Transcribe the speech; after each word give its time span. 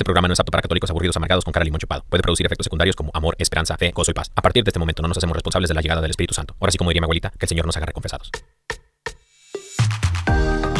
Este 0.00 0.04
programa 0.06 0.28
no 0.28 0.32
es 0.32 0.40
apto 0.40 0.50
para 0.50 0.62
católicos 0.62 0.88
aburridos 0.88 1.14
amargados 1.18 1.44
con 1.44 1.52
cara 1.52 1.60
de 1.60 1.66
limón 1.66 1.78
chupado. 1.78 2.06
Puede 2.08 2.22
producir 2.22 2.46
efectos 2.46 2.64
secundarios 2.64 2.96
como 2.96 3.10
amor, 3.12 3.36
esperanza, 3.38 3.76
fe, 3.76 3.90
gozo 3.94 4.12
y 4.12 4.14
paz. 4.14 4.32
A 4.34 4.40
partir 4.40 4.64
de 4.64 4.70
este 4.70 4.78
momento 4.78 5.02
no 5.02 5.08
nos 5.08 5.18
hacemos 5.18 5.34
responsables 5.34 5.68
de 5.68 5.74
la 5.74 5.82
llegada 5.82 6.00
del 6.00 6.10
Espíritu 6.10 6.32
Santo. 6.32 6.56
Ahora 6.58 6.72
sí, 6.72 6.78
como 6.78 6.88
diría 6.88 7.02
mi 7.02 7.04
abuelita, 7.04 7.28
que 7.38 7.44
el 7.44 7.48
Señor 7.50 7.66
nos 7.66 7.76
haga 7.76 7.84
reconfesados. 7.84 8.30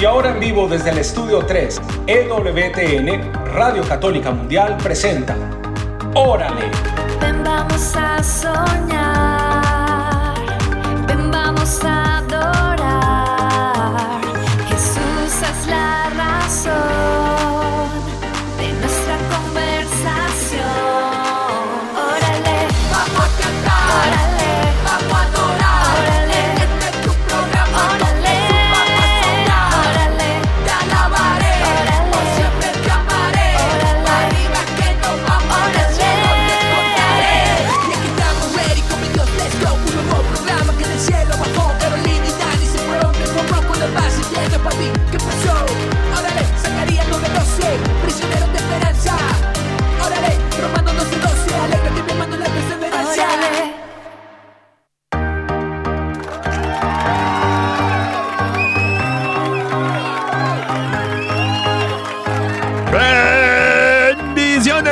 Y 0.00 0.04
ahora 0.06 0.30
en 0.30 0.40
vivo 0.40 0.68
desde 0.68 0.88
el 0.88 0.96
estudio 0.96 1.44
3, 1.44 1.82
EWTN, 2.06 3.34
Radio 3.52 3.86
Católica 3.86 4.30
Mundial 4.30 4.78
presenta 4.78 5.36
Órale. 6.14 6.70
Ven 7.20 7.44
vamos 7.44 7.94
a 7.96 8.22
soñar, 8.22 9.36
ven 11.06 11.30
vamos 11.30 11.78
a 11.84 12.19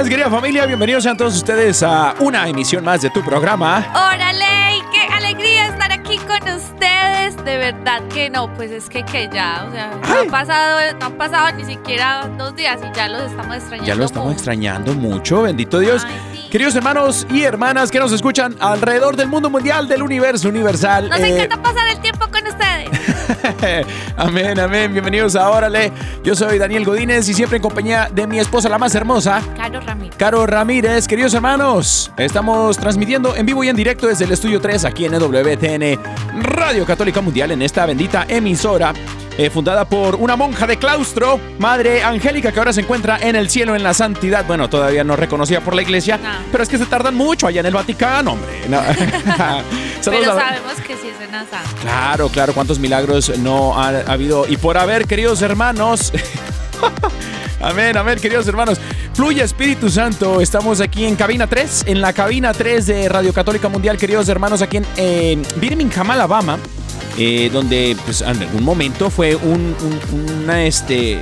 Querida 0.08 0.30
familia. 0.30 0.64
Bienvenidos 0.64 1.02
sean 1.02 1.18
todos 1.18 1.36
ustedes 1.36 1.82
a 1.82 2.14
una 2.20 2.48
emisión 2.48 2.82
más 2.82 3.02
de 3.02 3.10
tu 3.10 3.22
programa. 3.22 3.86
Órale, 3.90 4.82
qué 4.90 5.02
alegría 5.12 5.66
estar 5.66 5.92
aquí 5.92 6.16
con 6.16 6.48
ustedes. 6.48 7.36
De 7.44 7.58
verdad 7.58 8.00
que 8.08 8.30
no, 8.30 8.50
pues 8.54 8.70
es 8.70 8.88
que 8.88 9.04
que 9.04 9.28
ya, 9.30 9.66
o 9.68 9.70
sea, 9.70 9.90
no 10.02 10.20
han 10.20 10.30
pasado, 10.30 10.80
no 10.98 11.06
han 11.06 11.12
pasado 11.12 11.54
ni 11.58 11.64
siquiera 11.66 12.26
dos 12.38 12.56
días 12.56 12.80
y 12.82 12.96
ya 12.96 13.08
los 13.08 13.30
estamos 13.30 13.56
extrañando. 13.56 13.86
Ya 13.86 13.94
lo 13.96 14.04
estamos 14.06 14.28
mucho. 14.28 14.36
extrañando 14.38 14.94
mucho, 14.94 15.42
bendito 15.42 15.78
Dios. 15.78 16.02
Ay, 16.06 16.14
sí. 16.32 16.48
Queridos 16.48 16.74
hermanos 16.74 17.26
y 17.30 17.42
hermanas 17.42 17.90
que 17.90 17.98
nos 17.98 18.10
escuchan 18.10 18.56
alrededor 18.60 19.14
del 19.14 19.28
mundo 19.28 19.50
mundial, 19.50 19.88
del 19.88 20.02
universo 20.02 20.48
universal. 20.48 21.10
Nos 21.10 21.20
eh, 21.20 21.34
encanta 21.34 21.62
pasar 21.62 21.86
el 21.86 22.00
tiempo 22.00 22.26
con 22.30 22.46
ustedes. 22.46 22.88
amén, 24.16 24.58
amén. 24.58 24.92
Bienvenidos 24.92 25.36
a 25.36 25.50
Órale. 25.50 25.92
Yo 26.24 26.34
soy 26.34 26.58
Daniel 26.58 26.84
Godínez 26.84 27.28
y 27.28 27.34
siempre 27.34 27.56
en 27.56 27.62
compañía 27.62 28.08
de 28.12 28.26
mi 28.26 28.38
esposa, 28.38 28.68
la 28.68 28.78
más 28.78 28.94
hermosa, 28.94 29.42
Caro 29.56 29.80
Ramírez. 29.80 30.16
Caro 30.16 30.46
Ramírez, 30.46 31.06
queridos 31.06 31.34
hermanos, 31.34 32.10
estamos 32.16 32.78
transmitiendo 32.78 33.36
en 33.36 33.46
vivo 33.46 33.62
y 33.64 33.68
en 33.68 33.76
directo 33.76 34.06
desde 34.06 34.24
el 34.24 34.32
estudio 34.32 34.60
3 34.60 34.84
aquí 34.84 35.04
en 35.04 35.14
EWTN 35.14 36.00
Radio 36.42 36.84
Católica 36.84 37.20
Mundial 37.20 37.50
en 37.50 37.62
esta 37.62 37.86
bendita 37.86 38.24
emisora. 38.28 38.92
Eh, 39.38 39.50
fundada 39.50 39.84
por 39.86 40.16
una 40.16 40.36
monja 40.36 40.66
de 40.66 40.76
claustro, 40.76 41.40
Madre 41.58 42.02
Angélica, 42.02 42.50
que 42.52 42.58
ahora 42.58 42.72
se 42.72 42.80
encuentra 42.80 43.18
en 43.20 43.36
el 43.36 43.48
cielo, 43.48 43.76
en 43.76 43.82
la 43.84 43.94
santidad. 43.94 44.44
Bueno, 44.46 44.68
todavía 44.68 45.04
no 45.04 45.14
reconocida 45.16 45.60
por 45.60 45.74
la 45.74 45.82
iglesia, 45.82 46.18
No. 46.18 46.28
pero 46.50 46.62
es 46.64 46.68
que 46.68 46.76
se 46.76 46.86
tardan 46.86 47.14
mucho 47.14 47.46
allá 47.46 47.60
en 47.60 47.66
el 47.66 47.74
Vaticano, 47.74 48.32
hombre. 48.32 48.62
No. 48.68 48.80
Pero 50.04 50.34
sabemos 50.38 50.74
que 50.86 50.96
sí 50.96 51.08
es 51.08 51.28
en 51.28 51.34
Azar. 51.34 51.62
Claro, 51.82 52.28
claro, 52.28 52.52
cuántos 52.54 52.78
milagros 52.78 53.36
no 53.38 53.78
ha, 53.78 53.88
ha 53.88 54.12
habido. 54.12 54.46
Y 54.48 54.56
por 54.56 54.78
haber, 54.78 55.06
queridos 55.06 55.42
hermanos. 55.42 56.12
amén, 57.60 57.96
amén, 57.96 58.18
queridos 58.20 58.46
hermanos. 58.48 58.80
Fluye 59.14 59.42
Espíritu 59.42 59.90
Santo. 59.90 60.40
Estamos 60.40 60.80
aquí 60.80 61.04
en 61.04 61.16
cabina 61.16 61.46
3, 61.46 61.84
en 61.86 62.00
la 62.00 62.12
cabina 62.12 62.52
3 62.52 62.86
de 62.86 63.08
Radio 63.08 63.32
Católica 63.32 63.68
Mundial, 63.68 63.98
queridos 63.98 64.28
hermanos, 64.28 64.62
aquí 64.62 64.78
en 64.78 64.86
eh, 64.96 65.42
Birmingham, 65.56 66.10
Alabama. 66.10 66.58
Eh, 67.18 67.50
donde 67.52 67.96
pues 68.04 68.20
en 68.22 68.28
algún 68.42 68.64
momento 68.64 69.10
fue 69.10 69.34
un, 69.36 69.74
un- 69.82 70.42
una 70.44 70.64
este 70.64 71.20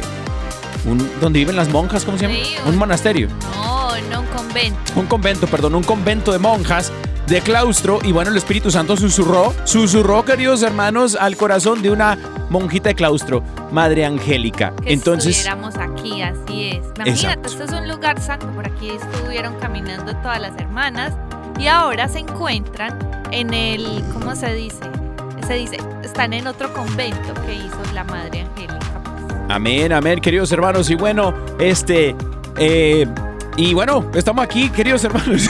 un, 0.84 1.10
donde 1.20 1.38
viven 1.40 1.56
las 1.56 1.68
monjas, 1.70 2.04
¿cómo 2.04 2.16
se 2.18 2.28
llama? 2.28 2.34
Sí, 2.44 2.54
un 2.64 2.70
un- 2.74 2.76
monasterio 2.76 3.28
No, 3.54 3.90
no 4.10 4.20
un 4.20 4.26
convento. 4.26 4.92
un 4.94 5.06
convento, 5.06 5.46
perdón, 5.48 5.74
un 5.74 5.82
convento 5.82 6.32
de 6.32 6.38
monjas 6.38 6.92
de 7.26 7.40
claustro 7.40 7.98
y 8.04 8.12
bueno, 8.12 8.30
el 8.30 8.36
Espíritu 8.36 8.70
Santo 8.70 8.96
susurró, 8.96 9.52
susurró, 9.64 10.24
queridos 10.24 10.62
hermanos, 10.62 11.16
al 11.18 11.36
corazón 11.36 11.82
de 11.82 11.90
una 11.90 12.16
monjita 12.50 12.90
de 12.90 12.94
claustro, 12.94 13.42
Madre 13.72 14.04
Angélica. 14.04 14.72
Que 14.80 14.92
Entonces, 14.92 15.38
estuviéramos 15.38 15.74
aquí, 15.76 16.22
así 16.22 16.68
es. 16.68 16.76
Imagínate, 16.94 17.10
Exacto. 17.10 17.48
esto 17.48 17.64
es 17.64 17.72
un 17.72 17.88
lugar 17.88 18.20
santo. 18.22 18.46
Por 18.52 18.64
aquí 18.68 18.90
estuvieron 18.90 19.56
caminando 19.58 20.14
todas 20.18 20.40
las 20.40 20.56
hermanas 20.56 21.14
y 21.58 21.66
ahora 21.66 22.06
se 22.06 22.20
encuentran 22.20 22.96
en 23.32 23.52
el, 23.52 24.04
¿cómo 24.12 24.36
se 24.36 24.54
dice? 24.54 24.78
Se 25.46 25.54
dice, 25.54 25.78
están 26.02 26.32
en 26.32 26.48
otro 26.48 26.72
convento 26.72 27.32
que 27.46 27.54
hizo 27.54 27.78
la 27.94 28.02
Madre 28.02 28.40
Angélica. 28.40 28.78
amén, 29.48 29.92
amén, 29.92 30.20
queridos 30.20 30.50
hermanos. 30.50 30.90
Y 30.90 30.96
bueno, 30.96 31.32
este, 31.60 32.16
eh, 32.58 33.06
y 33.56 33.72
bueno, 33.74 34.10
estamos 34.14 34.44
aquí, 34.44 34.68
queridos 34.68 35.02
hermanos, 35.04 35.48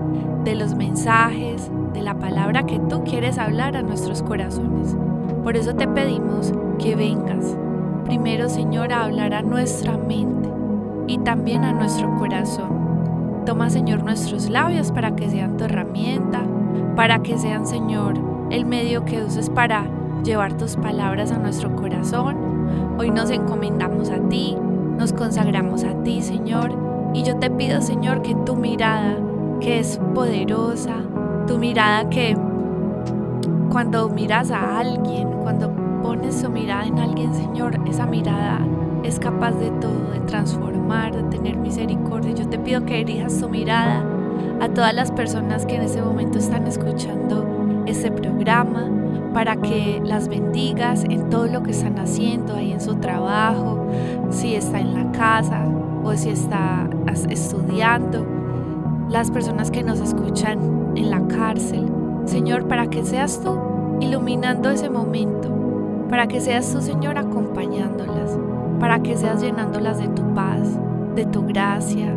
de 0.45 0.55
los 0.55 0.75
mensajes, 0.75 1.71
de 1.93 2.03
la 2.03 2.15
palabra 2.15 2.65
que 2.65 2.79
tú 2.79 3.05
quieres 3.05 3.39
hablar 3.39 3.77
a 3.77 3.83
nuestros 3.83 4.23
corazones. 4.23 4.97
Por 5.43 5.57
eso 5.57 5.75
te 5.75 5.89
pedimos 5.89 6.53
que 6.79 6.95
vengas 6.95 7.57
primero, 8.09 8.49
Señor, 8.49 8.93
a 8.93 9.05
hablar 9.05 9.35
a 9.35 9.43
nuestra 9.43 9.99
mente 9.99 10.49
y 11.07 11.19
también 11.19 11.63
a 11.65 11.73
nuestro 11.73 12.15
corazón. 12.17 13.43
Toma, 13.45 13.69
Señor, 13.69 14.03
nuestros 14.03 14.49
labios 14.49 14.93
para 14.93 15.15
que 15.15 15.29
sean 15.29 15.59
tu 15.59 15.65
herramienta, 15.65 16.43
para 16.97 17.23
que 17.23 17.37
sean, 17.37 17.67
Señor, 17.67 18.15
el 18.51 18.65
medio 18.65 19.05
que 19.05 19.23
uses 19.23 19.51
para 19.51 19.85
llevar 20.25 20.55
tus 20.55 20.77
palabras 20.77 21.33
a 21.33 21.39
nuestro 21.39 21.77
corazón. 21.77 22.48
Hoy 22.99 23.11
nos 23.13 23.31
encomendamos 23.31 24.11
a 24.11 24.19
ti, 24.29 24.57
nos 24.99 25.13
consagramos 25.13 25.85
a 25.85 26.03
ti, 26.03 26.21
Señor, 26.21 26.73
y 27.15 27.23
yo 27.23 27.37
te 27.37 27.49
pido, 27.49 27.81
Señor, 27.81 28.23
que 28.23 28.35
tu 28.35 28.57
mirada, 28.57 29.17
que 29.61 29.79
es 29.79 30.01
poderosa, 30.17 30.97
tu 31.47 31.59
mirada 31.59 32.11
que 32.11 32.37
cuando 33.71 34.09
miras 34.09 34.51
a 34.51 34.81
alguien, 34.81 35.29
cuando 35.45 35.71
pones 36.03 36.41
su 36.41 36.51
mirada 36.51 36.87
en 36.87 36.99
alguien, 36.99 37.33
Señor, 37.35 37.79
esa 37.87 38.05
mirada 38.05 38.67
es 39.05 39.21
capaz 39.21 39.53
de 39.53 39.71
todo, 39.81 40.11
de 40.13 40.19
transformar, 40.27 41.15
de 41.15 41.23
tener 41.37 41.57
misericordia. 41.57 42.33
Yo 42.35 42.49
te 42.49 42.59
pido 42.59 42.85
que 42.85 42.97
dirijas 42.97 43.39
tu 43.39 43.49
mirada 43.49 44.03
a 44.61 44.69
todas 44.71 44.93
las 44.93 45.13
personas 45.13 45.67
que 45.67 45.77
en 45.77 45.83
ese 45.83 46.03
momento 46.03 46.39
están 46.39 46.67
escuchando 46.67 47.47
este 47.87 48.11
programa, 48.11 48.91
para 49.39 49.55
que 49.55 50.03
las 50.05 50.27
bendigas 50.27 51.05
en 51.05 51.31
todo 51.31 51.47
lo 51.47 51.63
que 51.63 51.71
están 51.71 51.97
haciendo 52.01 52.57
ahí 52.57 52.73
en 52.73 52.81
su 52.81 52.97
trabajo, 52.97 53.87
si 54.31 54.57
está 54.57 54.81
en 54.81 54.95
la 54.95 55.13
casa 55.13 55.65
o 56.03 56.13
si 56.15 56.31
está 56.31 56.91
estudiando, 57.31 58.27
las 59.09 59.31
personas 59.31 59.71
que 59.71 59.85
nos 59.85 60.01
escuchan 60.01 60.59
en 60.97 61.11
la 61.13 61.25
cárcel. 61.29 61.87
Señor, 62.25 62.67
para 62.67 62.91
que 62.91 63.05
seas 63.05 63.41
tú 63.41 63.57
iluminando 64.01 64.71
ese 64.71 64.91
momento, 64.91 65.55
para 66.11 66.27
que 66.27 66.41
seas 66.41 66.73
tú, 66.73 66.81
Señor, 66.81 67.17
acompañándolas, 67.17 68.37
para 68.81 69.05
que 69.05 69.17
seas 69.17 69.41
llenándolas 69.41 69.99
de 69.99 70.09
tu 70.09 70.35
paz, 70.35 70.81
de 71.15 71.27
tu 71.27 71.47
gracia, 71.47 72.13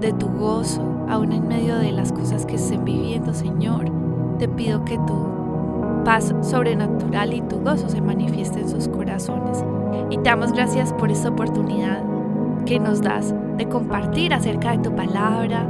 de 0.00 0.12
tu 0.12 0.26
gozo, 0.26 0.82
aún 1.08 1.30
en 1.30 1.46
medio 1.46 1.78
de 1.78 1.92
las 1.92 2.10
cosas 2.10 2.44
que 2.44 2.56
estén 2.56 2.84
viviendo, 2.84 3.32
Señor. 3.32 3.92
Te 4.40 4.48
pido 4.48 4.84
que 4.84 4.98
tu 4.98 5.33
paz 6.04 6.34
sobrenatural 6.42 7.32
y 7.32 7.40
tu 7.42 7.60
gozo 7.60 7.88
se 7.88 8.00
manifieste 8.00 8.60
en 8.60 8.68
sus 8.68 8.88
corazones. 8.88 9.64
Y 10.10 10.16
te 10.18 10.24
damos 10.24 10.52
gracias 10.52 10.92
por 10.92 11.10
esta 11.10 11.30
oportunidad 11.30 12.02
que 12.66 12.78
nos 12.78 13.02
das 13.02 13.34
de 13.56 13.68
compartir 13.68 14.32
acerca 14.32 14.72
de 14.72 14.78
tu 14.78 14.94
palabra. 14.94 15.66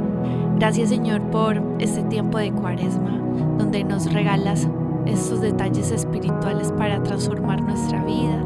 Gracias 0.57 0.89
Señor 0.89 1.21
por 1.21 1.61
este 1.79 2.03
tiempo 2.03 2.37
de 2.37 2.51
cuaresma 2.51 3.19
donde 3.57 3.83
nos 3.83 4.11
regalas 4.11 4.67
estos 5.05 5.41
detalles 5.41 5.91
espirituales 5.91 6.71
para 6.73 7.01
transformar 7.03 7.61
nuestra 7.61 8.03
vida. 8.03 8.43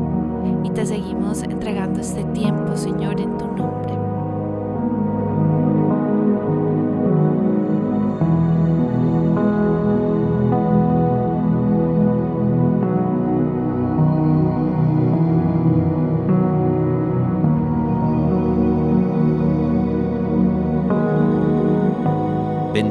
Y 0.63 0.69
te 0.71 0.85
seguimos 0.85 1.43
entregando 1.43 1.99
este 1.99 2.23
tiempo 2.25 2.75
Señor 2.75 3.19
en 3.19 3.37
tu 3.37 3.45
nombre. 3.45 3.78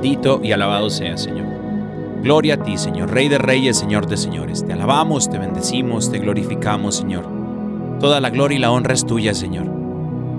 Bendito 0.01 0.41
y 0.45 0.53
alabado 0.53 0.91
sea, 0.91 1.17
Señor. 1.17 1.47
Gloria 2.23 2.55
a 2.55 2.63
ti, 2.63 2.79
Señor, 2.79 3.11
Rey 3.11 3.29
de 3.29 3.37
Reyes, 3.37 3.77
Señor 3.77 4.07
de 4.07 4.17
Señores. 4.17 4.65
Te 4.65 4.73
alabamos, 4.73 5.29
te 5.29 5.39
bendecimos, 5.39 6.13
te 6.13 6.21
glorificamos, 6.21 6.95
Señor. 6.95 7.25
Toda 7.99 8.21
la 8.21 8.31
gloria 8.31 8.59
y 8.59 8.61
la 8.61 8.71
honra 8.71 8.95
es 8.95 9.05
tuya, 9.05 9.35
Señor. 9.35 9.69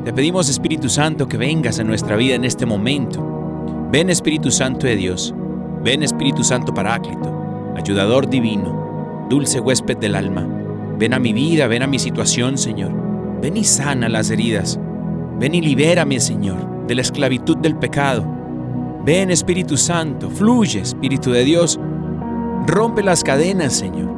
Te 0.06 0.13
pedimos, 0.13 0.50
Espíritu 0.50 0.88
Santo, 0.88 1.27
que 1.27 1.35
vengas 1.35 1.77
a 1.77 1.83
nuestra 1.83 2.15
vida 2.15 2.35
en 2.35 2.45
este 2.45 2.65
momento. 2.65 3.89
Ven, 3.91 4.09
Espíritu 4.09 4.50
Santo 4.50 4.88
de 4.88 4.95
Dios. 4.95 5.35
Ven, 5.83 6.03
Espíritu 6.03 6.45
Santo 6.45 6.73
Paráclito, 6.73 7.73
ayudador 7.75 8.29
divino, 8.29 9.27
dulce 9.29 9.59
huésped 9.59 9.97
del 9.97 10.15
alma. 10.15 10.47
Ven 10.97 11.13
a 11.13 11.19
mi 11.19 11.33
vida, 11.33 11.67
ven 11.67 11.83
a 11.83 11.88
mi 11.88 12.00
situación, 12.00 12.57
Señor. 12.57 12.94
Ven 13.41 13.57
y 13.57 13.65
sana 13.65 14.07
las 14.07 14.31
heridas. 14.31 14.79
Ven 15.38 15.53
y 15.53 15.59
libérame, 15.59 16.21
Señor, 16.21 16.88
de 16.88 16.95
la 16.95 17.01
esclavitud 17.01 17.57
del 17.57 17.75
pecado 17.75 18.38
Ven 19.06 19.31
Espíritu 19.31 19.78
Santo, 19.78 20.30
fluye 20.30 20.81
Espíritu 20.81 21.31
de 21.31 21.46
Dios. 21.46 21.80
Rompe 22.68 23.01
las 23.01 23.24
cadenas, 23.24 23.74
Señor. 23.74 24.10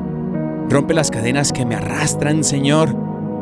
Rompe 0.69 0.93
las 0.93 1.11
cadenas 1.11 1.53
que 1.53 1.65
me 1.65 1.75
arrastran, 1.75 2.43
Señor. 2.43 2.95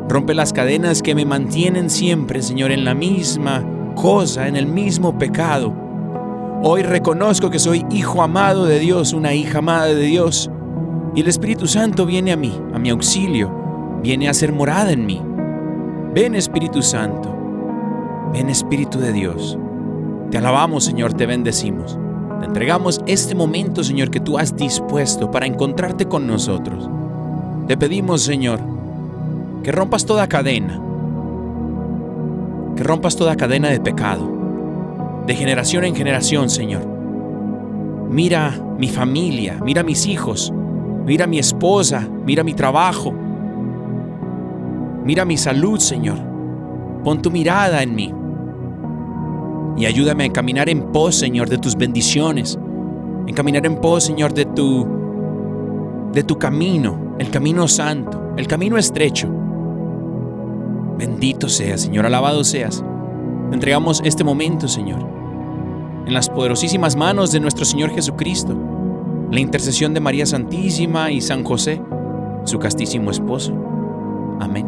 Rompe 0.09 0.33
las 0.33 0.51
cadenas 0.51 1.01
que 1.01 1.15
me 1.15 1.25
mantienen 1.25 1.89
siempre, 1.89 2.41
Señor, 2.41 2.71
en 2.71 2.83
la 2.83 2.93
misma 2.93 3.63
cosa, 3.95 4.47
en 4.47 4.55
el 4.57 4.65
mismo 4.65 5.17
pecado. 5.17 5.73
Hoy 6.61 6.81
reconozco 6.81 7.49
que 7.49 7.59
soy 7.59 7.85
hijo 7.89 8.21
amado 8.21 8.65
de 8.65 8.79
Dios, 8.79 9.13
una 9.13 9.33
hija 9.33 9.59
amada 9.59 9.85
de 9.85 10.01
Dios. 10.01 10.51
Y 11.15 11.21
el 11.21 11.27
Espíritu 11.27 11.67
Santo 11.67 12.05
viene 12.05 12.33
a 12.33 12.37
mí, 12.37 12.53
a 12.73 12.79
mi 12.79 12.89
auxilio, 12.89 13.99
viene 14.03 14.27
a 14.27 14.33
ser 14.33 14.51
morada 14.51 14.91
en 14.91 15.05
mí. 15.05 15.21
Ven 16.13 16.35
Espíritu 16.35 16.81
Santo, 16.81 17.33
ven 18.33 18.49
Espíritu 18.49 18.99
de 18.99 19.13
Dios. 19.13 19.57
Te 20.31 20.37
alabamos, 20.37 20.83
Señor, 20.83 21.13
te 21.15 21.25
bendecimos. 21.25 21.97
Te 22.39 22.45
entregamos 22.45 23.01
este 23.07 23.33
momento, 23.33 23.83
Señor, 23.83 24.11
que 24.11 24.19
tú 24.19 24.37
has 24.37 24.55
dispuesto 24.55 25.31
para 25.31 25.47
encontrarte 25.47 26.05
con 26.05 26.27
nosotros. 26.27 26.87
Te 27.67 27.75
pedimos, 27.75 28.21
Señor, 28.21 28.59
que 29.63 29.71
rompas 29.71 30.05
toda 30.05 30.29
cadena, 30.29 30.79
que 32.75 32.83
rompas 32.83 33.15
toda 33.15 33.35
cadena 33.35 33.69
de 33.69 33.79
pecado, 33.79 34.29
de 35.25 35.35
generación 35.35 35.83
en 35.83 35.95
generación, 35.95 36.49
Señor. 36.49 36.85
Mira 38.09 38.53
mi 38.77 38.87
familia, 38.87 39.59
mira 39.63 39.81
mis 39.81 40.05
hijos, 40.05 40.53
mira 41.05 41.25
mi 41.25 41.39
esposa, 41.39 42.07
mira 42.23 42.43
mi 42.43 42.53
trabajo, 42.53 43.13
mira 45.03 45.25
mi 45.25 45.37
salud, 45.37 45.79
Señor. 45.79 46.19
Pon 47.03 47.21
tu 47.21 47.31
mirada 47.31 47.81
en 47.81 47.95
mí 47.95 48.13
y 49.79 49.85
ayúdame 49.85 50.23
a 50.23 50.27
encaminar 50.27 50.69
en 50.69 50.91
pos, 50.91 51.15
Señor, 51.15 51.49
de 51.49 51.57
tus 51.57 51.77
bendiciones, 51.77 52.59
encaminar 53.27 53.65
en 53.65 53.77
pos, 53.77 54.03
Señor, 54.03 54.33
de 54.33 54.45
tu 54.45 54.85
de 56.13 56.23
tu 56.23 56.37
camino, 56.37 57.15
el 57.19 57.29
camino 57.29 57.67
santo, 57.67 58.33
el 58.35 58.47
camino 58.47 58.77
estrecho. 58.77 59.29
Bendito 60.97 61.47
seas, 61.47 61.81
Señor, 61.81 62.05
alabado 62.05 62.43
seas. 62.43 62.83
Te 63.49 63.55
entregamos 63.55 64.01
este 64.03 64.23
momento, 64.23 64.67
Señor, 64.67 64.99
en 66.05 66.13
las 66.13 66.29
poderosísimas 66.29 66.97
manos 66.97 67.31
de 67.31 67.39
nuestro 67.39 67.63
Señor 67.63 67.91
Jesucristo, 67.91 68.57
la 69.31 69.39
intercesión 69.39 69.93
de 69.93 70.01
María 70.01 70.25
Santísima 70.25 71.11
y 71.11 71.21
San 71.21 71.45
José, 71.45 71.81
su 72.43 72.59
castísimo 72.59 73.11
esposo. 73.11 73.53
Amén, 74.41 74.65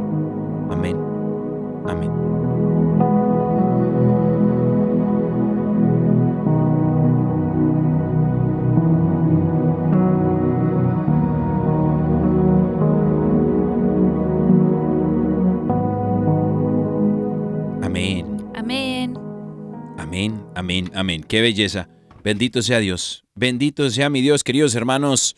Amén, 20.91 20.99
amén. 20.99 21.23
Qué 21.23 21.41
belleza. 21.41 21.87
Bendito 22.23 22.61
sea 22.61 22.79
Dios. 22.79 23.23
Bendito 23.35 23.89
sea 23.89 24.09
mi 24.09 24.21
Dios, 24.21 24.43
queridos 24.43 24.75
hermanos. 24.75 25.35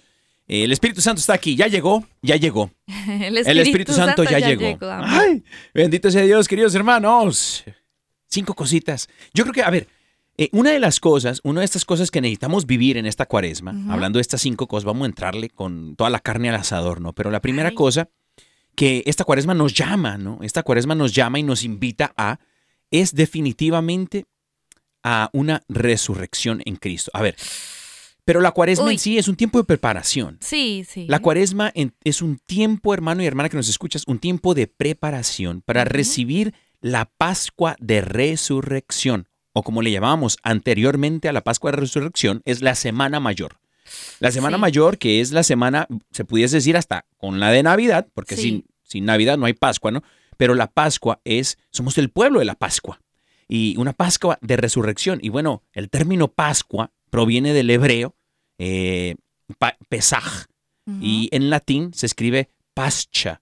El 0.47 0.71
Espíritu 0.71 0.99
Santo 1.01 1.19
está 1.19 1.33
aquí, 1.33 1.55
ya 1.55 1.67
llegó, 1.67 2.05
ya 2.21 2.35
llegó. 2.35 2.71
El 3.07 3.37
El 3.37 3.59
Espíritu 3.59 3.93
Santo, 3.93 4.23
ya, 4.23 4.39
llegó. 4.39 4.77
Ay, 4.81 5.43
bendito 5.73 6.11
sea 6.11 6.23
Dios, 6.23 6.47
queridos 6.47 6.75
hermanos. 6.75 7.63
Cinco 8.27 8.53
cositas. 8.53 9.07
Yo 9.33 9.43
creo 9.43 9.53
que, 9.53 9.61
a 9.63 9.69
ver, 9.69 9.87
eh, 10.37 10.49
una 10.51 10.71
de 10.71 10.79
las 10.79 10.99
cosas, 10.99 11.39
una 11.43 11.61
de 11.61 11.65
estas 11.65 11.85
cosas 11.85 12.11
que 12.11 12.19
necesitamos 12.19 12.65
vivir 12.65 12.97
en 12.97 13.05
esta 13.05 13.25
cuaresma, 13.25 13.73
hablando 13.89 14.17
de 14.17 14.21
estas 14.21 14.41
cinco 14.41 14.67
cosas, 14.67 14.85
vamos 14.85 15.03
a 15.03 15.09
entrarle 15.09 15.49
con 15.49 15.95
toda 15.95 16.09
la 16.09 16.19
carne 16.19 16.49
al 16.49 16.55
asador, 16.55 16.99
¿no? 16.99 17.13
Pero 17.13 17.31
la 17.31 17.41
primera 17.41 17.69
Ay. 17.69 17.75
cosa 17.75 18.09
que 18.75 19.03
esta 19.05 19.23
cuaresma 19.23 19.53
nos 19.53 19.73
llama, 19.73 20.17
¿no? 20.17 20.39
Esta 20.41 20.63
cuaresma 20.63 20.95
nos 20.95 21.13
llama 21.13 21.39
y 21.39 21.43
nos 21.43 21.63
invita 21.63 22.13
a, 22.17 22.39
es 22.91 23.13
definitivamente 23.13 24.25
a 25.03 25.29
una 25.33 25.63
resurrección 25.69 26.61
en 26.65 26.75
Cristo. 26.77 27.11
A 27.13 27.21
ver, 27.21 27.35
pero 28.25 28.39
la 28.41 28.51
cuaresma 28.51 28.85
Uy. 28.85 28.93
en 28.93 28.99
sí 28.99 29.17
es 29.17 29.27
un 29.27 29.35
tiempo 29.35 29.57
de 29.57 29.65
preparación. 29.65 30.37
Sí, 30.41 30.85
sí. 30.89 31.05
La 31.09 31.19
cuaresma 31.19 31.71
en- 31.75 31.93
es 32.03 32.21
un 32.21 32.37
tiempo, 32.37 32.93
hermano 32.93 33.21
y 33.21 33.25
hermana 33.25 33.49
que 33.49 33.57
nos 33.57 33.67
escuchas, 33.69 34.03
un 34.07 34.19
tiempo 34.19 34.53
de 34.53 34.67
preparación 34.67 35.61
para 35.61 35.83
recibir 35.83 36.53
la 36.81 37.05
Pascua 37.17 37.75
de 37.79 38.01
Resurrección, 38.01 39.27
o 39.53 39.63
como 39.63 39.81
le 39.81 39.91
llamábamos 39.91 40.37
anteriormente 40.43 41.27
a 41.29 41.33
la 41.33 41.41
Pascua 41.41 41.71
de 41.71 41.77
Resurrección, 41.77 42.41
es 42.45 42.61
la 42.61 42.75
Semana 42.75 43.19
Mayor. 43.19 43.57
La 44.19 44.31
Semana 44.31 44.57
Sí. 44.57 44.61
Mayor, 44.61 44.97
que 44.97 45.19
es 45.21 45.31
la 45.31 45.43
semana, 45.43 45.87
se 46.11 46.23
pudiese 46.25 46.55
decir 46.57 46.77
hasta 46.77 47.05
con 47.17 47.39
la 47.39 47.51
de 47.51 47.63
Navidad, 47.63 48.07
porque 48.13 48.35
Sí. 48.35 48.41
sin, 48.41 48.65
sin 48.83 49.05
Navidad 49.05 49.37
no 49.37 49.45
hay 49.45 49.53
Pascua, 49.53 49.91
¿no? 49.91 50.01
Pero 50.37 50.55
la 50.55 50.67
Pascua 50.67 51.19
es, 51.25 51.57
somos 51.71 51.97
el 51.97 52.09
pueblo 52.09 52.39
de 52.39 52.45
la 52.45 52.55
Pascua. 52.55 52.99
Y 53.47 53.75
una 53.77 53.93
Pascua 53.93 54.37
de 54.41 54.57
Resurrección. 54.57 55.19
Y 55.21 55.29
bueno, 55.29 55.63
el 55.73 55.89
término 55.89 56.27
Pascua 56.27 56.91
proviene 57.09 57.53
del 57.53 57.69
hebreo 57.69 58.15
eh, 58.57 59.15
Pesaj, 59.89 60.47
y 60.99 61.29
en 61.31 61.49
latín 61.49 61.93
se 61.93 62.05
escribe 62.05 62.49
pascha, 62.73 63.41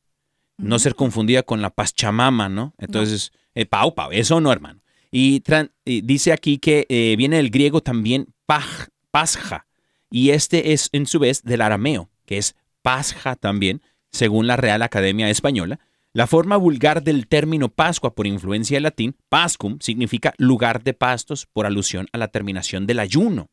no 0.58 0.78
ser 0.78 0.94
confundida 0.96 1.44
con 1.44 1.62
la 1.62 1.72
paschamama, 1.72 2.50
¿no? 2.50 2.76
Entonces, 2.78 3.32
eh, 3.56 3.66
pau, 3.66 3.96
pau, 3.96 4.12
eso 4.12 4.40
no, 4.40 4.52
hermano. 4.52 4.82
Y 5.12 5.44
dice 5.86 6.32
aquí 6.32 6.60
que 6.60 6.86
eh, 6.90 7.16
viene 7.18 7.38
del 7.38 7.50
griego 7.50 7.82
también 7.82 8.28
paj, 8.46 8.90
pasja, 9.10 9.66
y 10.10 10.32
este 10.32 10.74
es 10.74 10.90
en 10.92 11.08
su 11.08 11.20
vez 11.20 11.42
del 11.44 11.62
arameo, 11.62 12.10
que 12.26 12.38
es 12.38 12.56
pasja 12.82 13.36
también, 13.36 13.82
según 14.12 14.46
la 14.46 14.58
Real 14.58 14.82
Academia 14.82 15.30
Española. 15.30 15.80
La 16.14 16.28
forma 16.28 16.58
vulgar 16.58 17.04
del 17.04 17.28
término 17.28 17.70
Pascua 17.70 18.14
por 18.14 18.28
influencia 18.28 18.76
del 18.76 18.84
latín, 18.84 19.16
pascum, 19.30 19.78
significa 19.80 20.34
lugar 20.38 20.84
de 20.84 20.94
pastos 20.94 21.46
por 21.46 21.66
alusión 21.66 22.08
a 22.12 22.18
la 22.18 22.28
terminación 22.28 22.86
del 22.86 23.00
ayuno. 23.00 23.50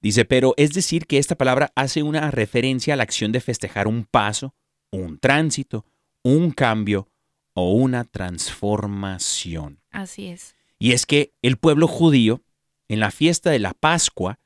Dice, 0.00 0.24
pero 0.24 0.54
es 0.56 0.72
decir 0.72 1.06
que 1.06 1.18
esta 1.18 1.34
palabra 1.34 1.70
hace 1.74 2.02
una 2.02 2.30
referencia 2.30 2.94
a 2.94 2.96
la 2.96 3.02
acción 3.02 3.30
de 3.32 3.40
festejar 3.40 3.86
un 3.86 4.04
paso, 4.04 4.54
un 4.90 5.18
tránsito, 5.18 5.84
un 6.22 6.50
cambio 6.50 7.08
o 7.52 7.72
una 7.72 8.04
transformación. 8.04 9.80
Así 9.90 10.28
es. 10.28 10.54
Y 10.78 10.92
es 10.92 11.04
que 11.06 11.32
el 11.42 11.56
pueblo 11.56 11.88
judío, 11.88 12.42
en 12.88 13.00
la 13.00 13.10
fiesta 13.10 13.50
de 13.50 13.58
la 13.58 13.74
Pascua, 13.74 14.38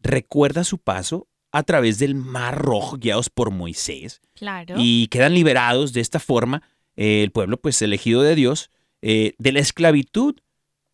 recuerda 0.00 0.64
su 0.64 0.78
paso 0.78 1.28
a 1.52 1.62
través 1.62 1.98
del 1.98 2.14
Mar 2.14 2.58
Rojo 2.58 2.98
guiados 2.98 3.30
por 3.30 3.50
Moisés 3.50 4.20
Claro. 4.34 4.74
y 4.78 5.08
quedan 5.08 5.34
liberados 5.34 5.92
de 5.92 6.00
esta 6.00 6.20
forma 6.20 6.62
eh, 6.96 7.22
el 7.22 7.30
pueblo, 7.30 7.58
pues 7.58 7.80
elegido 7.82 8.22
de 8.22 8.34
Dios, 8.34 8.70
eh, 9.02 9.34
de 9.38 9.52
la 9.52 9.60
esclavitud 9.60 10.36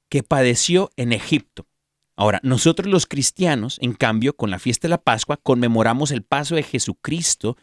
que 0.08 0.22
padeció 0.22 0.90
en 0.96 1.12
Egipto. 1.12 1.66
Ahora, 2.16 2.40
nosotros 2.44 2.88
los 2.88 3.06
cristianos, 3.06 3.78
en 3.80 3.94
cambio, 3.94 4.36
con 4.36 4.50
la 4.50 4.58
fiesta 4.60 4.86
de 4.86 4.90
la 4.90 5.02
Pascua, 5.02 5.38
conmemoramos 5.42 6.12
el 6.12 6.22
paso 6.22 6.54
de 6.54 6.62
Jesucristo 6.62 7.56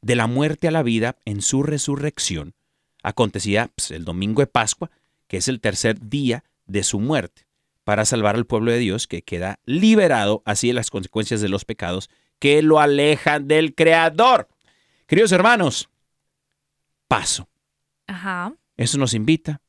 de 0.00 0.16
la 0.16 0.26
muerte 0.26 0.68
a 0.68 0.70
la 0.70 0.82
vida 0.82 1.16
en 1.24 1.42
su 1.42 1.62
resurrección, 1.62 2.54
acontecida 3.02 3.70
pues, 3.74 3.90
el 3.90 4.04
domingo 4.04 4.40
de 4.40 4.46
Pascua, 4.46 4.90
que 5.26 5.36
es 5.36 5.48
el 5.48 5.60
tercer 5.60 6.08
día 6.08 6.44
de 6.66 6.84
su 6.84 7.00
muerte, 7.00 7.46
para 7.84 8.04
salvar 8.04 8.36
al 8.36 8.46
pueblo 8.46 8.70
de 8.70 8.78
Dios 8.78 9.06
que 9.06 9.22
queda 9.22 9.58
liberado 9.66 10.42
así 10.46 10.68
de 10.68 10.74
las 10.74 10.90
consecuencias 10.90 11.40
de 11.40 11.48
los 11.48 11.64
pecados 11.64 12.08
que 12.42 12.60
lo 12.60 12.80
alejan 12.80 13.46
del 13.46 13.72
Creador. 13.72 14.48
Queridos 15.06 15.30
hermanos, 15.30 15.88
paso. 17.06 17.48
Ajá. 18.08 18.52
Eso 18.76 18.98
nos 18.98 19.14
invita 19.14 19.60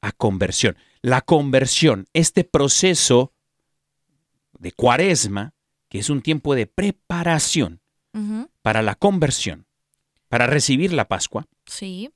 a 0.00 0.12
conversión. 0.12 0.76
La 1.02 1.22
conversión, 1.22 2.06
este 2.12 2.44
proceso 2.44 3.32
de 4.60 4.70
cuaresma, 4.70 5.54
que 5.88 5.98
es 5.98 6.08
un 6.08 6.22
tiempo 6.22 6.54
de 6.54 6.68
preparación 6.68 7.80
para 8.62 8.80
la 8.82 8.94
conversión, 8.94 9.66
para 10.28 10.46
recibir 10.46 10.92
la 10.92 11.08
Pascua, 11.08 11.48
Sí. 11.66 12.12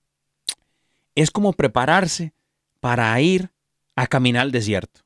es 1.17 1.33
como 1.33 1.55
prepararse 1.55 2.35
para 2.79 3.21
ir 3.21 3.51
a 3.97 4.07
caminar 4.07 4.43
al 4.43 4.53
desierto. 4.53 5.01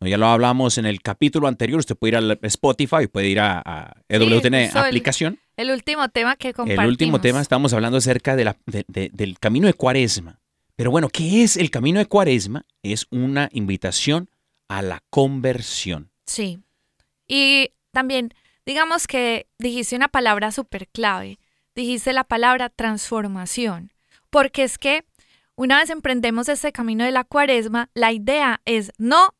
No, 0.00 0.06
Ya 0.08 0.18
lo 0.18 0.26
hablamos 0.26 0.76
en 0.78 0.86
el 0.86 1.00
capítulo 1.00 1.48
anterior, 1.48 1.78
usted 1.78 1.96
puede 1.96 2.18
ir 2.18 2.30
a 2.32 2.38
Spotify, 2.46 3.06
puede 3.10 3.28
ir 3.28 3.40
a, 3.40 3.62
a 3.64 3.96
EWTN 4.08 4.76
aplicación. 4.76 5.38
El 5.56 5.70
último 5.70 6.08
tema 6.10 6.36
que 6.36 6.52
compartimos. 6.52 6.84
El 6.84 6.90
último 6.90 7.20
tema 7.20 7.40
estamos 7.40 7.72
hablando 7.72 7.96
acerca 7.98 8.36
de 8.36 8.44
la- 8.44 8.56
de- 8.66 8.84
de- 8.88 9.10
del 9.12 9.38
camino 9.38 9.66
de 9.66 9.74
cuaresma. 9.74 10.40
Pero 10.76 10.90
bueno, 10.90 11.08
¿qué 11.08 11.42
es 11.42 11.56
el 11.56 11.70
camino 11.70 11.98
de 11.98 12.06
cuaresma? 12.06 12.66
Es 12.82 13.06
una 13.10 13.48
invitación 13.52 14.28
a 14.68 14.82
la 14.82 15.02
conversión. 15.08 16.10
Sí. 16.26 16.58
Y 17.26 17.70
también, 17.92 18.34
digamos 18.66 19.06
que 19.06 19.46
dijiste 19.58 19.96
una 19.96 20.08
palabra 20.08 20.52
súper 20.52 20.88
clave. 20.88 21.38
Dijiste 21.74 22.12
la 22.12 22.24
palabra 22.24 22.68
transformación. 22.68 23.92
Porque 24.28 24.64
es 24.64 24.76
que 24.76 25.04
una 25.54 25.78
vez 25.80 25.88
emprendemos 25.88 26.50
este 26.50 26.72
camino 26.72 27.04
de 27.04 27.12
la 27.12 27.24
cuaresma, 27.24 27.88
la 27.94 28.12
idea 28.12 28.60
es 28.66 28.92
no 28.98 29.34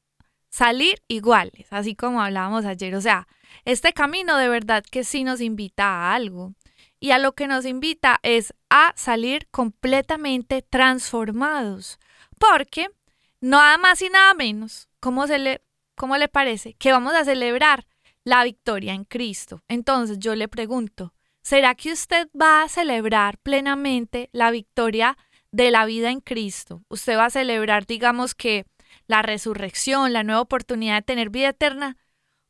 salir 0.57 1.03
iguales, 1.07 1.67
así 1.71 1.95
como 1.95 2.23
hablábamos 2.23 2.65
ayer. 2.65 2.95
O 2.95 3.01
sea, 3.03 3.29
este 3.67 3.93
camino 3.93 4.39
de 4.39 4.49
verdad 4.49 4.83
que 4.91 5.05
sí 5.05 5.23
nos 5.23 5.43
invita 5.43 5.85
a 5.85 6.15
algo. 6.15 6.55
Y 6.99 7.11
a 7.11 7.19
lo 7.19 7.33
que 7.33 7.47
nos 7.47 7.67
invita 7.67 8.21
es 8.23 8.55
a 8.71 8.95
salir 8.97 9.49
completamente 9.51 10.63
transformados. 10.63 11.99
Porque 12.39 12.89
nada 13.39 13.77
más 13.77 14.01
y 14.01 14.09
nada 14.09 14.33
menos, 14.33 14.89
¿cómo, 14.99 15.27
se 15.27 15.39
le, 15.39 15.61
¿cómo 15.95 16.17
le 16.17 16.29
parece? 16.29 16.73
Que 16.73 16.91
vamos 16.91 17.13
a 17.13 17.27
celebrar 17.27 17.87
la 18.25 18.43
victoria 18.43 18.95
en 18.95 19.05
Cristo. 19.05 19.63
Entonces 19.69 20.19
yo 20.19 20.35
le 20.37 20.49
pregunto, 20.49 21.13
¿será 21.43 21.75
que 21.75 21.93
usted 21.93 22.31
va 22.31 22.63
a 22.63 22.69
celebrar 22.71 23.37
plenamente 23.37 24.31
la 24.33 24.51
victoria 24.51 25.19
de 25.53 25.71
la 25.71 25.85
vida 25.85 26.11
en 26.11 26.21
Cristo? 26.21 26.83
¿Usted 26.89 27.19
va 27.19 27.27
a 27.27 27.31
celebrar, 27.31 27.85
digamos 27.85 28.35
que, 28.35 28.65
la 29.07 29.23
resurrección, 29.23 30.13
la 30.13 30.23
nueva 30.23 30.41
oportunidad 30.41 30.97
de 30.97 31.03
tener 31.03 31.31
vida 31.31 31.51
eterna 31.51 31.97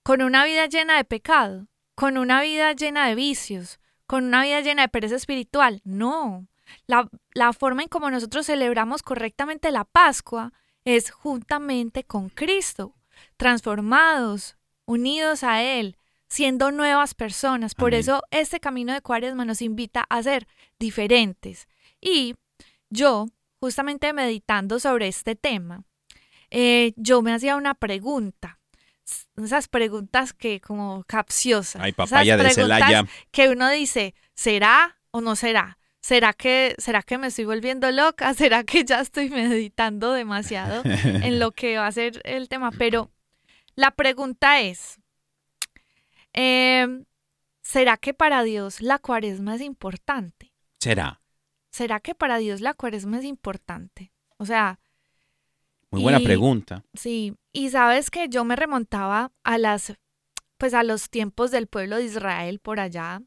con 0.02 0.22
una 0.22 0.44
vida 0.44 0.66
llena 0.66 0.96
de 0.96 1.04
pecado, 1.04 1.66
con 1.94 2.16
una 2.16 2.40
vida 2.40 2.72
llena 2.72 3.08
de 3.08 3.14
vicios, 3.14 3.80
con 4.06 4.25
una 4.25 4.42
vida 4.42 4.60
llena 4.60 4.82
de 4.82 4.88
pereza 4.88 5.16
espiritual? 5.16 5.80
No. 5.84 6.46
La, 6.86 7.08
la 7.34 7.52
forma 7.52 7.82
en 7.82 7.88
como 7.88 8.10
nosotros 8.10 8.46
celebramos 8.46 9.02
correctamente 9.02 9.70
la 9.70 9.84
Pascua 9.84 10.52
es 10.84 11.10
juntamente 11.10 12.04
con 12.04 12.28
Cristo, 12.28 12.94
transformados, 13.36 14.56
unidos 14.84 15.42
a 15.42 15.62
Él, 15.62 15.96
siendo 16.28 16.70
nuevas 16.70 17.14
personas. 17.14 17.75
Por 17.75 17.88
Amén. 17.88 18.00
eso 18.00 18.22
este 18.30 18.60
camino 18.60 18.92
de 18.92 19.02
Cuaresma 19.02 19.44
nos 19.44 19.62
invita 19.62 20.06
a 20.08 20.22
ser 20.22 20.46
diferentes. 20.78 21.68
Y 22.00 22.36
yo, 22.90 23.26
justamente 23.58 24.12
meditando 24.12 24.78
sobre 24.78 25.08
este 25.08 25.34
tema, 25.34 25.82
eh, 26.50 26.93
yo 26.97 27.23
me 27.23 27.33
hacía 27.33 27.57
una 27.57 27.75
pregunta. 27.75 28.59
Esas 29.37 29.69
preguntas 29.69 30.33
que 30.33 30.61
como 30.61 31.05
capciosas. 31.07 31.81
Ay, 31.83 31.95
esas 31.97 32.26
de 32.26 32.50
Celaya. 32.50 33.07
que 33.31 33.49
uno 33.49 33.71
dice, 33.71 34.15
¿será 34.35 34.99
o 35.11 35.21
no 35.21 35.37
será? 35.37 35.79
¿Será 36.00 36.33
que, 36.33 36.76
¿Será 36.79 37.03
que 37.03 37.19
me 37.19 37.29
estoy 37.29 37.47
volviendo 37.47 37.91
loca? 37.91 38.33
¿Será 38.35 38.65
que 38.65 38.85
ya 38.85 39.00
estoy 39.00 39.29
meditando 39.29 40.12
demasiado 40.12 40.83
en 40.85 41.41
lo 41.41 41.50
que 41.53 41.79
va 41.79 41.87
a 41.88 41.93
ser 41.93 42.21
el 42.25 42.49
tema? 42.49 42.71
Pero 42.71 43.11
la 43.75 43.91
pregunta 43.91 44.61
es, 44.61 45.00
em, 46.33 47.05
¿será 47.61 47.97
que 47.97 48.15
para 48.15 48.43
Dios 48.43 48.81
la 48.81 48.99
cuaresma 48.99 49.57
es 49.57 49.62
importante? 49.62 50.53
Será. 50.79 51.21
¿Será 51.71 52.00
que 52.00 52.15
para 52.15 52.38
Dios 52.38 52.61
la 52.61 52.75
cuaresma 52.75 53.19
es 53.19 53.25
importante? 53.25 54.12
O 54.38 54.47
sea, 54.47 54.79
Muy 55.97 56.03
buena 56.05 56.21
Y- 56.21 56.25
pregunta. 56.25 56.83
Sí, 56.95 57.35
y 57.53 57.71
sabes 57.71 58.11
que 58.11 58.29
yo 58.29 58.45
me 58.45 58.57
remontaba 58.57 59.33
a 59.45 59.59
las, 59.59 59.95
pues 60.59 60.75
a 60.75 60.83
los 60.83 61.11
tiempos 61.11 61.50
del 61.50 61.67
pueblo 61.67 61.97
de 61.97 62.05
Israel 62.05 62.59
por 62.61 62.81
allá, 62.81 63.23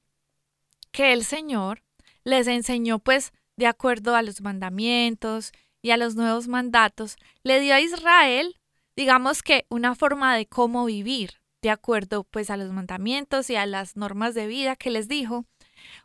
que 0.92 1.14
el 1.14 1.24
Señor 1.24 1.84
les 2.24 2.48
enseñó 2.48 3.00
pues 3.00 3.32
de 3.56 3.68
acuerdo 3.68 4.16
a 4.16 4.22
los 4.22 4.42
mandamientos 4.42 5.52
y 5.82 5.92
a 5.92 5.98
los 5.98 6.16
nuevos 6.16 6.48
mandatos, 6.48 7.16
le 7.44 7.60
dio 7.60 7.74
a 7.76 7.82
Israel, 7.82 8.56
digamos 8.96 9.44
que 9.44 9.66
una 9.70 9.96
forma 9.96 10.36
de 10.36 10.46
cómo 10.48 10.86
vivir. 10.86 11.32
de 11.62 11.70
acuerdo 11.72 12.24
pues 12.24 12.50
a 12.52 12.56
los 12.56 12.72
mandamientos 12.72 13.50
y 13.50 13.58
a 13.58 13.66
las 13.66 13.98
normas 13.98 14.34
de 14.34 14.48
vida 14.48 14.78
que 14.78 14.90
les 14.90 15.10
dijo, 15.10 15.44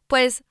pues 0.08 0.42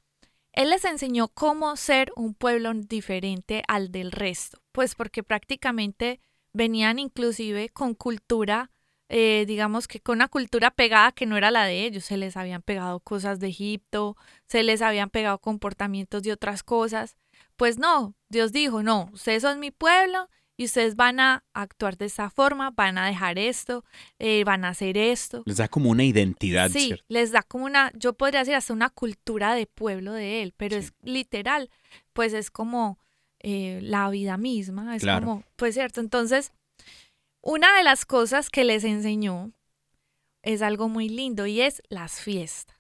él 0.54 0.70
les 0.70 0.86
enseñó 0.86 1.28
cómo 1.30 1.76
ser 1.76 2.12
un 2.16 2.36
pueblo 2.36 2.72
diferente 2.74 3.64
al 3.68 3.92
del 3.92 4.12
resto, 4.12 4.62
pues 4.72 4.96
porque 4.96 5.24
prácticamente 5.24 6.22
venían 6.54 7.00
inclusive 7.00 7.70
con 7.70 7.96
cultura, 7.96 8.72
eh, 9.10 9.46
digamos 9.48 9.88
que 9.88 10.00
con 10.00 10.18
una 10.18 10.28
cultura 10.28 10.72
pegada 10.72 11.12
que 11.12 11.26
no 11.26 11.38
era 11.38 11.50
la 11.50 11.66
de 11.66 11.86
ellos, 11.86 12.06
se 12.06 12.18
les 12.18 12.38
habían 12.38 12.62
pegado 12.62 13.00
cosas 13.00 13.40
de 13.40 13.48
Egipto, 13.48 14.16
se 14.48 14.62
les 14.64 14.84
habían 14.84 15.10
pegado 15.10 15.40
comportamientos 15.40 16.22
de 16.22 16.32
otras 16.32 16.64
cosas. 16.64 17.16
Pues 17.56 17.80
no, 17.80 18.16
Dios 18.30 18.52
dijo, 18.52 18.84
no, 18.84 19.10
ustedes 19.12 19.42
son 19.42 19.60
mi 19.60 19.72
pueblo 19.72 20.30
y 20.56 20.66
ustedes 20.66 20.96
van 20.96 21.20
a 21.20 21.44
actuar 21.54 21.98
de 21.98 22.06
esa 22.06 22.30
forma, 22.30 22.70
van 22.72 22.98
a 22.98 23.08
dejar 23.08 23.40
esto, 23.40 23.84
eh, 24.20 24.44
van 24.44 24.66
a 24.66 24.70
hacer 24.70 24.98
esto. 24.98 25.44
Les 25.46 25.58
da 25.58 25.68
como 25.68 25.90
una 25.90 26.04
identidad. 26.04 26.70
Sí, 26.70 26.88
¿cierto? 26.88 27.06
les 27.08 27.32
da 27.32 27.42
como 27.44 27.66
una, 27.66 27.92
yo 27.96 28.14
podría 28.14 28.40
decir 28.42 28.56
hasta 28.56 28.74
una 28.74 28.90
cultura 28.90 29.56
de 29.56 29.66
pueblo 29.66 30.14
de 30.14 30.44
él, 30.44 30.54
pero 30.56 30.80
Sí. 30.80 30.86
es 30.88 30.94
literal, 31.02 31.70
pues 32.14 32.34
es 32.34 32.52
como 32.52 33.00
eh, 33.46 33.80
la 33.82 34.10
vida 34.10 34.38
misma, 34.38 34.96
es 34.96 35.02
Claro. 35.04 35.26
como, 35.26 35.44
pues 35.58 35.74
cierto. 35.74 36.00
Entonces, 36.00 36.54
una 37.42 37.76
de 37.76 37.84
las 37.84 38.06
cosas 38.06 38.50
que 38.50 38.64
les 38.64 38.86
enseñó 38.86 39.52
es 40.44 40.62
algo 40.62 40.88
muy 40.88 41.10
lindo 41.10 41.46
y 41.46 41.60
es 41.60 41.82
las 41.90 42.22
fiestas. 42.22 42.78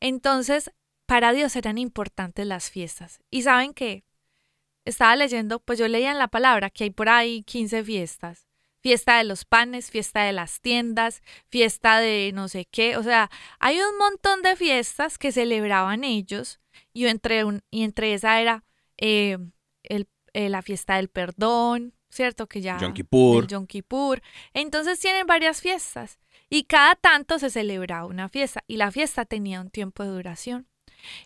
Entonces, 0.00 0.70
para 1.06 1.32
Dios 1.32 1.54
eran 1.56 1.76
importantes 1.78 2.46
las 2.46 2.70
fiestas. 2.70 3.20
Y 3.30 3.42
saben 3.42 3.74
que 3.74 4.04
estaba 4.84 5.16
leyendo, 5.16 5.60
pues 5.60 5.78
yo 5.78 5.88
leía 5.88 6.10
en 6.10 6.18
la 6.18 6.28
palabra 6.28 6.70
que 6.70 6.84
hay 6.84 6.90
por 6.90 7.08
ahí 7.08 7.42
15 7.42 7.84
fiestas. 7.84 8.46
Fiesta 8.80 9.16
de 9.16 9.24
los 9.24 9.46
panes, 9.46 9.90
fiesta 9.90 10.24
de 10.24 10.32
las 10.32 10.60
tiendas, 10.60 11.22
fiesta 11.48 12.00
de 12.00 12.32
no 12.34 12.48
sé 12.48 12.66
qué. 12.66 12.98
O 12.98 13.02
sea, 13.02 13.30
hay 13.58 13.78
un 13.78 13.96
montón 13.98 14.42
de 14.42 14.56
fiestas 14.56 15.16
que 15.16 15.32
celebraban 15.32 16.04
ellos 16.04 16.60
y 16.92 17.06
entre, 17.06 17.44
un, 17.44 17.62
y 17.70 17.84
entre 17.84 18.12
esa 18.12 18.40
era 18.40 18.64
eh, 18.98 19.38
el, 19.84 20.06
eh, 20.34 20.50
la 20.50 20.60
fiesta 20.60 20.96
del 20.96 21.08
perdón, 21.08 21.94
¿cierto? 22.10 22.46
Que 22.46 22.60
ya... 22.60 22.78
Yom 22.78 22.92
Kippur. 22.92 23.42
del 23.42 23.48
Yom 23.48 23.66
Kippur. 23.66 24.20
Entonces 24.52 25.00
tienen 25.00 25.26
varias 25.26 25.62
fiestas 25.62 26.18
y 26.50 26.64
cada 26.64 26.94
tanto 26.94 27.38
se 27.38 27.48
celebraba 27.48 28.06
una 28.06 28.28
fiesta 28.28 28.62
y 28.66 28.76
la 28.76 28.90
fiesta 28.90 29.24
tenía 29.24 29.62
un 29.62 29.70
tiempo 29.70 30.02
de 30.02 30.10
duración. 30.10 30.68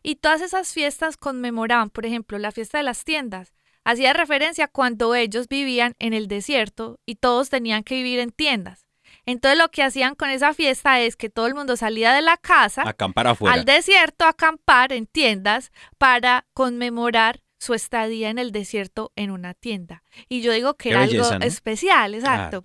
Y 0.03 0.17
todas 0.17 0.41
esas 0.41 0.73
fiestas 0.73 1.17
conmemoraban, 1.17 1.91
por 1.91 2.07
ejemplo, 2.07 2.39
la 2.39 2.53
fiesta 2.53 2.79
de 2.79 2.85
las 2.85 3.05
tiendas. 3.05 3.53
Hacía 3.85 4.13
referencia 4.13 4.67
a 4.67 4.69
cuando 4.69 5.15
ellos 5.15 5.49
vivían 5.49 5.95
en 5.99 6.13
el 6.13 6.29
desierto 6.29 6.99
y 7.07 7.17
todos 7.17 7.49
tenían 7.49 7.85
que 7.85 7.95
vivir 7.95 8.19
en 8.19 8.31
tiendas. 8.33 8.87
Entonces 9.25 9.59
lo 9.59 9.71
que 9.71 9.83
hacían 9.83 10.15
con 10.15 10.31
esa 10.31 10.55
fiesta 10.55 11.01
es 11.01 11.17
que 11.17 11.31
todo 11.31 11.47
el 11.47 11.55
mundo 11.55 11.77
salía 11.77 12.13
de 12.13 12.23
la 12.23 12.37
casa 12.37 12.83
Acampar 12.87 13.27
afuera. 13.27 13.55
al 13.55 13.65
desierto 13.65 14.25
a 14.25 14.31
acampar 14.31 14.93
en 14.93 15.07
tiendas 15.07 15.71
para 15.99 16.47
conmemorar 16.55 17.41
su 17.59 17.75
estadía 17.75 18.31
en 18.31 18.39
el 18.39 18.53
desierto 18.53 19.13
en 19.17 19.31
una 19.31 19.53
tienda. 19.55 20.03
Y 20.29 20.41
yo 20.43 20.53
digo 20.53 20.75
que 20.75 20.85
Qué 20.85 20.91
era 20.91 21.01
belleza, 21.01 21.27
algo 21.35 21.39
¿no? 21.41 21.47
especial, 21.47 22.15
exacto. 22.15 22.65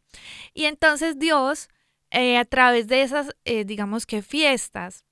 Y 0.54 0.66
entonces 0.66 1.18
Dios, 1.20 1.68
eh, 2.12 2.38
a 2.38 2.46
través 2.46 2.88
de 2.88 3.02
esas, 3.02 3.36
eh, 3.46 3.66
digamos 3.66 4.06
que 4.06 4.22
fiestas, 4.22 5.04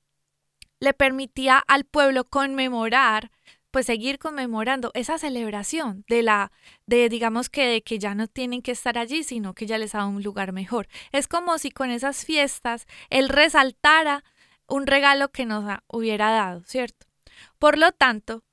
le 0.81 0.93
permitía 0.93 1.57
al 1.59 1.85
pueblo 1.85 2.25
conmemorar, 2.25 3.31
pues 3.71 3.85
seguir 3.85 4.19
conmemorando 4.19 4.91
esa 4.93 5.17
celebración 5.17 6.03
de 6.09 6.23
la, 6.23 6.51
de 6.85 7.07
digamos 7.07 7.49
que, 7.49 7.65
de 7.67 7.81
que 7.83 7.99
ya 7.99 8.13
no 8.15 8.27
tienen 8.27 8.61
que 8.61 8.71
estar 8.71 8.97
allí, 8.97 9.23
sino 9.23 9.53
que 9.53 9.65
ya 9.65 9.77
les 9.77 9.93
da 9.93 10.05
un 10.05 10.21
lugar 10.21 10.51
mejor. 10.51 10.89
Es 11.13 11.29
como 11.29 11.57
si 11.57 11.71
con 11.71 11.89
esas 11.89 12.25
fiestas 12.25 12.85
él 13.09 13.29
resaltara 13.29 14.25
un 14.67 14.87
regalo 14.87 15.31
que 15.31 15.45
nos 15.45 15.63
ha- 15.69 15.83
hubiera 15.87 16.31
dado, 16.31 16.63
¿cierto? 16.65 17.05
Por 17.59 17.77
lo 17.77 17.93
tanto, 17.93 18.43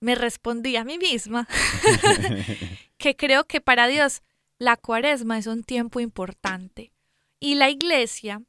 me 0.00 0.16
respondí 0.16 0.74
a 0.76 0.84
mí 0.84 0.98
misma 0.98 1.46
que 2.98 3.16
creo 3.16 3.44
que 3.44 3.60
para 3.60 3.86
Dios 3.86 4.22
la 4.58 4.76
cuaresma 4.76 5.38
es 5.38 5.46
un 5.46 5.62
tiempo 5.62 6.00
importante. 6.00 6.92
Y 7.40 7.56
la 7.56 7.70
iglesia, 7.70 8.42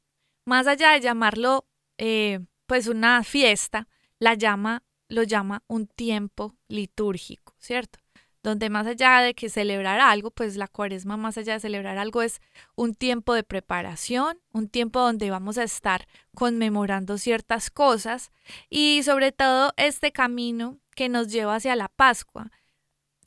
más 0.46 0.68
allá 0.68 0.92
de 0.92 1.02
llamarlo 1.02 1.66
eh, 1.98 2.40
pues 2.66 2.88
una 2.88 3.24
fiesta, 3.24 3.88
la 4.20 4.34
llama, 4.34 4.84
lo 5.08 5.24
llama 5.24 5.64
un 5.68 5.88
tiempo 5.88 6.56
litúrgico, 6.68 7.56
¿cierto? 7.58 8.00
Donde 8.44 8.70
más 8.70 8.86
allá 8.86 9.22
de 9.22 9.34
que 9.34 9.50
celebrar 9.50 10.00
algo, 10.00 10.30
pues 10.30 10.56
la 10.56 10.68
cuaresma 10.68 11.18
más 11.18 11.38
allá 11.38 11.54
de 11.54 11.60
celebrar 11.60 11.98
algo 11.98 12.22
es 12.22 12.42
un 12.76 12.94
tiempo 12.94 13.34
de 13.34 13.44
preparación, 13.44 14.40
un 14.52 14.70
tiempo 14.70 15.00
donde 15.00 15.32
vamos 15.32 15.58
a 15.58 15.64
estar 15.64 16.08
conmemorando 16.36 17.18
ciertas 17.18 17.72
cosas 17.72 18.32
y 18.70 19.02
sobre 19.04 19.32
todo 19.32 19.74
este 19.78 20.12
camino 20.12 20.80
que 20.96 21.10
nos 21.10 21.32
lleva 21.32 21.56
hacia 21.56 21.76
la 21.76 21.90
Pascua. 21.90 22.52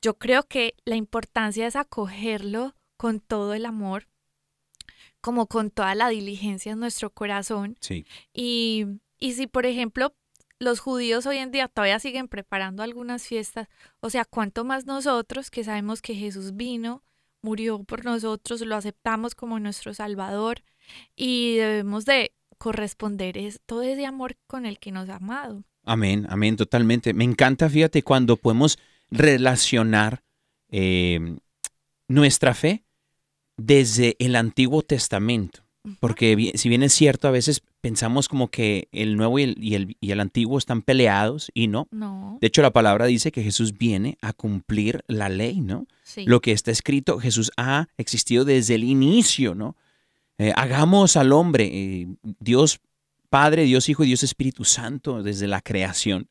Yo 0.01 0.19
creo 0.19 0.45
que 0.45 0.75
la 0.85 0.95
importancia 0.95 1.67
es 1.67 1.75
acogerlo 1.75 2.77
con 2.97 3.21
todo 3.21 3.55
el 3.55 3.67
amor, 3.67 4.09
como 5.21 5.47
con 5.47 5.71
toda 5.71 5.95
la 5.95 6.09
diligencia 6.09 6.73
en 6.73 6.81
nuestro 6.81 7.11
corazón. 7.11 7.77
Sí. 7.81 8.07
Y, 8.33 8.87
y 9.19 9.33
si, 9.33 9.47
por 9.47 9.67
ejemplo, 9.67 10.15
los 10.59 10.81
judíos 10.81 11.27
hoy 11.27 11.39
en 11.39 11.51
día 11.51 11.69
todavía 11.69 11.99
siguen 11.99 12.29
preparando 12.29 12.83
algunas 12.83 13.27
fiestas, 13.27 13.69
o 14.01 14.11
sea, 14.11 14.25
cuánto 14.25 14.65
más 14.65 14.87
nosotros 14.87 15.51
que 15.51 15.65
sabemos 15.65 16.03
que 16.03 16.15
Jesús 16.15 16.57
vino, 16.57 17.03
murió 17.43 17.83
por 17.85 18.05
nosotros, 18.05 18.61
lo 18.63 18.75
aceptamos 18.77 19.35
como 19.35 19.61
nuestro 19.61 19.95
Salvador 19.95 20.63
y 21.15 21.57
debemos 21.57 22.05
de 22.05 22.33
corresponder 22.59 23.39
es, 23.39 23.61
todo 23.65 23.83
ese 23.83 24.05
amor 24.05 24.37
con 24.47 24.67
el 24.67 24.79
que 24.79 24.91
nos 24.91 25.09
ha 25.09 25.17
amado. 25.17 25.63
Amén, 25.85 26.27
amén, 26.29 26.57
totalmente. 26.57 27.15
Me 27.15 27.25
encanta, 27.25 27.71
fíjate, 27.71 28.03
cuando 28.03 28.37
podemos 28.37 28.79
relacionar 29.11 30.23
eh, 30.71 31.39
nuestra 32.09 32.53
fe 32.53 32.85
desde 33.57 34.17
el 34.19 34.37
Antiguo 34.37 34.83
Testamento. 34.83 35.68
Porque 36.01 36.53
si 36.57 36.69
bien 36.69 36.83
es 36.83 36.93
cierto, 36.93 37.29
a 37.29 37.31
veces 37.31 37.63
pensamos 37.81 38.29
como 38.29 38.49
que 38.49 38.89
el 38.93 39.17
Nuevo 39.17 39.39
y 39.39 39.45
el, 39.45 39.57
y 39.63 39.75
el- 39.75 39.97
y 40.01 40.11
el 40.11 40.21
Antiguo 40.21 40.59
están 40.59 40.83
peleados 40.83 41.51
y 41.55 41.69
no. 41.69 41.89
No, 41.91 42.37
De 42.41 42.47
hecho, 42.49 42.61
la 42.63 42.73
palabra 42.73 43.07
dice 43.07 43.33
que 43.33 43.43
Jesús 43.43 43.79
viene 43.79 44.19
a 44.21 44.33
cumplir 44.33 45.03
la 45.07 45.29
ley, 45.29 45.61
¿no? 45.61 45.87
sí. 46.03 46.25
Lo 46.27 46.41
que 46.41 46.53
está 46.53 46.71
escrito, 46.71 47.19
Jesús 47.19 47.51
ha 47.57 47.87
existido 47.97 48.45
desde 48.45 48.75
el 48.75 48.85
inicio, 48.85 49.55
¿no? 49.55 49.77
Eh, 50.37 50.53
hagamos 50.57 51.17
al 51.17 51.33
hombre, 51.33 51.71
eh, 51.73 52.07
Dios 52.39 52.81
Padre, 53.31 53.65
Dios 53.65 53.89
Hijo 53.89 54.05
y 54.05 54.09
Dios 54.09 54.23
Espíritu 54.23 54.65
Santo 54.65 55.23
desde 55.23 55.47
la 55.49 55.61
creación. 55.61 56.29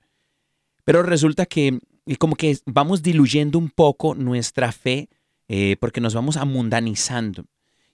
Pero 0.84 1.04
resulta 1.04 1.46
que 1.46 1.80
como 2.20 2.36
que 2.36 2.58
vamos 2.66 3.02
diluyendo 3.04 3.58
un 3.60 3.70
poco 3.70 4.16
nuestra 4.16 4.72
fe 4.72 5.10
eh, 5.50 5.76
porque 5.80 6.00
nos 6.02 6.14
vamos 6.14 6.38
amundanizando. 6.38 7.46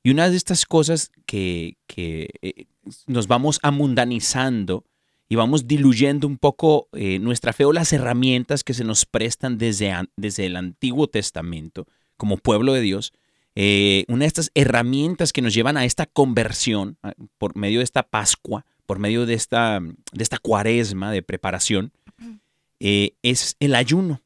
Y 0.03 0.11
una 0.11 0.29
de 0.29 0.35
estas 0.35 0.65
cosas 0.65 1.11
que, 1.25 1.77
que, 1.87 2.29
eh, 2.41 2.65
nos 3.07 3.27
vamos 3.27 3.59
amundanizando 3.63 4.83
y 5.29 5.35
vamos 5.35 5.67
diluyendo 5.67 6.27
un 6.27 6.37
poco 6.37 6.89
eh, 6.91 7.19
nuestra 7.19 7.53
fe 7.53 7.63
o 7.65 7.71
las 7.73 7.93
herramientas 7.93 8.63
que 8.63 8.73
se 8.73 8.83
nos 8.83 9.05
prestan 9.05 9.57
desde, 9.57 9.91
an- 9.91 10.09
desde 10.17 10.45
el 10.45 10.57
Antiguo 10.57 11.07
Testamento 11.07 11.87
como 12.17 12.37
pueblo 12.37 12.73
de 12.73 12.81
Dios, 12.81 13.13
eh, 13.55 14.03
una 14.07 14.19
de 14.25 14.27
estas 14.27 14.51
herramientas 14.55 15.31
que 15.31 15.41
nos 15.41 15.53
llevan 15.53 15.77
a 15.77 15.85
esta 15.85 16.05
conversión 16.05 16.97
por 17.37 17.55
medio 17.55 17.79
de 17.79 17.85
esta 17.85 18.03
Pascua, 18.03 18.65
por 18.85 18.99
medio 18.99 19.25
de 19.25 19.35
esta, 19.35 19.79
de 19.79 20.23
esta 20.23 20.37
cuaresma 20.37 21.11
de 21.11 21.21
preparación, 21.21 21.91
eh, 22.79 23.13
es 23.21 23.55
el 23.59 23.75
ayuno. 23.75 24.21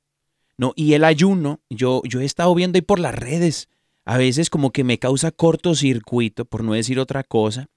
¿no? 0.58 0.74
Y 0.76 0.94
el 0.94 1.04
ayuno, 1.04 1.60
yo, 1.70 2.02
yo 2.06 2.20
he 2.22 2.26
estado 2.26 2.54
viendo 2.56 2.78
ahí 2.78 2.82
por 2.82 3.00
las 3.00 3.14
redes, 3.14 3.70
a 4.08 4.18
veces 4.18 4.50
como 4.50 4.72
que 4.72 4.86
me 4.86 5.00
causa 5.00 5.32
cortocircuito, 5.32 6.46
por 6.46 6.64
no 6.64 6.74
decir 6.74 6.98
otra 7.00 7.24
cosa. 7.24 7.68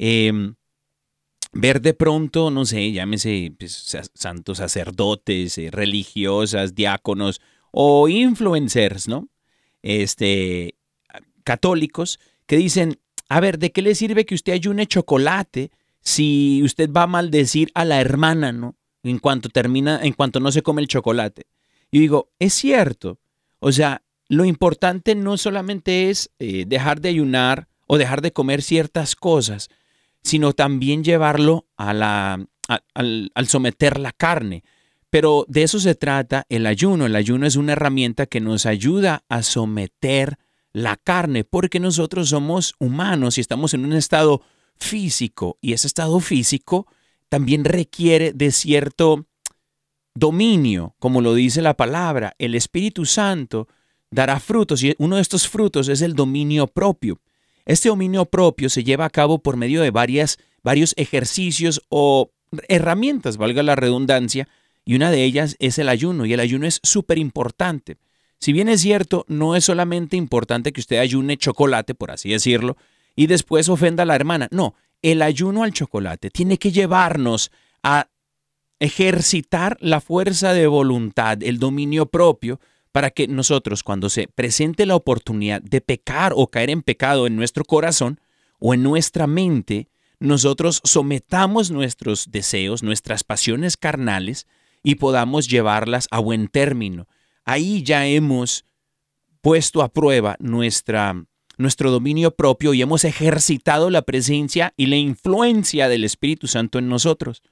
em, 0.00 0.54
ver 1.52 1.80
de 1.80 1.94
pronto, 1.94 2.50
no 2.50 2.64
sé, 2.64 2.92
llámese 2.92 3.52
pues, 3.58 3.72
sa- 3.72 4.02
santos 4.14 4.58
sacerdotes, 4.58 5.56
eh, 5.58 5.70
religiosas, 5.70 6.74
diáconos 6.74 7.40
o 7.70 8.08
influencers, 8.08 9.08
¿no? 9.08 9.28
Este, 9.82 10.74
católicos 11.44 12.18
que 12.46 12.56
dicen, 12.56 12.98
a 13.28 13.40
ver, 13.40 13.58
¿de 13.58 13.72
qué 13.72 13.82
le 13.82 13.94
sirve 13.94 14.26
que 14.26 14.34
usted 14.34 14.52
ayune 14.52 14.86
chocolate 14.86 15.70
si 16.00 16.60
usted 16.64 16.90
va 16.92 17.04
a 17.04 17.06
maldecir 17.06 17.70
a 17.74 17.84
la 17.84 18.00
hermana, 18.00 18.52
¿no? 18.52 18.76
En 19.02 19.18
cuanto 19.18 19.48
termina, 19.48 20.00
en 20.02 20.12
cuanto 20.12 20.40
no 20.40 20.50
se 20.52 20.62
come 20.62 20.82
el 20.82 20.88
chocolate. 20.88 21.46
Y 21.90 22.00
digo, 22.00 22.30
es 22.38 22.52
cierto. 22.54 23.18
O 23.60 23.72
sea, 23.72 24.02
lo 24.28 24.44
importante 24.44 25.14
no 25.14 25.36
solamente 25.36 26.10
es 26.10 26.30
eh, 26.38 26.64
dejar 26.66 27.00
de 27.00 27.08
ayunar 27.08 27.68
o 27.86 27.98
dejar 27.98 28.20
de 28.20 28.32
comer 28.32 28.62
ciertas 28.62 29.16
cosas, 29.16 29.70
sino 30.22 30.52
también 30.52 31.02
llevarlo 31.02 31.66
a 31.76 31.94
la, 31.94 32.46
al 32.94 33.46
someter 33.46 33.98
la 33.98 34.12
carne. 34.12 34.62
Pero 35.10 35.46
de 35.48 35.62
eso 35.62 35.80
se 35.80 35.94
trata 35.94 36.44
el 36.50 36.66
ayuno. 36.66 37.06
El 37.06 37.16
ayuno 37.16 37.46
es 37.46 37.56
una 37.56 37.72
herramienta 37.72 38.26
que 38.26 38.40
nos 38.40 38.66
ayuda 38.66 39.24
a 39.30 39.42
someter 39.42 40.38
la 40.72 40.96
carne, 40.96 41.44
porque 41.44 41.80
nosotros 41.80 42.28
somos 42.28 42.74
humanos 42.78 43.38
y 43.38 43.40
estamos 43.40 43.72
en 43.72 43.86
un 43.86 43.94
estado 43.94 44.42
físico 44.76 45.58
y 45.60 45.72
ese 45.72 45.86
estado 45.86 46.20
físico 46.20 46.86
también 47.28 47.64
requiere 47.64 48.32
de 48.32 48.52
cierto 48.52 49.26
dominio, 50.14 50.94
como 50.98 51.20
lo 51.20 51.34
dice 51.34 51.62
la 51.62 51.74
palabra. 51.74 52.34
El 52.38 52.54
Espíritu 52.54 53.06
Santo 53.06 53.68
dará 54.10 54.40
frutos 54.40 54.82
y 54.82 54.94
uno 54.98 55.16
de 55.16 55.22
estos 55.22 55.48
frutos 55.48 55.88
es 55.88 56.02
el 56.02 56.14
dominio 56.14 56.66
propio. 56.66 57.18
Este 57.64 57.88
dominio 57.88 58.24
propio 58.24 58.70
se 58.70 58.84
lleva 58.84 59.04
a 59.04 59.10
cabo 59.10 59.38
por 59.38 59.56
medio 59.56 59.82
de 59.82 59.90
varias, 59.90 60.38
varios 60.62 60.94
ejercicios 60.96 61.82
o 61.90 62.30
herramientas, 62.68 63.36
valga 63.36 63.62
la 63.62 63.76
redundancia, 63.76 64.48
y 64.84 64.94
una 64.94 65.10
de 65.10 65.22
ellas 65.24 65.56
es 65.58 65.78
el 65.78 65.90
ayuno, 65.90 66.24
y 66.24 66.32
el 66.32 66.40
ayuno 66.40 66.66
es 66.66 66.80
súper 66.82 67.18
importante. 67.18 67.98
Si 68.38 68.54
bien 68.54 68.70
es 68.70 68.80
cierto, 68.80 69.26
no 69.28 69.54
es 69.54 69.64
solamente 69.64 70.16
importante 70.16 70.72
que 70.72 70.80
usted 70.80 70.96
ayune 70.96 71.36
chocolate, 71.36 71.94
por 71.94 72.10
así 72.10 72.30
decirlo, 72.30 72.78
y 73.14 73.26
después 73.26 73.68
ofenda 73.68 74.04
a 74.04 74.06
la 74.06 74.14
hermana. 74.14 74.48
No, 74.50 74.74
el 75.02 75.20
ayuno 75.20 75.62
al 75.62 75.72
chocolate 75.72 76.30
tiene 76.30 76.56
que 76.56 76.72
llevarnos 76.72 77.50
a 77.82 78.08
ejercitar 78.80 79.76
la 79.80 80.00
fuerza 80.00 80.52
de 80.52 80.66
voluntad, 80.66 81.42
el 81.42 81.58
dominio 81.58 82.06
propio, 82.06 82.60
para 82.98 83.12
que 83.12 83.28
nosotros 83.28 83.84
cuando 83.84 84.10
se 84.10 84.26
presente 84.26 84.84
la 84.84 84.96
oportunidad 84.96 85.62
de 85.62 85.80
pecar 85.80 86.32
o 86.34 86.48
caer 86.48 86.68
en 86.68 86.82
pecado 86.82 87.28
en 87.28 87.36
nuestro 87.36 87.64
corazón 87.64 88.20
o 88.58 88.74
en 88.74 88.82
nuestra 88.82 89.28
mente, 89.28 89.86
nosotros 90.18 90.80
sometamos 90.82 91.70
nuestros 91.70 92.32
deseos, 92.32 92.82
nuestras 92.82 93.22
pasiones 93.22 93.76
carnales 93.76 94.48
y 94.82 94.96
podamos 94.96 95.46
llevarlas 95.46 96.08
a 96.10 96.18
buen 96.18 96.48
término. 96.48 97.06
Ahí 97.44 97.84
ya 97.84 98.04
hemos 98.04 98.64
puesto 99.42 99.82
a 99.82 99.92
prueba 99.92 100.34
nuestra, 100.40 101.24
nuestro 101.56 101.92
dominio 101.92 102.34
propio 102.34 102.74
y 102.74 102.82
hemos 102.82 103.04
ejercitado 103.04 103.90
la 103.90 104.02
presencia 104.02 104.74
y 104.76 104.86
la 104.86 104.96
influencia 104.96 105.88
del 105.88 106.02
Espíritu 106.02 106.48
Santo 106.48 106.80
en 106.80 106.88
nosotros. 106.88 107.44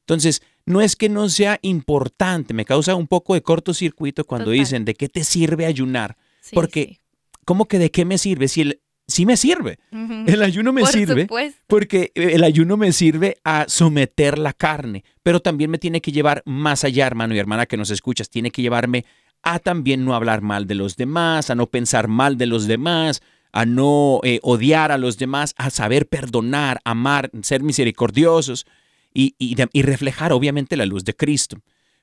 Entonces, 0.00 0.42
no 0.66 0.80
es 0.80 0.96
que 0.96 1.08
no 1.08 1.28
sea 1.28 1.58
importante, 1.62 2.54
me 2.54 2.64
causa 2.64 2.94
un 2.94 3.06
poco 3.06 3.34
de 3.34 3.42
cortocircuito 3.42 4.24
cuando 4.24 4.46
Total. 4.46 4.58
dicen 4.58 4.84
de 4.84 4.94
qué 4.94 5.08
te 5.08 5.24
sirve 5.24 5.66
ayunar, 5.66 6.16
Sí, 6.40 6.54
porque 6.54 6.84
sí. 6.84 6.98
¿cómo 7.44 7.66
que 7.66 7.78
de 7.78 7.90
qué 7.90 8.04
me 8.04 8.18
sirve? 8.18 8.48
Si 8.48 8.60
el, 8.62 8.80
sí 9.06 9.26
me 9.26 9.36
sirve. 9.36 9.78
El 10.26 10.42
ayuno 10.42 10.72
me 10.72 10.82
Por 10.82 10.90
sirve 10.90 11.22
supuesto. 11.22 11.60
porque 11.66 12.12
el 12.14 12.44
ayuno 12.44 12.76
me 12.76 12.92
sirve 12.92 13.38
a 13.44 13.64
someter 13.68 14.38
la 14.38 14.52
carne, 14.52 15.04
pero 15.22 15.40
también 15.40 15.70
me 15.70 15.78
tiene 15.78 16.00
que 16.00 16.12
llevar 16.12 16.42
más 16.46 16.84
allá, 16.84 17.06
hermano 17.06 17.34
y 17.34 17.38
hermana 17.38 17.66
que 17.66 17.76
nos 17.76 17.90
escuchas, 17.90 18.30
tiene 18.30 18.50
que 18.50 18.62
llevarme 18.62 19.04
a 19.42 19.58
también 19.58 20.04
no 20.04 20.14
hablar 20.14 20.42
mal 20.42 20.66
de 20.66 20.74
los 20.76 20.96
demás, 20.96 21.50
a 21.50 21.54
no 21.54 21.66
pensar 21.66 22.08
mal 22.08 22.36
de 22.38 22.46
los 22.46 22.66
demás, 22.66 23.20
a 23.52 23.64
no 23.66 24.20
eh, 24.22 24.38
odiar 24.42 24.92
a 24.92 24.98
los 24.98 25.18
demás, 25.18 25.54
a 25.56 25.70
saber 25.70 26.06
perdonar, 26.06 26.80
amar, 26.84 27.30
ser 27.42 27.62
misericordiosos 27.62 28.66
y, 29.12 29.34
y 29.38 29.82
reflejar 29.82 30.32
obviamente 30.32 30.76
la 30.76 30.86
luz 30.86 31.04
de 31.04 31.14
Cristo. 31.14 31.58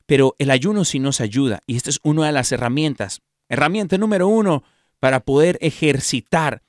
Pero 0.06 0.36
el 0.40 0.52
ayuno 0.52 0.86
sí 0.86 1.00
nos 1.00 1.22
ayuda 1.22 1.62
y 1.68 1.76
esta 1.76 1.90
es 1.90 2.00
una 2.04 2.26
de 2.26 2.32
las 2.32 2.52
herramientas. 2.52 3.22
Herramienta 3.50 3.98
número 3.98 4.28
uno 4.28 4.64
para 5.00 5.20
poder 5.22 5.58
ejercitar 5.62 6.62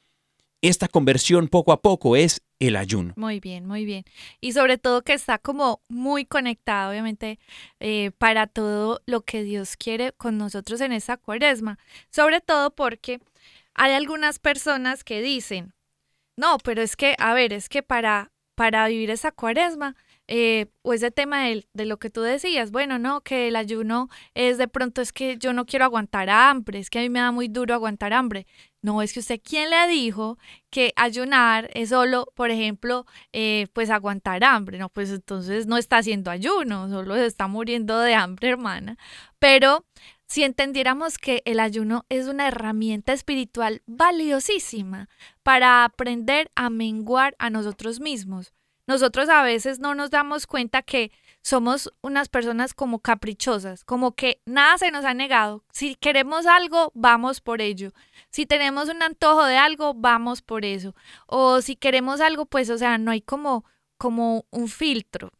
esta 0.60 0.88
conversión 0.88 1.48
poco 1.48 1.72
a 1.72 1.80
poco 1.80 2.16
es 2.16 2.42
el 2.58 2.76
ayuno. 2.76 3.14
Muy 3.16 3.38
bien, 3.38 3.66
muy 3.66 3.84
bien. 3.84 4.04
Y 4.40 4.52
sobre 4.52 4.78
todo 4.78 5.02
que 5.02 5.12
está 5.12 5.38
como 5.38 5.80
muy 5.88 6.24
conectado, 6.24 6.90
obviamente, 6.90 7.38
eh, 7.78 8.10
para 8.18 8.46
todo 8.48 9.00
lo 9.06 9.20
que 9.20 9.44
Dios 9.44 9.76
quiere 9.76 10.12
con 10.12 10.36
nosotros 10.38 10.80
en 10.80 10.92
esta 10.92 11.16
cuaresma. 11.16 11.78
Sobre 12.10 12.40
todo 12.40 12.74
porque 12.74 13.20
hay 13.74 13.92
algunas 13.92 14.40
personas 14.40 15.04
que 15.04 15.22
dicen, 15.22 15.74
no, 16.36 16.58
pero 16.58 16.82
es 16.82 16.96
que, 16.96 17.14
a 17.18 17.34
ver, 17.34 17.52
es 17.52 17.68
que 17.68 17.82
para, 17.82 18.32
para 18.56 18.88
vivir 18.88 19.10
esa 19.10 19.30
cuaresma, 19.30 19.94
eh, 20.28 20.66
o 20.82 20.92
ese 20.92 21.10
tema 21.10 21.44
de, 21.44 21.86
lo 21.86 21.98
que 21.98 22.10
tú 22.10 22.20
decías, 22.20 22.70
bueno, 22.70 22.98
no, 22.98 23.22
que 23.22 23.48
el 23.48 23.56
ayuno 23.56 24.08
es 24.34 24.58
de 24.58 24.68
pronto 24.68 25.00
es 25.00 25.12
que 25.12 25.38
yo 25.38 25.54
no 25.54 25.64
quiero 25.64 25.86
aguantar 25.86 26.28
hambre, 26.28 26.78
es 26.78 26.90
que 26.90 26.98
a 26.98 27.02
mí 27.02 27.08
me 27.08 27.20
da 27.20 27.32
muy 27.32 27.48
duro 27.48 27.74
aguantar 27.74 28.12
hambre. 28.12 28.46
No, 28.82 29.02
es 29.02 29.12
que 29.12 29.20
usted, 29.20 29.40
¿quién 29.42 29.70
le 29.70 29.88
dijo 29.88 30.38
que 30.70 30.92
ayunar 30.96 31.70
es 31.74 31.88
solo, 31.88 32.26
por 32.36 32.50
ejemplo, 32.50 33.06
eh, 33.32 33.68
pues 33.72 33.90
aguantar 33.90 34.44
hambre? 34.44 34.78
No, 34.78 34.90
pues 34.90 35.10
entonces 35.10 35.66
no 35.66 35.78
está 35.78 35.96
haciendo 35.98 36.30
ayuno, 36.30 36.88
solo 36.90 37.14
se 37.14 37.26
está 37.26 37.48
muriendo 37.48 37.98
de 37.98 38.14
hambre, 38.14 38.50
hermana. 38.50 38.98
Pero 39.38 39.84
si 40.26 40.44
entendiéramos 40.44 41.16
que 41.16 41.42
el 41.46 41.58
ayuno 41.58 42.04
es 42.10 42.28
una 42.28 42.48
herramienta 42.48 43.14
espiritual 43.14 43.82
valiosísima 43.86 45.08
para 45.42 45.84
aprender 45.84 46.50
a 46.54 46.68
menguar 46.68 47.34
a 47.38 47.48
nosotros 47.48 47.98
mismos. 47.98 48.52
Nosotros 48.88 49.28
a 49.28 49.42
veces 49.42 49.80
no 49.80 49.94
nos 49.94 50.08
damos 50.08 50.46
cuenta 50.46 50.80
que 50.80 51.12
somos 51.42 51.92
unas 52.00 52.30
personas 52.30 52.72
como 52.72 53.00
caprichosas, 53.00 53.84
como 53.84 54.12
que 54.14 54.40
nada 54.46 54.78
se 54.78 54.90
nos 54.90 55.04
ha 55.04 55.12
negado. 55.12 55.62
Si 55.70 55.94
queremos 55.94 56.46
algo, 56.46 56.90
vamos 56.94 57.42
por 57.42 57.60
ello. 57.60 57.92
Si 58.30 58.46
tenemos 58.46 58.88
un 58.88 59.02
antojo 59.02 59.44
de 59.44 59.58
algo, 59.58 59.92
vamos 59.92 60.40
por 60.40 60.64
eso. 60.64 60.94
O 61.26 61.60
si 61.60 61.76
queremos 61.76 62.22
algo, 62.22 62.46
pues, 62.46 62.70
o 62.70 62.78
sea, 62.78 62.96
no 62.96 63.10
hay 63.10 63.20
como, 63.20 63.66
como 63.98 64.46
un 64.50 64.68
filtro. 64.68 65.32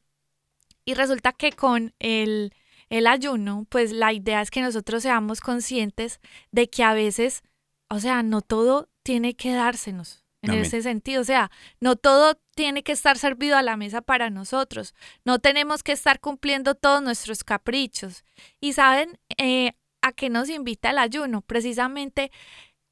Y 0.85 0.93
resulta 0.93 1.33
que 1.33 1.53
con 1.53 1.95
el, 2.01 2.53
el 2.91 3.07
ayuno, 3.07 3.67
pues 3.71 3.93
la 3.93 4.13
idea 4.13 4.43
es 4.43 4.51
que 4.51 4.61
nosotros 4.61 5.03
seamos 5.03 5.41
conscientes 5.41 6.21
de 6.51 6.69
que 6.69 6.85
a 6.85 6.93
veces, 6.93 7.43
o 7.89 7.99
sea, 7.99 8.23
no 8.23 8.43
todo 8.43 8.91
tiene 9.03 9.37
que 9.37 9.55
dársenos 9.55 10.28
en 10.43 10.51
Amén. 10.51 10.63
ese 10.65 10.83
sentido. 10.83 11.21
O 11.21 11.25
sea, 11.25 11.51
no 11.81 11.97
todo 11.97 12.39
tiene 12.55 12.83
que 12.83 12.93
estar 12.93 13.19
servido 13.19 13.57
a 13.57 13.63
la 13.63 13.77
mesa 13.77 14.03
para 14.03 14.31
nosotros. 14.31 14.95
No 15.25 15.39
tenemos 15.39 15.83
que 15.83 15.93
estar 15.93 16.21
cumpliendo 16.21 16.75
todos 16.75 17.03
nuestros 17.03 17.45
caprichos. 17.45 18.25
Y 18.61 18.73
saben 18.73 19.19
eh, 19.37 19.73
a 20.03 20.13
qué 20.13 20.31
nos 20.31 20.49
invita 20.49 20.91
el 20.91 20.99
ayuno, 20.99 21.43
precisamente 21.43 22.31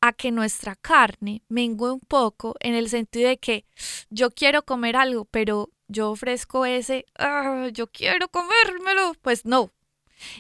a 0.01 0.13
que 0.13 0.31
nuestra 0.31 0.77
carne 0.77 1.43
mengue 1.49 1.91
un 1.91 2.01
poco 2.01 2.55
en 2.61 2.75
el 2.75 2.89
sentido 2.91 3.29
de 3.29 3.39
que 3.39 3.65
yo 4.11 4.31
quiero 4.31 4.65
comer 4.65 4.97
algo, 4.97 5.25
pero 5.25 5.71
yo 5.89 6.11
ofrezco 6.11 6.67
ese, 6.67 7.07
"Ah, 7.19 7.69
yo 7.73 7.87
quiero 7.87 8.29
comérmelo, 8.29 9.15
pues 9.23 9.45
no. 9.47 9.73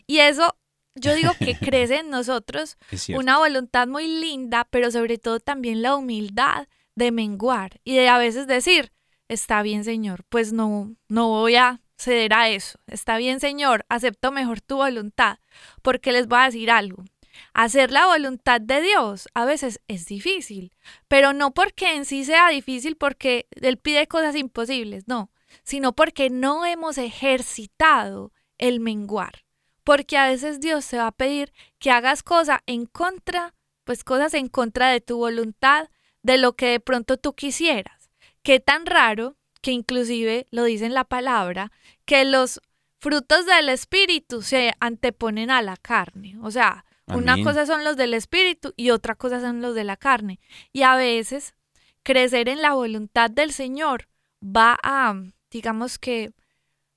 Y 0.07 0.19
eso, 0.19 0.57
yo 0.95 1.14
digo 1.14 1.33
que 1.38 1.57
crece 1.59 1.99
en 2.01 2.11
nosotros 2.11 2.77
una 3.14 3.38
voluntad 3.38 3.87
muy 3.87 4.07
linda, 4.07 4.66
pero 4.71 4.90
sobre 4.90 5.19
todo 5.19 5.40
también 5.40 5.83
la 5.83 5.97
humildad 5.97 6.69
de 6.96 7.12
menguar 7.12 7.80
y 7.85 7.94
de 7.94 8.09
a 8.09 8.18
veces 8.18 8.48
decir, 8.48 8.92
está 9.28 9.62
bien 9.62 9.85
Señor, 9.85 10.24
pues 10.28 10.52
no, 10.52 10.96
no 11.09 11.28
voy 11.28 11.54
a 11.54 11.80
ceder 11.96 12.35
a 12.35 12.48
eso. 12.48 12.78
Está 12.87 13.16
bien 13.18 13.38
Señor, 13.38 13.85
acepto 13.88 14.32
mejor 14.32 14.61
tu 14.61 14.76
voluntad, 14.76 15.38
porque 15.82 16.11
les 16.11 16.26
voy 16.26 16.40
a 16.40 16.46
decir 16.46 16.70
algo. 16.70 17.04
Hacer 17.52 17.90
la 17.90 18.06
voluntad 18.06 18.61
de 18.61 18.80
Dios 18.80 19.28
a 19.35 19.44
veces 19.44 19.80
es 19.88 20.06
difícil, 20.06 20.72
pero 21.06 21.32
no 21.32 21.52
porque 21.52 21.94
en 21.94 22.04
sí 22.04 22.24
sea 22.24 22.48
difícil 22.48 22.96
porque 22.96 23.46
Él 23.50 23.76
pide 23.76 24.06
cosas 24.06 24.35
imposibles, 24.37 25.06
no, 25.06 25.30
sino 25.62 25.94
porque 25.94 26.30
no 26.30 26.64
hemos 26.64 26.98
ejercitado 26.98 28.32
el 28.59 28.80
menguar. 28.80 29.44
Porque 29.85 30.16
a 30.16 30.26
veces 30.26 30.61
Dios 30.61 30.87
te 30.88 30.96
va 30.96 31.09
a 31.09 31.12
pedir 31.12 31.52
que 31.78 31.90
hagas 31.90 32.22
cosas 32.22 32.61
en 32.66 32.87
contra, 32.87 33.54
pues 33.85 34.02
cosas 34.02 34.35
en 34.35 34.48
contra 34.48 34.88
de 34.88 35.00
tu 35.00 35.18
voluntad, 35.18 35.88
de 36.27 36.39
lo 36.39 36.57
que 36.57 36.67
de 36.67 36.81
pronto 36.81 37.19
tú 37.19 37.35
quisieras. 37.35 38.11
Qué 38.43 38.59
tan 38.59 38.85
raro 38.85 39.37
que 39.62 39.71
inclusive 39.71 40.49
lo 40.51 40.65
dice 40.65 40.85
en 40.85 40.93
la 40.93 41.05
palabra, 41.05 41.71
que 42.05 42.25
los 42.25 42.61
frutos 42.99 43.47
del 43.47 43.69
espíritu 43.69 44.43
se 44.43 44.75
anteponen 44.81 45.53
a 45.53 45.62
la 45.62 45.77
carne. 45.77 46.37
O 46.43 46.51
sea, 46.51 46.85
una 47.07 47.41
cosa 47.45 47.65
son 47.65 47.85
los 47.85 47.97
del 47.97 48.12
espíritu 48.12 48.75
y 48.77 48.91
otra 48.91 49.15
cosa 49.15 49.41
son 49.41 49.62
los 49.62 49.77
de 49.77 49.85
la 49.85 49.97
carne. 49.97 50.41
Y 50.73 50.83
a 50.83 50.97
veces 50.97 51.55
crecer 52.03 52.49
en 52.49 52.61
la 52.61 52.73
voluntad 52.75 53.31
del 53.31 53.53
Señor 53.53 54.09
va 54.43 54.77
a, 54.83 55.15
digamos 55.53 56.01
que, 56.01 56.33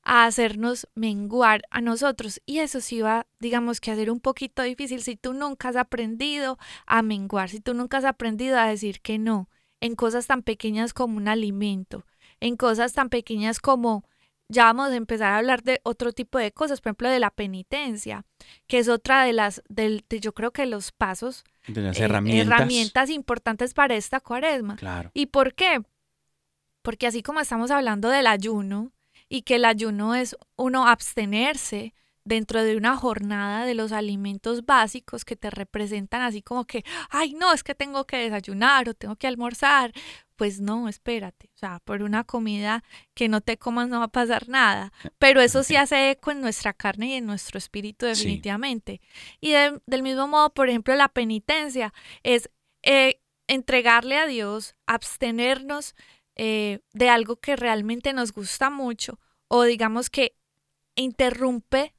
a 0.10 0.26
hacernos 0.26 0.88
menguar 0.95 1.62
a 1.69 1.82
nosotros. 1.82 2.41
Y 2.48 2.60
eso 2.60 2.82
sí 2.82 3.00
va, 3.00 3.28
digamos 3.39 3.80
que 3.80 3.91
a 3.91 3.95
ser 3.95 4.10
un 4.10 4.19
poquito 4.19 4.63
difícil 4.63 5.04
si 5.04 5.15
tú 5.15 5.34
nunca 5.34 5.69
has 5.69 5.76
aprendido 5.76 6.58
a 6.88 7.04
menguar, 7.04 7.50
si 7.50 7.60
tú 7.60 7.76
nunca 7.76 8.00
has 8.00 8.06
aprendido 8.06 8.58
a 8.58 8.65
decir 8.65 9.02
que 9.02 9.19
no 9.19 9.50
en 9.82 9.95
cosas 9.95 10.26
tan 10.26 10.41
pequeñas 10.41 10.95
como 10.95 11.17
un 11.17 11.28
alimento, 11.28 12.08
en 12.39 12.58
cosas 12.58 12.93
tan 12.93 13.10
pequeñas 13.10 13.60
como 13.60 14.04
ya 14.48 14.63
vamos 14.63 14.89
a 14.89 14.95
empezar 14.95 15.32
a 15.32 15.38
hablar 15.38 15.62
de 15.62 15.80
otro 15.84 16.12
tipo 16.12 16.39
de 16.39 16.52
cosas, 16.52 16.82
por 16.82 16.89
ejemplo, 16.89 17.10
de 17.10 17.19
la 17.19 17.30
penitencia, 17.30 18.26
que 18.65 18.80
es 18.80 18.89
otra 18.89 19.24
de 19.26 19.34
las, 19.34 19.62
del, 19.69 20.04
de, 20.10 20.22
yo 20.22 20.34
creo 20.34 20.50
que 20.52 20.65
los 20.65 20.91
pasos, 20.91 21.43
De 21.67 21.84
las 21.84 22.00
eh, 22.00 22.06
herramientas. 22.06 22.48
herramientas 22.48 23.10
importantes 23.12 23.76
para 23.76 23.93
esta 23.93 24.19
cuaresma. 24.19 24.76
Claro. 24.78 25.12
¿Y 25.13 25.28
por 25.28 25.54
qué? 25.54 25.84
Porque 26.82 27.06
así 27.06 27.22
como 27.22 27.41
estamos 27.41 27.69
hablando 27.69 28.10
del 28.10 28.26
ayuno 28.26 28.91
y 29.30 29.44
que 29.44 29.56
el 29.56 29.65
ayuno 29.65 30.15
es 30.15 30.36
uno 30.58 30.88
abstenerse 30.88 31.94
dentro 32.26 32.62
de 32.63 32.76
una 32.78 32.96
jornada 32.98 33.65
de 33.65 33.74
los 33.74 33.92
alimentos 33.92 34.65
básicos 34.65 35.26
que 35.26 35.36
te 35.36 35.50
representan 35.50 36.22
así 36.22 36.42
como 36.44 36.65
que, 36.65 36.84
ay, 37.10 37.34
no, 37.34 37.54
es 37.54 37.63
que 37.63 37.74
tengo 37.74 38.06
que 38.06 38.18
desayunar 38.18 38.88
o 38.89 38.94
tengo 38.94 39.15
que 39.15 39.26
almorzar, 39.28 39.92
pues 40.36 40.60
no, 40.62 40.88
espérate. 40.88 41.50
O 41.56 41.58
sea, 41.58 41.80
por 41.84 42.02
una 42.04 42.24
comida 42.24 42.84
que 43.15 43.28
no 43.30 43.42
te 43.42 43.58
comas 43.58 43.89
no 43.89 44.00
va 44.00 44.06
a 44.06 44.12
pasar 44.12 44.48
nada. 44.48 44.92
Pero 45.18 45.42
eso 45.42 45.63
sí 45.63 45.76
hace 45.76 46.12
eco 46.12 46.32
en 46.32 46.42
nuestra 46.42 46.74
carne 46.74 47.08
y 47.10 47.13
en 47.13 47.26
nuestro 47.26 47.58
espíritu 47.58 48.06
Sí. 48.06 48.10
definitivamente. 48.12 49.02
Y 49.42 49.52
de- 49.52 49.82
del 49.88 50.04
mismo 50.04 50.28
modo, 50.28 50.54
por 50.54 50.70
ejemplo, 50.70 50.96
la 50.96 51.10
penitencia 51.10 51.94
es 52.24 52.50
eh, 52.84 53.20
entregarle 53.48 54.18
a 54.18 54.28
Dios, 54.28 54.76
abstenernos 54.86 55.96
eh, 56.41 56.80
de 56.93 57.10
algo 57.10 57.36
que 57.36 57.58
realmente 57.58 58.13
nos 58.13 58.32
gusta 58.32 58.69
mucho 58.69 59.19
o 59.49 59.63
digamos 59.63 60.10
que 60.10 60.38
interrumpe 60.95 61.93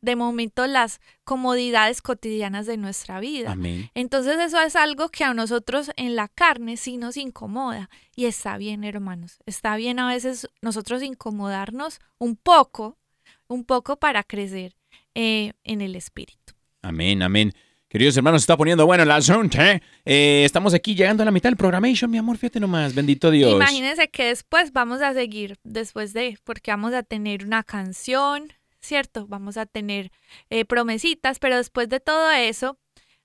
de 0.00 0.16
momento 0.16 0.66
las 0.66 1.00
comodidades 1.22 2.02
cotidianas 2.02 2.66
de 2.66 2.78
nuestra 2.78 3.20
vida. 3.20 3.52
Amén. 3.52 3.88
Entonces 3.94 4.40
eso 4.40 4.60
es 4.60 4.74
algo 4.74 5.08
que 5.10 5.22
a 5.22 5.34
nosotros 5.34 5.92
en 5.94 6.16
la 6.16 6.26
carne 6.26 6.76
sí 6.76 6.96
nos 6.96 7.16
incomoda 7.16 7.88
y 8.16 8.24
está 8.24 8.58
bien, 8.58 8.82
hermanos. 8.82 9.38
Está 9.46 9.76
bien 9.76 10.00
a 10.00 10.08
veces 10.08 10.48
nosotros 10.60 11.00
incomodarnos 11.04 12.00
un 12.18 12.34
poco, 12.34 12.98
un 13.46 13.64
poco 13.64 13.98
para 14.00 14.24
crecer 14.24 14.74
eh, 15.14 15.52
en 15.62 15.80
el 15.80 15.94
espíritu. 15.94 16.54
Amén, 16.82 17.22
amén. 17.22 17.52
Queridos 17.96 18.14
hermanos, 18.18 18.42
se 18.42 18.44
está 18.44 18.58
poniendo 18.58 18.84
bueno 18.84 19.04
el 19.04 19.10
asunto. 19.10 19.58
¿eh? 19.58 19.80
Eh, 20.04 20.42
estamos 20.44 20.74
aquí 20.74 20.94
llegando 20.94 21.22
a 21.22 21.24
la 21.24 21.30
mitad 21.30 21.48
del 21.48 21.56
programation, 21.56 22.10
mi 22.10 22.18
amor. 22.18 22.36
Fíjate 22.36 22.60
nomás. 22.60 22.94
Bendito 22.94 23.30
Dios. 23.30 23.50
Imagínense 23.54 24.08
que 24.08 24.24
después 24.24 24.74
vamos 24.74 25.00
a 25.00 25.14
seguir, 25.14 25.56
después 25.64 26.12
de, 26.12 26.38
porque 26.44 26.72
vamos 26.72 26.92
a 26.92 27.02
tener 27.02 27.46
una 27.46 27.62
canción, 27.62 28.52
¿cierto? 28.80 29.26
Vamos 29.26 29.56
a 29.56 29.64
tener 29.64 30.12
eh, 30.50 30.66
promesitas, 30.66 31.38
pero 31.38 31.56
después 31.56 31.88
de 31.88 31.98
todo 31.98 32.30
eso, 32.32 32.76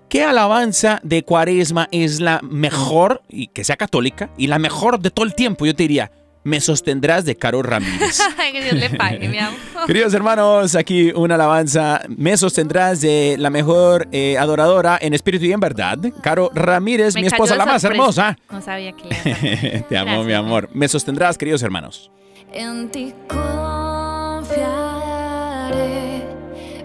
¿qué 0.09 0.25
alabanza 0.25 1.01
de 1.03 1.23
cuaresma 1.23 1.89
es 1.93 2.21
la 2.21 2.41
mejor, 2.43 3.23
y 3.29 3.49
que 3.49 3.65
sea 3.65 3.77
católica, 3.77 4.31
y 4.37 4.49
la 4.49 4.59
mejor 4.59 5.01
de 5.01 5.11
todo 5.11 5.25
el 5.25 5.35
tiempo? 5.35 5.67
Yo 5.67 5.75
te 5.75 5.85
diría, 5.85 6.11
me 6.46 6.61
sostendrás 6.61 7.24
de 7.24 7.37
Caro 7.37 7.61
Ramírez. 7.61 8.20
que 8.52 8.62
Dios 8.62 8.74
le 8.74 8.90
pague, 8.90 9.28
mi 9.28 9.38
amor. 9.38 9.59
Queridos 9.87 10.14
hermanos, 10.14 10.76
aquí 10.76 11.11
una 11.11 11.35
alabanza. 11.35 12.02
Me 12.09 12.37
sostendrás 12.37 13.00
de 13.00 13.35
la 13.37 13.50
mejor 13.50 14.06
eh, 14.12 14.38
adoradora 14.38 14.96
en 15.00 15.12
espíritu 15.12 15.44
y 15.46 15.52
en 15.52 15.59
verdad. 15.59 15.98
Caro 16.22 16.52
Ramírez, 16.54 17.16
Me 17.16 17.22
mi 17.22 17.26
esposa, 17.26 17.56
la 17.56 17.66
más 17.66 17.82
hermosa. 17.82 18.38
No 18.48 18.62
sabía 18.62 18.92
que 18.92 19.09
le. 19.09 19.80
Te 19.88 19.98
amo, 19.98 20.06
Gracias. 20.06 20.26
mi 20.26 20.32
amor. 20.35 20.70
Me 20.72 20.87
sostendrás, 20.87 21.37
queridos 21.37 21.64
hermanos. 21.64 22.12
En 22.52 22.90
ti 22.90 23.12
confiaré, 23.26 24.62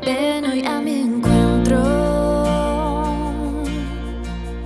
ven 0.04 0.45
hoy 0.45 0.65
a 0.65 0.82
mi 0.82 1.02
encuentro. 1.02 1.84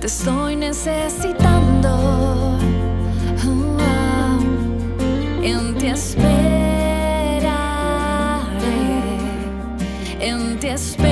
Te 0.00 0.06
estoy 0.06 0.56
necesitando. 0.56 2.15
En 5.46 5.74
ti 5.78 5.86
esperaré, 5.86 6.26
en 10.20 10.58
ti 10.58 10.68
esperaré. 10.68 11.05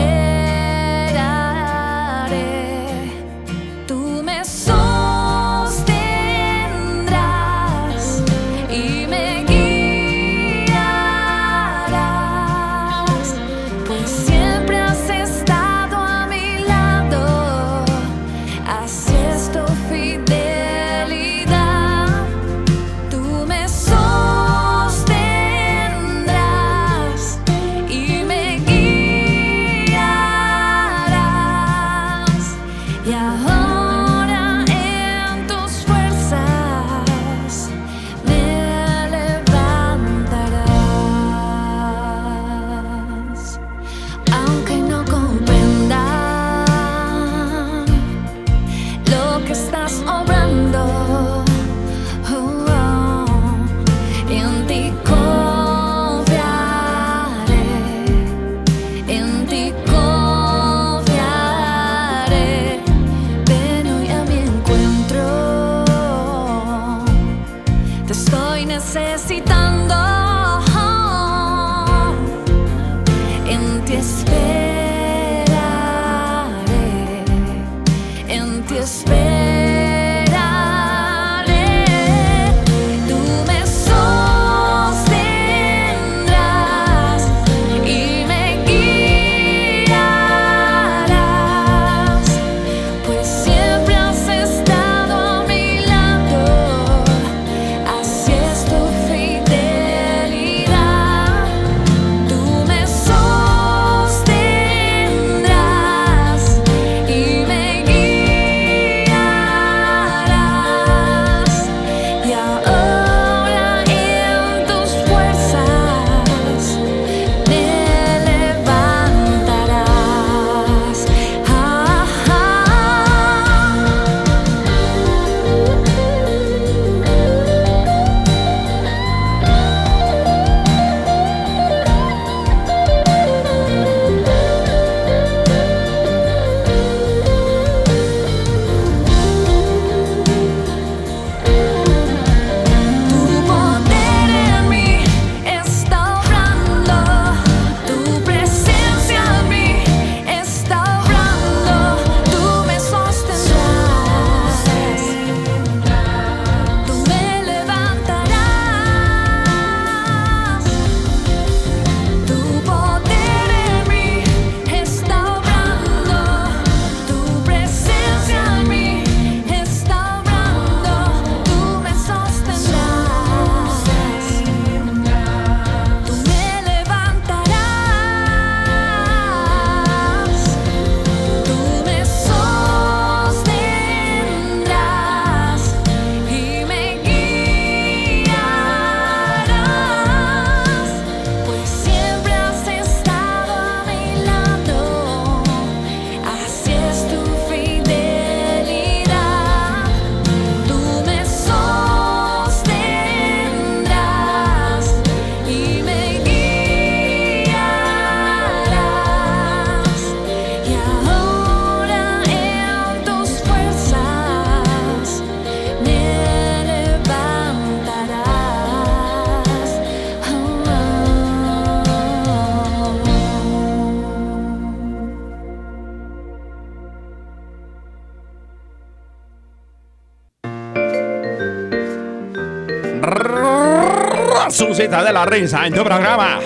De 235.02 235.12
la 235.12 235.26
risa 235.26 235.66
en 235.66 235.74
tu 235.74 235.82
programa. 235.82 236.38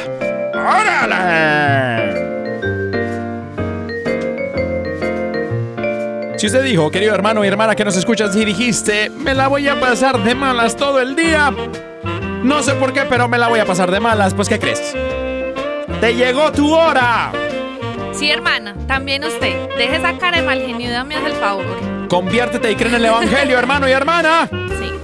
¡Órale! 0.55 2.09
Si 6.39 6.47
usted 6.47 6.65
dijo, 6.65 6.91
querido 6.91 7.15
hermano 7.15 7.45
y 7.45 7.49
hermana 7.49 7.77
que 7.77 7.85
nos 7.85 7.97
escuchas, 7.97 8.35
y 8.35 8.47
dijiste, 8.47 9.11
me 9.11 9.35
la 9.35 9.49
voy 9.49 9.69
a 9.69 9.79
pasar 9.79 10.25
de 10.25 10.35
malas 10.35 10.77
todo 10.77 10.99
el 10.99 11.15
día. 11.15 11.53
No 12.43 12.63
sé 12.63 12.73
por 12.75 12.95
qué, 12.95 13.03
pero 13.03 13.29
me 13.29 13.37
la 13.37 13.49
voy 13.49 13.61
a 13.61 13.67
pasar 13.67 13.91
de 13.91 14.01
malas. 14.01 14.33
Pues, 14.33 14.49
¿qué 14.49 14.59
crees? 14.59 14.95
¡Te 16.01 16.15
llegó 16.15 16.51
tu 16.51 16.75
hora! 16.75 17.31
Sí, 18.13 18.31
hermana, 18.31 18.75
también 18.87 19.25
usted. 19.25 19.69
Deje 19.77 19.97
esa 19.97 20.17
cara 20.17 20.39
de 20.39 20.43
mal 20.47 20.61
genio 20.61 20.91
dame 20.91 21.17
el 21.17 21.33
favor. 21.35 21.67
Conviértete 22.09 22.73
y 22.73 22.77
cree 22.77 22.89
en 22.89 22.95
el 22.95 23.05
Evangelio, 23.05 23.59
hermano 23.59 23.87
y 23.87 23.93
hermana. 23.93 24.49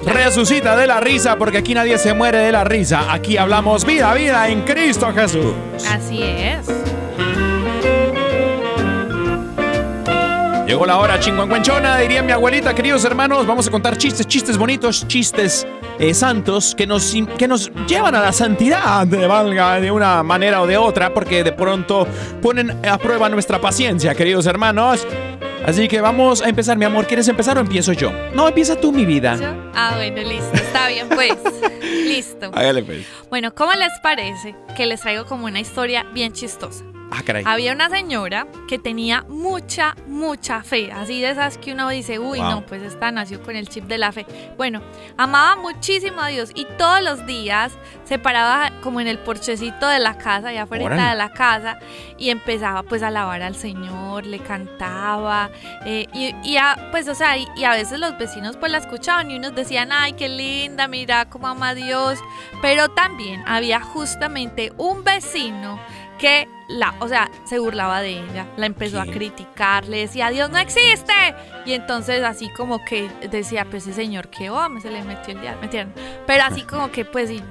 Resucita 0.06 0.76
de 0.76 0.86
la 0.86 1.00
risa, 1.00 1.36
porque 1.36 1.58
aquí 1.58 1.74
nadie 1.74 1.98
se 1.98 2.12
muere 2.14 2.38
de 2.38 2.52
la 2.52 2.64
risa. 2.64 3.12
Aquí 3.12 3.36
hablamos 3.36 3.84
vida, 3.84 4.12
vida 4.14 4.48
en 4.48 4.62
Cristo 4.62 5.12
Jesús. 5.12 5.54
Así 5.88 6.22
es. 6.22 6.66
Llegó 10.66 10.86
la 10.86 10.98
hora 10.98 11.20
chingüengüenchona, 11.20 11.98
diría 11.98 12.22
mi 12.22 12.32
abuelita, 12.32 12.74
queridos 12.74 13.04
hermanos. 13.04 13.46
Vamos 13.46 13.68
a 13.68 13.70
contar 13.70 13.98
chistes, 13.98 14.26
chistes 14.26 14.56
bonitos, 14.56 15.06
chistes 15.06 15.66
eh, 15.98 16.14
santos 16.14 16.74
que 16.74 16.86
nos, 16.86 17.14
que 17.38 17.46
nos 17.46 17.70
llevan 17.86 18.14
a 18.14 18.20
la 18.20 18.32
santidad, 18.32 19.06
de 19.06 19.26
valga 19.26 19.78
de 19.78 19.90
una 19.90 20.22
manera 20.22 20.62
o 20.62 20.66
de 20.66 20.76
otra, 20.76 21.12
porque 21.12 21.44
de 21.44 21.52
pronto 21.52 22.06
ponen 22.42 22.84
a 22.84 22.98
prueba 22.98 23.28
nuestra 23.28 23.60
paciencia, 23.60 24.14
queridos 24.14 24.46
hermanos. 24.46 25.06
Así 25.66 25.88
que 25.88 26.00
vamos 26.02 26.42
a 26.42 26.48
empezar, 26.48 26.76
mi 26.76 26.84
amor. 26.84 27.06
¿Quieres 27.06 27.26
empezar 27.28 27.56
o 27.56 27.60
empiezo 27.60 27.92
yo? 27.92 28.12
No, 28.34 28.46
empieza 28.48 28.76
tú, 28.76 28.92
mi 28.92 29.06
vida. 29.06 29.36
¿Yo? 29.36 29.70
Ah, 29.74 29.94
bueno, 29.96 30.16
listo. 30.28 30.54
Está 30.54 30.88
bien, 30.88 31.08
pues. 31.08 31.32
listo. 31.82 32.50
Hágale, 32.52 32.82
pues. 32.82 33.06
Bueno, 33.30 33.54
¿cómo 33.54 33.72
les 33.72 33.92
parece 34.02 34.54
que 34.76 34.84
les 34.84 35.00
traigo 35.00 35.24
como 35.24 35.46
una 35.46 35.60
historia 35.60 36.04
bien 36.12 36.32
chistosa? 36.34 36.84
Ah, 37.10 37.22
caray. 37.24 37.44
Había 37.46 37.72
una 37.72 37.88
señora 37.90 38.46
que 38.68 38.78
tenía 38.78 39.24
mucha, 39.28 39.94
mucha 40.08 40.62
fe, 40.62 40.90
así 40.90 41.20
de 41.20 41.30
esas 41.30 41.58
que 41.58 41.72
uno 41.72 41.88
dice, 41.88 42.18
uy, 42.18 42.38
Wow. 42.40 42.50
no, 42.50 42.66
pues 42.66 42.82
esta 42.82 43.10
nació 43.12 43.42
con 43.42 43.54
el 43.56 43.68
chip 43.68 43.84
de 43.84 43.98
la 43.98 44.10
fe. 44.10 44.26
Bueno, 44.56 44.82
amaba 45.16 45.56
muchísimo 45.56 46.20
a 46.20 46.28
Dios 46.28 46.50
y 46.54 46.66
todos 46.76 47.02
los 47.02 47.24
días 47.26 47.72
se 48.04 48.18
paraba 48.18 48.72
como 48.82 49.00
en 49.00 49.06
el 49.08 49.18
porchecito 49.18 49.86
de 49.86 49.98
la 50.00 50.18
casa, 50.18 50.48
allá 50.48 50.62
afuera 50.64 51.10
de 51.10 51.14
la 51.16 51.32
casa, 51.32 51.78
y 52.18 52.30
empezaba 52.30 52.82
pues 52.82 53.02
a 53.02 53.08
alabar 53.08 53.42
al 53.42 53.54
Señor, 53.54 54.26
le 54.26 54.38
cantaba, 54.40 55.50
eh, 55.86 56.06
y, 56.12 56.34
y 56.42 56.56
a, 56.56 56.88
pues 56.90 57.06
o 57.08 57.14
sea, 57.14 57.36
y, 57.36 57.46
y 57.56 57.64
a 57.64 57.70
veces 57.72 57.98
los 58.00 58.16
vecinos 58.18 58.56
pues 58.56 58.72
la 58.72 58.78
escuchaban 58.78 59.30
y 59.30 59.36
unos 59.36 59.54
decían, 59.54 59.90
ay, 59.92 60.14
qué 60.14 60.28
linda, 60.28 60.88
mira 60.88 61.26
cómo 61.28 61.46
ama 61.48 61.70
a 61.70 61.74
Dios, 61.74 62.18
pero 62.62 62.88
también 62.88 63.42
había 63.46 63.80
justamente 63.80 64.72
un 64.78 65.04
vecino 65.04 65.78
que 66.18 66.48
la, 66.68 66.94
o 67.00 67.08
sea, 67.08 67.30
se 67.44 67.58
burlaba 67.58 68.00
de 68.00 68.20
ella, 68.20 68.46
la 68.56 68.66
empezó 68.66 69.00
a 69.00 69.06
criticar, 69.06 69.86
le 69.86 69.98
decía, 69.98 70.30
Dios 70.30 70.50
no 70.50 70.58
existe. 70.58 71.12
Y 71.66 71.72
entonces 71.72 72.22
así 72.22 72.48
como 72.50 72.84
que 72.84 73.08
decía, 73.30 73.66
pues 73.66 73.86
ese 73.86 73.94
señor, 73.94 74.28
qué 74.28 74.50
hombre, 74.50 74.82
se 74.82 74.90
le 74.90 75.02
metió 75.02 75.34
el 75.34 75.40
diablo, 75.40 75.60
metieron. 75.60 75.92
Pero 76.26 76.44
así 76.44 76.62
como 76.68 76.90
que, 76.90 77.04
pues, 77.04 77.28
sí, 77.28 77.42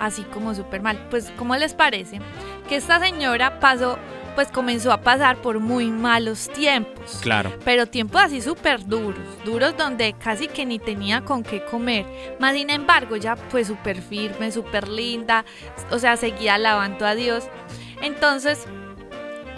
así 0.00 0.22
como 0.24 0.54
súper 0.54 0.82
mal. 0.82 1.06
Pues, 1.10 1.32
¿cómo 1.36 1.56
les 1.56 1.74
parece? 1.74 2.20
Que 2.68 2.76
esta 2.76 3.00
señora 3.00 3.58
pasó, 3.60 3.98
pues 4.34 4.48
comenzó 4.48 4.92
a 4.92 5.00
pasar 5.00 5.38
por 5.38 5.60
muy 5.60 5.90
malos 5.90 6.48
tiempos. 6.50 7.18
Claro. 7.22 7.52
Pero 7.64 7.86
tiempos 7.86 8.20
así 8.22 8.40
súper 8.40 8.86
duros, 8.86 9.18
duros 9.44 9.76
donde 9.76 10.12
casi 10.12 10.46
que 10.48 10.64
ni 10.64 10.78
tenía 10.78 11.22
con 11.22 11.42
qué 11.42 11.64
comer. 11.64 12.06
Más 12.38 12.54
sin 12.54 12.70
embargo, 12.70 13.16
ya 13.16 13.34
pues 13.34 13.66
súper 13.66 14.00
firme, 14.00 14.52
súper 14.52 14.88
linda, 14.88 15.44
o 15.90 15.98
sea, 15.98 16.16
seguía 16.16 16.54
alabando 16.54 17.06
a 17.06 17.14
Dios. 17.14 17.48
Entonces, 18.02 18.66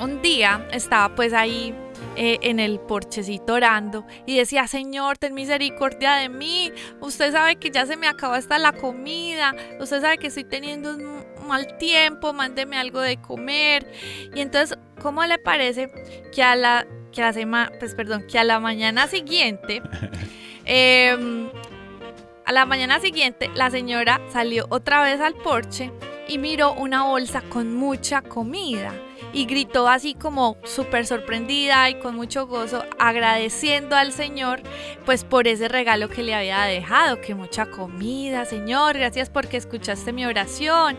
un 0.00 0.22
día 0.22 0.66
estaba 0.72 1.14
pues 1.14 1.32
ahí 1.32 1.74
eh, 2.16 2.38
en 2.42 2.58
el 2.58 2.80
porchecito 2.80 3.54
orando 3.54 4.04
y 4.26 4.36
decía, 4.36 4.66
Señor, 4.66 5.18
ten 5.18 5.34
misericordia 5.34 6.14
de 6.14 6.28
mí. 6.28 6.72
Usted 7.00 7.32
sabe 7.32 7.56
que 7.56 7.70
ya 7.70 7.86
se 7.86 7.96
me 7.96 8.08
acabó 8.08 8.34
hasta 8.34 8.58
la 8.58 8.72
comida. 8.72 9.54
Usted 9.78 10.00
sabe 10.00 10.18
que 10.18 10.26
estoy 10.26 10.44
teniendo 10.44 10.96
un 10.96 11.24
mal 11.46 11.78
tiempo. 11.78 12.32
Mándeme 12.32 12.78
algo 12.78 13.00
de 13.00 13.20
comer. 13.20 13.86
Y 14.34 14.40
entonces, 14.40 14.76
¿cómo 15.00 15.24
le 15.24 15.38
parece 15.38 15.90
que 16.34 16.42
a 16.42 16.56
la, 16.56 16.86
que 17.12 17.22
a 17.22 17.32
la 17.32 17.72
pues 17.78 17.94
perdón, 17.94 18.26
que 18.26 18.38
a 18.38 18.44
la 18.44 18.58
mañana 18.58 19.06
siguiente, 19.06 19.82
em, 20.64 21.48
a 22.44 22.52
la 22.52 22.66
mañana 22.66 22.98
siguiente, 23.00 23.50
la 23.54 23.70
señora 23.70 24.20
salió 24.32 24.66
otra 24.70 25.02
vez 25.02 25.20
al 25.20 25.34
porche 25.34 25.92
y 26.30 26.38
miró 26.38 26.74
una 26.74 27.02
bolsa 27.02 27.42
con 27.42 27.74
mucha 27.74 28.22
comida 28.22 28.94
y 29.32 29.46
gritó 29.46 29.88
así 29.88 30.14
como 30.14 30.56
súper 30.62 31.04
sorprendida 31.04 31.90
y 31.90 31.98
con 31.98 32.14
mucho 32.14 32.46
gozo 32.46 32.84
agradeciendo 33.00 33.96
al 33.96 34.12
Señor 34.12 34.62
pues 35.04 35.24
por 35.24 35.48
ese 35.48 35.66
regalo 35.66 36.08
que 36.08 36.22
le 36.22 36.36
había 36.36 36.62
dejado, 36.62 37.20
que 37.20 37.34
mucha 37.34 37.66
comida, 37.66 38.44
Señor, 38.44 38.96
gracias 38.96 39.28
porque 39.28 39.56
escuchaste 39.56 40.12
mi 40.12 40.24
oración. 40.24 40.96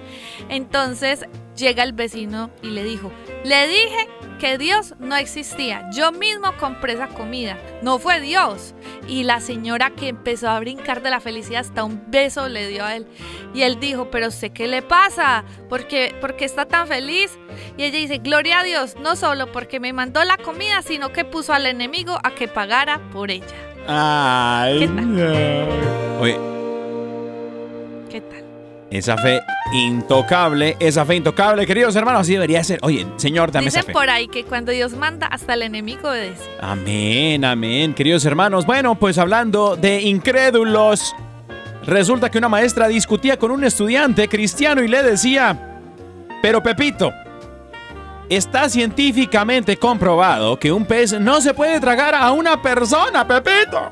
Entonces 0.49 1.25
llega 1.61 1.83
el 1.83 1.93
vecino 1.93 2.49
y 2.61 2.71
le 2.71 2.83
dijo, 2.83 3.11
le 3.45 3.67
dije 3.67 4.07
que 4.39 4.57
Dios 4.57 4.95
no 4.99 5.15
existía, 5.15 5.87
yo 5.93 6.11
mismo 6.11 6.51
compré 6.59 6.93
esa 6.93 7.07
comida, 7.07 7.57
no 7.83 7.99
fue 7.99 8.19
Dios. 8.19 8.73
Y 9.07 9.23
la 9.23 9.39
señora 9.39 9.91
que 9.91 10.07
empezó 10.07 10.49
a 10.49 10.59
brincar 10.59 11.03
de 11.03 11.11
la 11.11 11.19
felicidad 11.19 11.61
hasta 11.61 11.83
un 11.83 12.01
beso 12.07 12.49
le 12.49 12.67
dio 12.67 12.83
a 12.83 12.95
él. 12.95 13.05
Y 13.53 13.61
él 13.61 13.79
dijo, 13.79 14.09
pero 14.09 14.27
usted 14.29 14.51
qué 14.51 14.67
le 14.67 14.81
pasa? 14.81 15.43
¿Por 15.69 15.87
qué, 15.87 16.15
por 16.19 16.35
qué 16.35 16.45
está 16.45 16.65
tan 16.65 16.87
feliz? 16.87 17.37
Y 17.77 17.83
ella 17.83 17.97
dice, 17.99 18.17
gloria 18.17 18.61
a 18.61 18.63
Dios, 18.63 18.95
no 18.99 19.15
solo 19.15 19.51
porque 19.51 19.79
me 19.79 19.93
mandó 19.93 20.23
la 20.23 20.37
comida, 20.37 20.81
sino 20.81 21.11
que 21.11 21.23
puso 21.23 21.53
al 21.53 21.67
enemigo 21.67 22.17
a 22.23 22.31
que 22.31 22.47
pagara 22.47 22.99
por 23.11 23.29
ella. 23.29 23.45
Ay, 23.87 24.79
¿Qué 24.79 24.87
tal? 24.87 25.15
no. 25.15 26.19
Oye, 26.21 26.39
¿Qué 28.09 28.21
tal? 28.21 28.43
esa 28.89 29.17
fe 29.17 29.39
intocable, 29.73 30.75
esa 30.79 31.05
fe 31.05 31.15
intocable, 31.15 31.65
queridos 31.65 31.95
hermanos, 31.95 32.21
así 32.21 32.33
debería 32.33 32.63
ser. 32.63 32.79
Oye, 32.81 33.05
Señor, 33.17 33.51
dame 33.51 33.67
esa 33.67 33.79
Dicen 33.79 33.87
fe. 33.87 33.93
por 33.93 34.09
ahí 34.09 34.27
que 34.27 34.43
cuando 34.43 34.71
Dios 34.71 34.93
manda, 34.93 35.27
hasta 35.27 35.53
el 35.53 35.61
enemigo 35.63 36.09
obedece. 36.09 36.43
Amén, 36.61 37.45
amén, 37.45 37.93
queridos 37.93 38.25
hermanos. 38.25 38.65
Bueno, 38.65 38.95
pues 38.95 39.17
hablando 39.17 39.75
de 39.75 40.01
incrédulos, 40.01 41.15
resulta 41.85 42.29
que 42.29 42.37
una 42.37 42.49
maestra 42.49 42.87
discutía 42.87 43.37
con 43.37 43.51
un 43.51 43.63
estudiante 43.63 44.27
cristiano 44.27 44.83
y 44.83 44.87
le 44.87 45.03
decía, 45.03 45.79
pero 46.41 46.61
Pepito, 46.61 47.11
está 48.29 48.69
científicamente 48.69 49.77
comprobado 49.77 50.57
que 50.57 50.71
un 50.71 50.85
pez 50.85 51.19
no 51.19 51.41
se 51.41 51.53
puede 51.53 51.79
tragar 51.79 52.15
a 52.15 52.31
una 52.31 52.61
persona, 52.61 53.27
Pepito. 53.27 53.91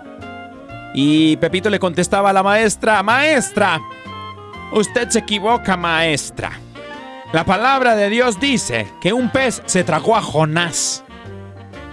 Y 0.93 1.37
Pepito 1.37 1.69
le 1.69 1.79
contestaba 1.79 2.31
a 2.31 2.33
la 2.33 2.41
maestra, 2.41 3.03
maestra, 3.03 3.79
usted 4.71 5.09
se 5.09 5.19
equivoca, 5.19 5.77
maestra. 5.77 6.51
La 7.31 7.45
palabra 7.45 7.95
de 7.95 8.09
Dios 8.09 8.39
dice 8.39 8.87
que 9.01 9.13
un 9.13 9.29
pez 9.29 9.61
se 9.65 9.83
tragó 9.83 10.15
a 10.15 10.21
Jonás. 10.21 11.03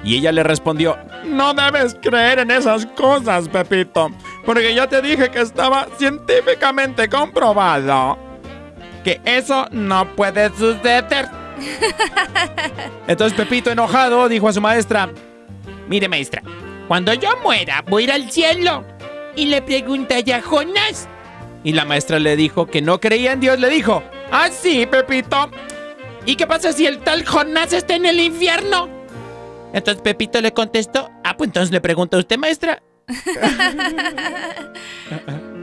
Y 0.02 0.16
ella 0.16 0.32
le 0.32 0.42
respondió, 0.42 0.96
no 1.24 1.52
debes 1.52 1.96
creer 2.00 2.38
en 2.38 2.50
esas 2.50 2.86
cosas, 2.86 3.48
Pepito, 3.48 4.10
porque 4.44 4.74
yo 4.74 4.88
te 4.88 5.02
dije 5.02 5.30
que 5.30 5.40
estaba 5.40 5.88
científicamente 5.98 7.08
comprobado 7.08 8.16
que 9.02 9.20
eso 9.24 9.66
no 9.72 10.14
puede 10.14 10.48
suceder. 10.50 11.28
Entonces 13.06 13.36
Pepito, 13.36 13.70
enojado, 13.70 14.28
dijo 14.28 14.48
a 14.48 14.52
su 14.52 14.60
maestra, 14.60 15.10
mire 15.88 16.08
maestra, 16.08 16.42
cuando 16.88 17.12
yo 17.14 17.30
muera 17.42 17.84
voy 17.86 18.02
a 18.02 18.04
ir 18.04 18.12
al 18.12 18.30
cielo. 18.30 18.84
Y 19.34 19.46
le 19.46 19.60
pregunté 19.60 20.24
a 20.32 20.40
Jonás. 20.40 21.08
Y 21.66 21.72
la 21.72 21.84
maestra 21.84 22.20
le 22.20 22.36
dijo 22.36 22.66
que 22.66 22.80
no 22.80 23.00
creía 23.00 23.32
en 23.32 23.40
Dios, 23.40 23.58
le 23.58 23.68
dijo, 23.68 24.00
ah, 24.30 24.50
sí, 24.52 24.86
Pepito. 24.86 25.50
¿Y 26.24 26.36
qué 26.36 26.46
pasa 26.46 26.72
si 26.72 26.86
el 26.86 27.00
tal 27.00 27.26
Jonás 27.26 27.72
está 27.72 27.96
en 27.96 28.06
el 28.06 28.20
infierno? 28.20 28.88
Entonces 29.72 30.00
Pepito 30.00 30.40
le 30.40 30.52
contestó, 30.52 31.10
ah, 31.24 31.36
pues 31.36 31.48
entonces 31.48 31.72
le 31.72 31.80
pregunto 31.80 32.18
a 32.18 32.20
usted, 32.20 32.38
maestra. 32.38 32.80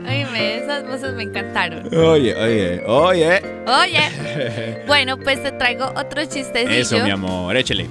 Oye, 0.06 0.58
esas 0.58 0.86
voces 0.86 1.14
me 1.14 1.24
encantaron. 1.24 1.88
Oye, 1.95 2.36
oye, 2.36 2.84
oye. 2.86 3.41
Oye, 3.66 4.84
bueno, 4.88 5.18
pues 5.18 5.41
te 5.41 5.54
traigo 5.54 5.86
otro 5.95 6.26
chistecillo. 6.26 6.70
Eso, 6.70 6.99
mi 6.99 7.12
amor, 7.12 7.56
échele. 7.56 7.88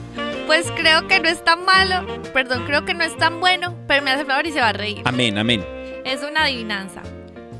Pues 0.46 0.70
creo 0.76 1.08
que 1.08 1.18
no 1.18 1.30
es 1.30 1.42
tan 1.42 1.64
malo, 1.64 2.20
perdón, 2.34 2.66
creo 2.66 2.84
que 2.84 2.92
no 2.92 3.04
es 3.04 3.16
tan 3.16 3.40
bueno, 3.40 3.74
pero 3.88 4.02
me 4.02 4.10
hace 4.10 4.26
favor 4.26 4.46
y 4.46 4.52
se 4.52 4.60
va 4.60 4.68
a 4.68 4.74
reír. 4.74 5.00
Amén, 5.06 5.38
amén. 5.38 5.64
Es 6.04 6.22
una 6.22 6.44
adivinanza. 6.44 7.00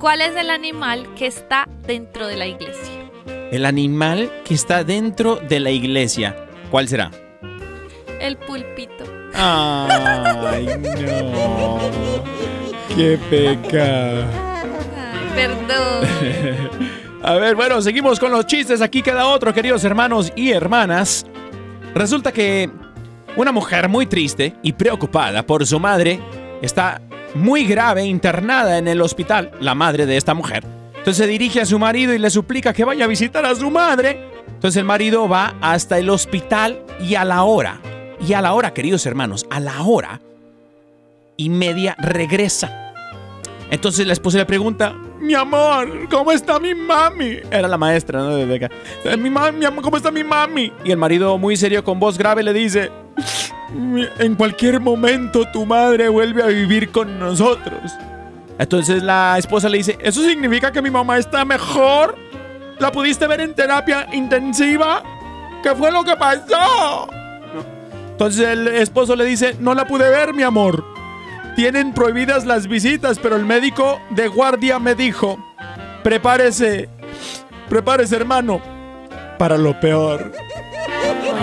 ¿Cuál 0.03 0.21
es 0.21 0.35
el 0.35 0.51
animal 0.51 1.15
que 1.15 1.29
está 1.29 1.69
dentro 1.87 2.27
de 2.27 2.35
la 2.35 2.45
iglesia? 2.45 3.09
El 3.53 3.65
animal 3.65 4.33
que 4.45 4.55
está 4.55 4.83
dentro 4.83 5.37
de 5.37 5.61
la 5.61 5.71
iglesia. 5.71 6.49
¿Cuál 6.73 6.89
será? 6.89 7.13
El 8.19 8.37
pulpito. 8.37 9.05
Ay, 9.33 10.67
no. 10.67 11.79
Qué 12.97 13.17
pecado. 13.31 14.25
Ay, 14.97 15.31
perdón. 15.37 16.09
A 17.23 17.35
ver, 17.35 17.55
bueno, 17.55 17.81
seguimos 17.81 18.19
con 18.19 18.33
los 18.33 18.45
chistes. 18.47 18.81
Aquí 18.81 19.03
queda 19.03 19.29
otro, 19.29 19.55
queridos 19.55 19.85
hermanos 19.85 20.33
y 20.35 20.51
hermanas. 20.51 21.25
Resulta 21.95 22.33
que 22.33 22.69
una 23.37 23.53
mujer 23.53 23.89
muy 23.89 24.07
triste 24.07 24.57
y 24.65 24.73
preocupada 24.73 25.47
por 25.47 25.65
su 25.65 25.79
madre 25.79 26.19
está 26.61 27.01
muy 27.35 27.65
grave 27.67 28.05
internada 28.05 28.79
en 28.79 28.89
el 28.89 29.01
hospital, 29.01 29.53
la 29.61 29.75
madre 29.75 30.07
de 30.07 30.17
esta 30.17 30.35
mujer. 30.35 30.65
Entonces 30.97 31.17
se 31.17 31.27
dirige 31.27 31.61
a 31.61 31.67
su 31.67 31.79
marido 31.79 32.15
y 32.15 32.19
le 32.19 32.31
suplica 32.31 32.73
que 32.73 32.85
vaya 32.85 33.05
a 33.05 33.09
visitar 33.09 33.45
a 33.45 33.55
su 33.55 33.71
madre. 33.71 34.19
Entonces 34.49 34.77
el 34.79 34.85
marido 34.85 35.29
va 35.29 35.55
hasta 35.61 35.99
el 35.99 36.09
hospital 36.11 36.81
y 37.01 37.17
a 37.17 37.25
la 37.25 37.43
hora, 37.43 37.81
y 38.25 38.35
a 38.35 38.41
la 38.41 38.53
hora, 38.53 38.73
queridos 38.73 39.05
hermanos, 39.07 39.47
a 39.51 39.59
la 39.59 39.83
hora 39.83 40.21
y 41.37 41.49
media 41.49 41.97
regresa. 41.99 42.93
Entonces 43.71 44.07
la 44.07 44.13
esposa 44.13 44.39
le 44.39 44.45
pregunta, 44.47 44.95
mi 45.19 45.35
amor, 45.35 46.09
¿cómo 46.11 46.31
está 46.31 46.61
mi 46.61 46.75
mami? 46.75 47.39
Era 47.51 47.67
la 47.67 47.79
maestra, 47.79 48.21
¿no? 48.21 48.37
"Eh, 48.39 49.17
Mi, 49.19 49.31
mami, 49.31 49.65
¿cómo 49.81 49.97
está 49.97 50.11
mi 50.11 50.23
mami? 50.23 50.73
Y 50.85 50.91
el 50.91 50.97
marido, 50.99 51.39
muy 51.39 51.57
serio, 51.57 51.83
con 51.83 51.99
voz 51.99 52.19
grave, 52.19 52.43
le 52.43 52.53
dice, 52.53 52.91
en 54.19 54.35
cualquier 54.35 54.81
momento 54.81 55.45
tu 55.53 55.65
madre 55.67 56.09
vuelve 56.09 56.43
a 56.43 56.47
vivir 56.47 56.91
con 56.91 57.19
nosotros. 57.19 57.93
Entonces 58.59 59.03
la 59.03 59.37
esposa 59.39 59.69
le 59.69 59.79
dice, 59.79 59.99
¿eso 60.03 60.23
significa 60.23 60.71
que 60.73 60.83
mi 60.83 60.91
mamá 60.91 61.19
está 61.19 61.45
mejor? 61.45 62.17
¿La 62.79 62.93
pudiste 62.93 63.27
ver 63.27 63.41
en 63.41 63.55
terapia 63.55 64.07
intensiva? 64.13 65.03
¿Qué 65.63 65.75
fue 65.75 65.91
lo 65.91 66.05
que 66.05 66.17
pasó? 66.17 67.09
Entonces 68.11 68.47
el 68.47 68.69
esposo 68.69 69.17
le 69.17 69.25
dice, 69.25 69.57
no 69.59 69.75
la 69.75 69.87
pude 69.87 70.09
ver, 70.11 70.35
mi 70.35 70.43
amor. 70.43 70.85
Tienen 71.57 71.93
prohibidas 71.93 72.45
las 72.47 72.67
visitas, 72.67 73.19
pero 73.19 73.37
el 73.37 73.45
médico 73.45 74.01
de 74.11 74.29
guardia 74.29 74.79
me 74.79 74.95
dijo, 74.95 75.39
prepárese, 76.03 76.89
prepárese 77.69 78.17
hermano, 78.17 78.61
para 79.39 79.59
lo 79.59 79.79
peor. 79.81 80.33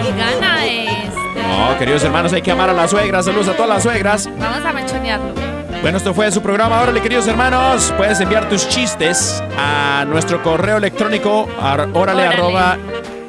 Oigan 0.05 0.43
a 0.43 0.65
este. 0.65 1.08
No, 1.49 1.77
queridos 1.77 2.03
hermanos, 2.03 2.31
hay 2.33 2.41
que 2.41 2.51
amar 2.51 2.69
a 2.69 2.73
las 2.73 2.91
suegras. 2.91 3.25
Saludos 3.25 3.47
a 3.49 3.53
todas 3.53 3.69
las 3.69 3.83
suegras. 3.83 4.29
Vamos 4.39 4.63
a 4.63 4.71
mechonearlo. 4.71 5.33
Bueno, 5.81 5.97
esto 5.97 6.13
fue 6.13 6.31
su 6.31 6.41
programa. 6.41 6.81
Órale, 6.81 7.01
queridos 7.01 7.27
hermanos, 7.27 7.93
puedes 7.97 8.19
enviar 8.19 8.47
tus 8.49 8.67
chistes 8.67 9.41
a 9.57 10.05
nuestro 10.07 10.43
correo 10.43 10.77
electrónico 10.77 11.47
órale, 11.61 11.91
Órale. 11.93 12.27
arroba 12.27 12.77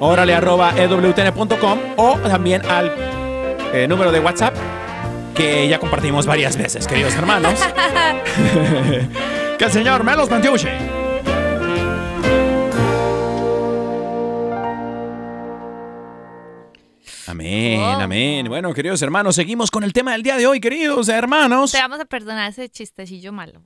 órale 0.01 0.35
arroba 0.35 0.73
ewtn.com 0.77 1.79
o 1.97 2.19
también 2.19 2.63
al 2.67 2.93
eh, 3.73 3.87
número 3.89 4.11
de 4.11 4.21
WhatsApp 4.21 4.55
que 5.35 5.69
ya 5.69 5.79
compartimos 5.79 6.27
varias 6.27 6.57
veces, 6.57 6.87
queridos 6.87 7.15
hermanos. 7.15 7.55
que 9.59 9.65
el 9.65 9.71
Señor 9.73 10.05
me 10.05 10.17
los. 10.17 10.29
Amén, 17.31 17.81
Oh. 17.81 18.01
amén. 18.01 18.49
Bueno, 18.49 18.75
queridos 18.75 19.01
hermanos, 19.03 19.37
seguimos 19.37 19.71
con 19.71 19.85
el 19.85 19.93
tema 19.93 20.13
del 20.13 20.23
día 20.25 20.37
de 20.37 20.47
hoy, 20.47 20.59
queridos 20.61 21.09
hermanos. 21.09 21.71
Te 21.73 21.79
vamos 21.79 22.01
a 22.01 22.05
perdonar 22.05 22.51
ese 22.51 22.69
chistecillo 22.69 23.33
malo. 23.33 23.63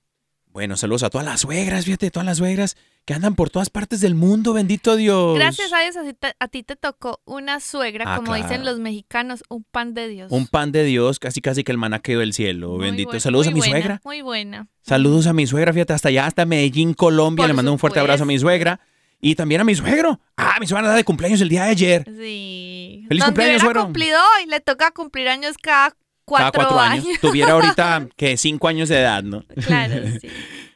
Bueno, 0.49 0.77
saludos 0.77 1.03
a 1.03 1.11
todas 1.11 1.25
las 1.27 1.41
suegras, 1.41 1.85
fíjate, 1.85 2.11
todas 2.13 2.27
las 2.27 2.39
suegras 2.39 2.77
que 3.05 3.13
andan 3.15 3.35
por 3.35 3.51
todas 3.51 3.71
partes 3.71 4.01
del 4.01 4.15
mundo, 4.15 4.53
bendito 4.53 4.95
Dios. 4.95 5.35
Gracias 5.37 5.73
a 5.73 5.81
Dios, 5.81 5.97
a 5.97 6.05
ti 6.05 6.13
te, 6.15 6.33
a 6.39 6.49
ti 6.49 6.63
te 6.63 6.77
tocó 6.77 7.21
una 7.25 7.59
suegra, 7.59 8.05
Ah, 8.07 8.17
como 8.19 8.35
dicen 8.35 8.65
los 8.65 8.79
mexicanos, 8.79 9.43
un 9.49 9.65
pan 9.65 9.95
de 9.95 10.07
Dios. 10.09 10.31
Un 10.31 10.47
pan 10.47 10.71
de 10.71 10.85
Dios, 10.85 11.19
casi 11.19 11.41
casi 11.41 11.65
que 11.65 11.73
el 11.73 11.79
maná 11.79 11.99
quedó 12.01 12.21
del 12.21 12.35
cielo, 12.35 12.71
Muy 12.73 12.85
bendito. 12.85 13.19
saludos 13.19 13.49
a 13.49 13.51
mi 13.51 13.59
buena, 13.59 13.73
suegra. 13.73 14.01
Muy 14.05 14.23
buena. 14.23 14.69
Saludos 14.83 15.27
a 15.27 15.33
mi 15.33 15.47
suegra, 15.47 15.73
fíjate, 15.73 15.93
hasta 15.95 16.11
allá, 16.11 16.27
hasta 16.27 16.45
Medellín, 16.45 16.95
Colombia. 16.95 17.43
Por 17.43 17.49
Le 17.49 17.55
mando 17.55 17.73
un 17.73 17.79
fuerte 17.81 17.99
abrazo 17.99 18.23
a 18.23 18.27
mi 18.27 18.39
suegra. 18.39 18.79
Y 19.21 19.35
también 19.35 19.61
a 19.61 19.65
mi 19.65 19.75
suegro. 19.75 20.21
Ah, 20.37 20.57
mi 20.61 20.67
suegra 20.67 20.89
da 20.89 20.95
de 20.97 21.05
cumpleaños 21.05 21.41
el 21.41 21.49
día 21.49 21.65
de 21.65 21.71
ayer. 21.71 22.05
Sí. 22.07 23.05
Feliz 23.09 23.21
Donde 23.21 23.25
cumpleaños, 23.25 23.63
suegro. 23.63 23.85
cumplido 23.85 24.19
hoy, 24.39 24.47
le 24.47 24.61
toca 24.61 24.91
cumplir 24.91 25.29
años 25.29 25.57
cada 25.61 25.97
cuatro, 26.25 26.53
Cada 26.53 26.69
cuatro 26.69 26.81
años. 26.81 27.07
años. 27.07 27.21
Tuviera 27.21 27.53
ahorita 27.55 28.09
que 28.17 28.37
cinco 28.37 28.69
años 28.69 28.89
de 28.89 29.01
edad, 29.01 29.23
¿no? 29.23 29.43
Claro, 29.67 29.95
sí. 30.21 30.29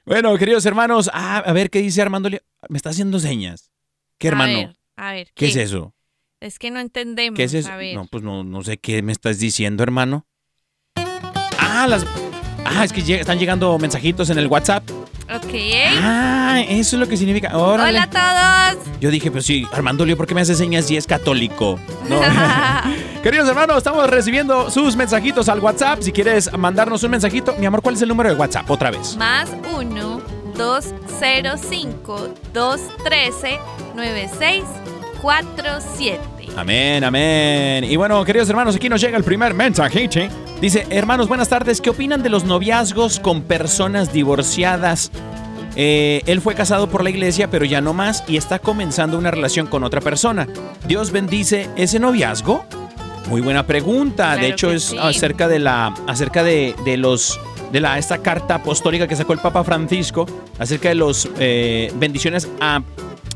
Bueno, 0.07 0.37
queridos 0.39 0.65
hermanos, 0.65 1.11
ah, 1.13 1.39
a 1.39 1.53
ver 1.53 1.69
qué 1.69 1.81
dice 1.81 2.01
Armando. 2.01 2.31
Le- 2.31 2.43
Me 2.71 2.79
está 2.79 2.91
haciendo 2.91 3.19
señas. 3.19 3.71
¿Qué 4.19 4.29
hermano? 4.29 4.53
A 4.53 4.57
ver, 4.57 4.77
a 4.97 5.13
ver, 5.13 5.29
¿Qué 5.35 5.47
es 5.49 5.57
eso? 5.57 5.95
Es 6.41 6.59
que 6.59 6.71
no 6.71 6.81
entendemos. 6.81 7.37
¿Qué 7.37 7.45
es 7.45 7.53
eso? 7.55 7.71
A 7.71 7.77
ver. 7.77 7.95
No, 7.95 8.07
pues 8.07 8.23
no, 8.23 8.45
no 8.45 8.63
sé 8.63 8.79
qué 8.79 9.03
me 9.03 9.13
estás 9.13 9.39
diciendo, 9.39 9.83
hermano. 9.83 10.27
Ah, 11.59 11.87
las. 11.89 12.05
Ah, 12.77 12.85
es 12.85 12.93
que 12.93 13.03
lleg- 13.03 13.21
están 13.21 13.39
llegando 13.39 13.79
mensajitos 13.79 14.31
en 14.31 14.39
el 14.39 14.47
WhatsApp. 14.47 14.89
Ok. 15.35 15.53
Ah, 16.01 16.61
eso 16.69 16.97
es 16.97 17.01
lo 17.01 17.07
que 17.09 17.17
significa. 17.17 17.57
Órale. 17.57 17.91
Hola 17.91 18.09
a 18.11 18.75
todos. 18.77 18.87
Yo 19.01 19.11
dije, 19.11 19.31
pero 19.31 19.43
sí, 19.43 19.67
Armando 19.73 20.05
Leo, 20.07 20.17
¿por 20.17 20.27
qué 20.27 20.35
me 20.35 20.41
hace 20.41 20.55
señas 20.55 20.87
si 20.87 20.97
es 20.97 21.07
católico? 21.07 21.79
No. 22.09 22.21
Queridos 23.23 23.49
hermanos, 23.49 23.79
estamos 23.79 24.09
recibiendo 24.09 24.71
sus 24.71 24.97
mensajitos 24.97 25.49
al 25.49 25.61
WhatsApp. 25.61 26.01
Si 26.03 26.13
quieres 26.13 26.51
mandarnos 26.57 27.03
un 27.03 27.11
mensajito, 27.11 27.55
mi 27.59 27.67
amor, 27.67 27.83
¿cuál 27.83 27.97
es 27.97 28.03
el 28.03 28.09
número 28.09 28.31
de 28.31 28.37
WhatsApp? 28.37 28.71
Otra 28.71 28.91
vez. 28.91 29.17
Más 29.17 29.51
1 29.77 30.21
205 30.57 32.35
213 32.55 33.59
9647. 35.23 36.29
Amén, 36.57 37.05
amén. 37.05 37.85
Y 37.85 37.97
bueno, 37.97 38.25
queridos 38.25 38.49
hermanos, 38.49 38.77
aquí 38.77 38.89
nos 38.89 39.01
llega 39.01 39.17
el 39.17 39.25
primer 39.25 39.55
mensajito. 39.55 40.21
Dice, 40.61 40.87
hermanos, 40.91 41.29
buenas 41.29 41.49
tardes. 41.49 41.81
¿Qué 41.81 41.91
opinan 41.91 42.23
de 42.23 42.31
los 42.31 42.45
noviazgos 42.45 43.21
con 43.21 43.43
personas 43.43 44.13
divorciadas? 44.13 45.11
Eh, 45.77 46.23
él 46.27 46.41
fue 46.41 46.55
casado 46.55 46.89
por 46.89 47.05
la 47.05 47.11
iglesia, 47.11 47.49
pero 47.51 47.65
ya 47.65 47.81
no 47.81 47.95
más, 47.95 48.25
y 48.27 48.37
está 48.37 48.59
comenzando 48.59 49.19
una 49.19 49.31
relación 49.31 49.67
con 49.67 49.85
otra 49.85 50.01
persona. 50.01 50.49
¿Dios 50.87 51.13
bendice 51.13 51.69
ese 51.77 52.01
noviazgo? 52.01 52.65
Muy 53.29 53.41
buena 53.41 53.67
pregunta. 53.67 54.37
de 54.37 54.49
hecho, 54.49 54.73
es 54.73 54.85
sí. 54.85 54.97
acerca 55.01 55.47
de 55.47 55.59
la. 55.59 55.95
acerca 56.07 56.43
de, 56.43 56.75
de 56.85 56.97
los. 56.97 57.39
de 57.71 57.81
la 57.81 57.99
esta 57.99 58.19
carta 58.19 58.57
apostólica 58.57 59.07
que 59.07 59.15
sacó 59.15 59.35
el 59.35 59.39
Papa 59.39 59.63
Francisco. 59.63 60.27
Acerca 60.59 60.89
de 60.89 60.97
los 60.97 61.29
eh, 61.39 61.93
bendiciones 61.97 62.49
a 62.61 62.83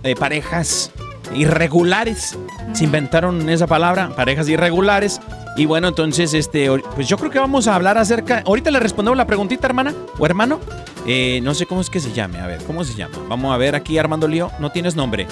eh, 0.03 0.16
parejas 0.16 0.91
irregulares. 1.35 2.39
Se 2.72 2.85
inventaron 2.85 3.49
esa 3.49 3.66
palabra, 3.66 4.11
parejas 4.14 4.49
irregulares. 4.49 5.20
Y 5.57 5.66
bueno, 5.66 5.89
entonces, 5.89 6.33
este, 6.33 6.68
pues 6.95 7.07
yo 7.09 7.18
creo 7.18 7.30
que 7.30 7.39
vamos 7.39 7.66
a 7.68 7.74
hablar 7.74 7.99
acerca. 7.99 8.43
Ahorita 8.47 8.70
le 8.70 8.80
respondemos 8.80 9.16
la 9.18 9.26
preguntita, 9.26 9.66
hermana 9.66 9.93
o 10.18 10.24
hermano. 10.24 10.61
Eh, 11.07 11.41
no 11.43 11.53
sé 11.55 11.66
cómo 11.66 11.80
es 11.80 11.91
que 11.91 12.01
se 12.01 12.12
llame. 12.12 12.39
A 12.41 12.47
ver, 12.47 12.62
¿cómo 12.64 12.85
se 12.85 12.95
llama? 12.95 13.18
Vamos 13.28 13.53
a 13.53 13.57
ver 13.59 13.74
aquí, 13.74 13.99
Armando 13.99 14.26
Lío. 14.28 14.51
No 14.61 14.70
tienes 14.70 14.95
nombre. 14.97 15.26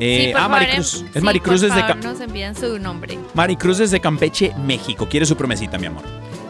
Eh, 0.00 0.26
Sí, 0.26 0.32
ah, 0.34 0.40
favor, 0.42 0.50
Maricruz. 0.60 0.94
em- 1.00 1.06
Es 1.08 1.12
sí, 1.14 1.20
Maricruz 1.20 1.60
desde, 1.60 1.80
favor, 1.80 2.00
Ca- 2.00 2.08
nos 2.08 2.20
envían 2.20 2.54
su 2.54 2.78
nombre. 2.78 3.18
Maricruz 3.34 3.78
desde 3.78 4.00
Campeche, 4.00 4.52
México. 4.66 5.06
Quiere 5.08 5.26
su 5.26 5.36
promesita, 5.36 5.78
mi 5.78 5.86
amor. 5.86 6.02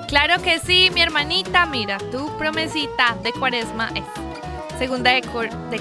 Claro 0.09 0.41
que 0.43 0.59
sí, 0.61 0.91
mi 0.95 1.03
hermanita. 1.03 1.66
Mira, 1.66 1.99
tu 2.11 2.37
promesita 2.39 3.16
de 3.22 3.33
cuaresma 3.33 3.91
es. 3.95 4.03
Segunda 4.81 5.11
de, 5.11 5.20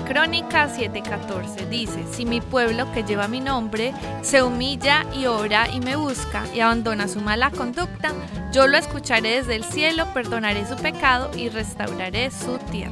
Crónicas 0.06 0.78
7:14 0.78 1.70
dice, 1.70 2.04
si 2.12 2.26
mi 2.26 2.42
pueblo 2.42 2.92
que 2.92 3.04
lleva 3.04 3.30
mi 3.30 3.40
nombre 3.40 3.94
se 4.22 4.44
humilla 4.44 5.06
y 5.16 5.26
ora 5.26 5.70
y 5.72 5.80
me 5.80 5.96
busca 5.96 6.44
y 6.54 6.60
abandona 6.60 7.08
su 7.08 7.22
mala 7.22 7.50
conducta, 7.50 8.12
yo 8.52 8.68
lo 8.68 8.78
escucharé 8.78 9.38
desde 9.38 9.56
el 9.56 9.64
cielo, 9.64 10.06
perdonaré 10.14 10.68
su 10.68 10.76
pecado 10.76 11.32
y 11.34 11.48
restauraré 11.48 12.30
su 12.30 12.58
tierra. 12.72 12.92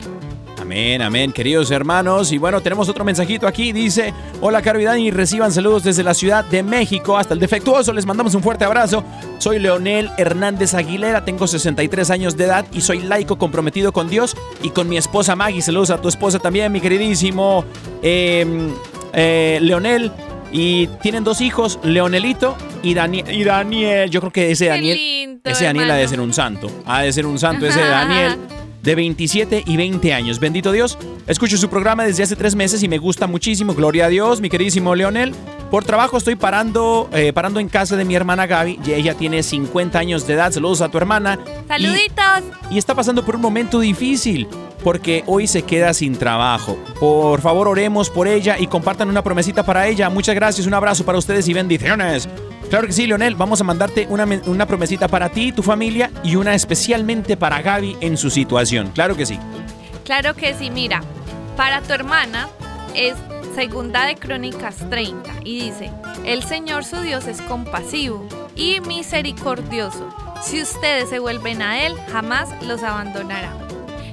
Amén, 0.67 1.01
amén, 1.01 1.31
queridos 1.31 1.71
hermanos. 1.71 2.33
Y 2.33 2.37
bueno, 2.37 2.59
tenemos 2.59 2.89
otro 2.89 3.05
mensajito 3.05 3.47
aquí. 3.47 3.71
Dice, 3.71 4.13
hola 4.41 4.61
Caro 4.61 4.81
y 4.81 4.83
Dani, 4.83 5.11
reciban 5.11 5.49
saludos 5.49 5.83
desde 5.85 6.03
la 6.03 6.13
Ciudad 6.13 6.43
de 6.43 6.61
México 6.61 7.17
hasta 7.17 7.33
el 7.33 7.39
defectuoso. 7.39 7.93
Les 7.93 8.05
mandamos 8.05 8.35
un 8.35 8.43
fuerte 8.43 8.65
abrazo. 8.65 9.01
Soy 9.37 9.59
Leonel 9.59 10.09
Hernández 10.17 10.73
Aguilera, 10.73 11.23
tengo 11.23 11.47
63 11.47 12.09
años 12.09 12.35
de 12.35 12.43
edad 12.43 12.65
y 12.73 12.81
soy 12.81 12.99
laico 12.99 13.37
comprometido 13.37 13.93
con 13.93 14.09
Dios 14.09 14.35
y 14.61 14.71
con 14.71 14.89
mi 14.89 14.97
esposa 14.97 15.37
Maggie. 15.37 15.61
Saludos 15.61 15.89
a 15.89 16.01
tu 16.01 16.09
esposa 16.09 16.37
también, 16.37 16.69
mi 16.69 16.81
queridísimo 16.81 17.63
eh, 18.03 18.45
eh, 19.13 19.59
Leonel. 19.61 20.11
Y 20.51 20.87
tienen 21.01 21.23
dos 21.23 21.39
hijos, 21.39 21.79
Leonelito 21.83 22.57
y, 22.83 22.93
Dani- 22.93 23.23
y 23.33 23.43
Daniel. 23.45 24.09
Yo 24.09 24.19
creo 24.19 24.33
que 24.33 24.51
ese 24.51 24.65
Daniel, 24.65 24.97
lindo, 24.97 25.49
ese 25.49 25.63
Daniel 25.63 25.91
ha 25.91 25.95
de 25.95 26.07
ser 26.09 26.19
un 26.19 26.33
santo. 26.33 26.69
Ha 26.85 27.03
de 27.03 27.13
ser 27.13 27.25
un 27.25 27.39
santo 27.39 27.65
ese 27.65 27.79
Daniel 27.79 28.37
de 28.83 28.95
27 28.95 29.63
y 29.65 29.77
20 29.77 30.13
años. 30.13 30.39
Bendito 30.39 30.71
Dios. 30.71 30.97
Escucho 31.27 31.57
su 31.57 31.69
programa 31.69 32.03
desde 32.05 32.23
hace 32.23 32.35
tres 32.35 32.55
meses 32.55 32.81
y 32.83 32.87
me 32.87 32.97
gusta 32.97 33.27
muchísimo. 33.27 33.73
Gloria 33.73 34.05
a 34.05 34.09
Dios, 34.09 34.39
mi 34.41 34.49
queridísimo 34.49 34.95
Leonel. 34.95 35.33
Por 35.71 35.83
trabajo 35.83 36.17
estoy 36.17 36.35
parando, 36.35 37.09
eh, 37.11 37.33
parando 37.33 37.59
en 37.59 37.67
casa 37.67 37.97
de 37.97 38.05
mi 38.05 38.15
hermana 38.15 38.47
Gaby. 38.47 38.79
y 38.85 38.91
Ella 38.93 39.13
tiene 39.15 39.43
50 39.43 39.99
años 39.99 40.25
de 40.25 40.33
edad. 40.35 40.51
Saludos 40.51 40.81
a 40.81 40.89
tu 40.89 40.97
hermana. 40.97 41.37
Y- 41.45 41.67
Saluditos. 41.67 42.43
y 42.71 42.77
está 42.77 42.95
pasando 42.95 43.25
por 43.25 43.35
un 43.35 43.41
momento 43.41 43.79
difícil 43.81 44.47
porque 44.83 45.23
hoy 45.27 45.47
se 45.47 45.63
queda 45.63 45.93
sin 45.93 46.15
trabajo. 46.15 46.77
Por 46.99 47.41
favor, 47.41 47.67
oremos 47.67 48.09
por 48.09 48.27
ella 48.27 48.55
y 48.57 48.67
compartan 48.67 49.09
una 49.09 49.21
promesita 49.23 49.65
para 49.65 49.87
ella. 49.87 50.09
Muchas 50.09 50.35
gracias, 50.35 50.65
un 50.65 50.73
abrazo 50.73 51.03
para 51.03 51.17
ustedes 51.17 51.47
y 51.49 51.53
bendiciones. 51.53 52.29
Claro 52.69 52.87
que 52.87 52.93
sí, 52.93 53.07
Leonel, 53.07 53.35
vamos 53.35 53.61
a 53.61 53.63
mandarte 53.63 54.07
una, 54.09 54.25
una 54.45 54.65
promesita 54.65 55.07
para 55.07 55.29
ti, 55.29 55.51
tu 55.53 55.63
familia 55.63 56.11
y 56.23 56.35
una 56.35 56.53
especialmente 56.53 57.37
para 57.37 57.61
Gaby 57.61 57.97
en 58.01 58.17
su 58.17 58.29
situación. 58.29 58.91
Claro 58.93 59.15
que 59.15 59.25
sí. 59.25 59.39
Claro 60.03 60.35
que 60.35 60.53
sí, 60.53 60.69
mira, 60.69 61.01
para 61.55 61.81
tu 61.81 61.93
hermana, 61.93 62.49
es 62.93 63.15
Segunda 63.55 64.05
de 64.05 64.15
Crónicas 64.15 64.75
30 64.89 65.31
y 65.43 65.61
dice, 65.61 65.91
el 66.25 66.43
Señor 66.43 66.83
su 66.83 66.97
Dios 67.01 67.25
es 67.25 67.41
compasivo 67.41 68.27
y 68.55 68.79
misericordioso. 68.81 70.09
Si 70.43 70.61
ustedes 70.61 71.09
se 71.09 71.19
vuelven 71.19 71.61
a 71.61 71.85
Él, 71.85 71.95
jamás 72.11 72.49
los 72.63 72.83
abandonará. 72.83 73.66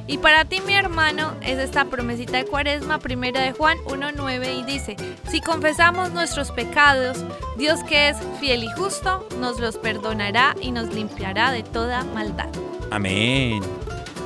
Y 0.07 0.19
para 0.19 0.45
ti, 0.45 0.61
mi 0.67 0.75
hermano, 0.75 1.33
es 1.41 1.59
esta 1.59 1.87
promesita 1.87 2.37
de 2.37 2.45
cuaresma, 2.45 2.99
primera 2.99 3.41
de 3.41 3.53
Juan 3.53 3.79
1.9 3.87 4.61
y 4.61 4.63
dice, 4.65 4.97
si 5.31 5.41
confesamos 5.41 6.11
nuestros 6.13 6.51
pecados, 6.51 7.25
Dios 7.57 7.83
que 7.85 8.11
es 8.11 8.19
fiel 8.39 8.65
y 8.65 8.71
justo, 8.77 9.27
nos 9.41 9.59
los 9.61 9.79
perdonará 9.79 10.55
y 10.61 10.73
nos 10.73 10.93
limpiará 10.95 11.53
de 11.53 11.63
toda 11.63 12.05
maldad. 12.05 12.49
Amén. 12.91 13.63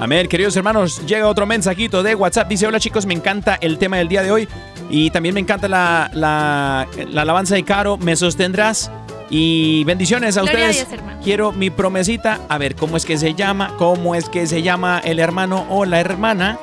Amén, 0.00 0.26
queridos 0.28 0.56
hermanos, 0.56 1.04
llega 1.06 1.28
otro 1.28 1.46
mensajito 1.46 2.02
de 2.02 2.14
WhatsApp. 2.16 2.48
Dice, 2.48 2.66
hola 2.66 2.80
chicos, 2.80 3.06
me 3.06 3.14
encanta 3.14 3.56
el 3.60 3.78
tema 3.78 3.98
del 3.98 4.08
día 4.08 4.22
de 4.22 4.32
hoy 4.32 4.48
y 4.90 5.10
también 5.10 5.34
me 5.34 5.40
encanta 5.40 5.68
la, 5.68 6.10
la- 6.12 6.86
la 7.08 7.22
alabanza 7.22 7.54
de 7.54 7.62
Caro, 7.64 7.96
me 7.98 8.16
sostendrás. 8.16 8.90
Y 9.30 9.84
bendiciones 9.84 10.36
a 10.36 10.42
Gloria 10.42 10.66
a 10.66 10.70
ustedes. 10.70 10.88
Dios, 10.88 11.00
hermano. 11.00 11.20
Quiero 11.22 11.52
mi 11.52 11.70
promesita. 11.70 12.40
A 12.48 12.58
ver, 12.58 12.74
¿cómo 12.74 12.96
es 12.96 13.04
que 13.04 13.18
se 13.18 13.34
llama? 13.34 13.74
¿Cómo 13.78 14.14
es 14.14 14.28
que 14.28 14.46
se 14.46 14.62
llama 14.62 15.00
el 15.04 15.18
hermano 15.18 15.66
o 15.68 15.84
la 15.84 16.00
hermana? 16.00 16.58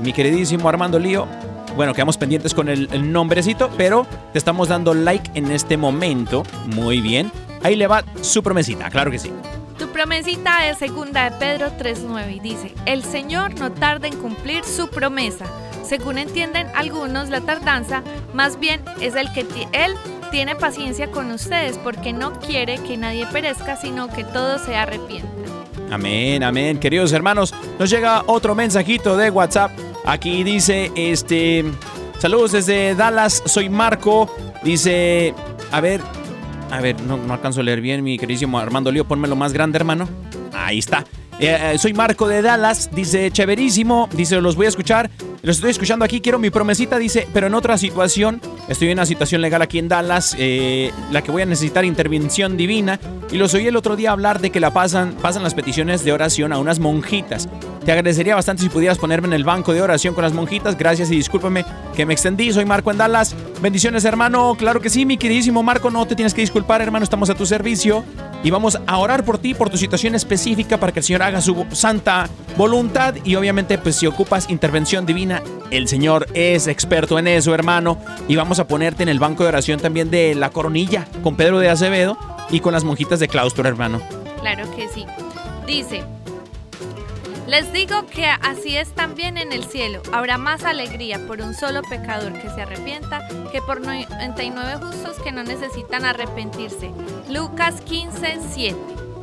Mi 0.00 0.12
queridísimo 0.12 0.68
Armando 0.68 0.98
Lío. 0.98 1.26
Bueno, 1.76 1.92
quedamos 1.92 2.16
pendientes 2.16 2.54
con 2.54 2.68
el, 2.68 2.88
el 2.92 3.10
nombrecito, 3.10 3.68
pero 3.76 4.06
te 4.32 4.38
estamos 4.38 4.68
dando 4.68 4.94
like 4.94 5.30
en 5.34 5.50
este 5.50 5.76
momento. 5.76 6.44
Muy 6.66 7.00
bien. 7.00 7.32
Ahí 7.64 7.74
le 7.74 7.86
va 7.86 8.04
su 8.20 8.42
promesita, 8.42 8.90
claro 8.90 9.10
que 9.10 9.18
sí. 9.18 9.32
Tu 9.78 9.88
promesita 9.88 10.68
es 10.68 10.78
segunda 10.78 11.28
de 11.28 11.36
Pedro 11.38 11.72
3.9 11.76 12.36
y 12.36 12.40
dice, 12.40 12.72
el 12.86 13.02
Señor 13.02 13.58
no 13.58 13.72
tarda 13.72 14.06
en 14.06 14.16
cumplir 14.16 14.64
su 14.64 14.88
promesa. 14.88 15.46
Según 15.82 16.18
entienden 16.18 16.68
algunos, 16.76 17.28
la 17.28 17.40
tardanza 17.40 18.02
más 18.32 18.60
bien 18.60 18.80
es 19.00 19.16
el 19.16 19.32
que 19.32 19.46
Él 19.72 19.94
tiene 20.34 20.56
paciencia 20.56 21.12
con 21.12 21.30
ustedes 21.30 21.78
porque 21.78 22.12
no 22.12 22.40
quiere 22.40 22.78
que 22.78 22.96
nadie 22.96 23.24
perezca, 23.24 23.76
sino 23.76 24.08
que 24.08 24.24
todos 24.24 24.62
se 24.62 24.74
arrepientan. 24.74 25.30
Amén, 25.92 26.42
amén. 26.42 26.80
Queridos 26.80 27.12
hermanos, 27.12 27.54
nos 27.78 27.88
llega 27.88 28.24
otro 28.26 28.56
mensajito 28.56 29.16
de 29.16 29.30
WhatsApp. 29.30 29.70
Aquí 30.04 30.42
dice, 30.42 30.90
este, 30.96 31.64
saludos 32.18 32.50
desde 32.50 32.96
Dallas, 32.96 33.44
soy 33.46 33.68
Marco. 33.68 34.28
Dice, 34.64 35.34
a 35.70 35.80
ver, 35.80 36.00
a 36.72 36.80
ver, 36.80 37.00
no, 37.02 37.32
alcanzo 37.32 37.60
a 37.60 37.62
leer 37.62 37.80
bien, 37.80 38.02
mi 38.02 38.18
queridísimo 38.18 38.58
Armando 38.58 38.90
Lío, 38.90 39.04
ponmelo 39.04 39.36
más 39.36 39.52
grande, 39.52 39.78
hermano. 39.78 40.08
Ahí 40.52 40.80
está. 40.80 41.04
Eh, 41.40 41.72
eh, 41.74 41.78
soy 41.78 41.92
Marco 41.92 42.28
de 42.28 42.42
Dallas, 42.42 42.90
dice, 42.92 43.30
chéverísimo, 43.30 44.08
dice, 44.12 44.40
los 44.40 44.56
voy 44.56 44.66
a 44.66 44.68
escuchar. 44.68 45.10
Los 45.42 45.56
estoy 45.56 45.72
escuchando 45.72 46.04
aquí, 46.04 46.20
quiero 46.20 46.38
mi 46.38 46.48
promesita, 46.48 46.98
dice, 46.98 47.28
pero 47.34 47.48
en 47.48 47.54
otra 47.54 47.76
situación, 47.76 48.40
estoy 48.66 48.88
en 48.88 48.94
una 48.94 49.04
situación 49.04 49.42
legal 49.42 49.60
aquí 49.60 49.78
en 49.78 49.88
Dallas, 49.88 50.34
eh, 50.38 50.90
la 51.10 51.22
que 51.22 51.30
voy 51.30 51.42
a 51.42 51.46
necesitar 51.46 51.84
intervención 51.84 52.56
divina, 52.56 52.98
y 53.30 53.36
los 53.36 53.52
oí 53.52 53.66
el 53.66 53.76
otro 53.76 53.94
día 53.94 54.12
hablar 54.12 54.40
de 54.40 54.48
que 54.50 54.58
la 54.58 54.72
pasan, 54.72 55.12
pasan 55.20 55.42
las 55.42 55.52
peticiones 55.52 56.02
de 56.02 56.12
oración 56.12 56.52
a 56.52 56.58
unas 56.58 56.78
monjitas. 56.78 57.48
Te 57.84 57.92
agradecería 57.92 58.34
bastante 58.34 58.62
si 58.62 58.70
pudieras 58.70 58.96
ponerme 58.96 59.26
en 59.28 59.34
el 59.34 59.44
banco 59.44 59.74
de 59.74 59.82
oración 59.82 60.14
con 60.14 60.24
las 60.24 60.32
monjitas. 60.32 60.78
Gracias 60.78 61.10
y 61.10 61.16
discúlpame 61.16 61.66
que 61.94 62.06
me 62.06 62.14
extendí. 62.14 62.50
Soy 62.50 62.64
Marco 62.64 62.90
en 62.90 62.96
Dallas. 62.96 63.36
Bendiciones, 63.60 64.06
hermano. 64.06 64.54
Claro 64.58 64.80
que 64.80 64.88
sí, 64.88 65.04
mi 65.04 65.18
queridísimo 65.18 65.62
Marco. 65.62 65.90
No 65.90 66.06
te 66.06 66.16
tienes 66.16 66.32
que 66.32 66.40
disculpar, 66.40 66.80
hermano. 66.80 67.04
Estamos 67.04 67.28
a 67.28 67.34
tu 67.34 67.44
servicio. 67.44 68.02
Y 68.44 68.50
vamos 68.50 68.78
a 68.86 68.98
orar 68.98 69.24
por 69.24 69.38
ti, 69.38 69.54
por 69.54 69.70
tu 69.70 69.78
situación 69.78 70.14
específica, 70.14 70.78
para 70.78 70.92
que 70.92 71.00
el 71.00 71.04
Señor 71.04 71.22
haga 71.22 71.40
su 71.40 71.64
santa 71.72 72.28
voluntad. 72.58 73.14
Y 73.24 73.36
obviamente, 73.36 73.78
pues 73.78 73.96
si 73.96 74.06
ocupas 74.06 74.50
intervención 74.50 75.06
divina, 75.06 75.42
el 75.70 75.88
Señor 75.88 76.28
es 76.34 76.66
experto 76.66 77.18
en 77.18 77.26
eso, 77.26 77.54
hermano. 77.54 77.98
Y 78.28 78.36
vamos 78.36 78.58
a 78.58 78.68
ponerte 78.68 79.02
en 79.02 79.08
el 79.08 79.18
banco 79.18 79.44
de 79.44 79.48
oración 79.48 79.80
también 79.80 80.10
de 80.10 80.34
la 80.34 80.50
coronilla 80.50 81.08
con 81.22 81.36
Pedro 81.36 81.58
de 81.58 81.70
Acevedo 81.70 82.18
y 82.50 82.60
con 82.60 82.74
las 82.74 82.84
monjitas 82.84 83.18
de 83.18 83.28
claustro, 83.28 83.66
hermano. 83.66 84.02
Claro 84.40 84.64
que 84.76 84.88
sí. 84.88 85.06
Dice, 85.66 86.04
les 87.46 87.72
digo 87.72 88.06
que 88.06 88.26
así 88.26 88.76
es 88.76 88.88
también 88.90 89.36
en 89.36 89.52
el 89.52 89.64
cielo. 89.64 90.02
Habrá 90.12 90.38
más 90.38 90.64
alegría 90.64 91.18
por 91.26 91.40
un 91.40 91.54
solo 91.54 91.82
pecador 91.82 92.32
que 92.32 92.48
se 92.50 92.62
arrepienta 92.62 93.26
que 93.52 93.60
por 93.60 93.80
99 93.80 94.76
justos 94.76 95.16
que 95.22 95.32
no 95.32 95.44
necesitan 95.44 96.04
arrepentirse. 96.04 96.90
Lucas 97.28 97.80
15, 97.82 98.38
7. 98.52 98.76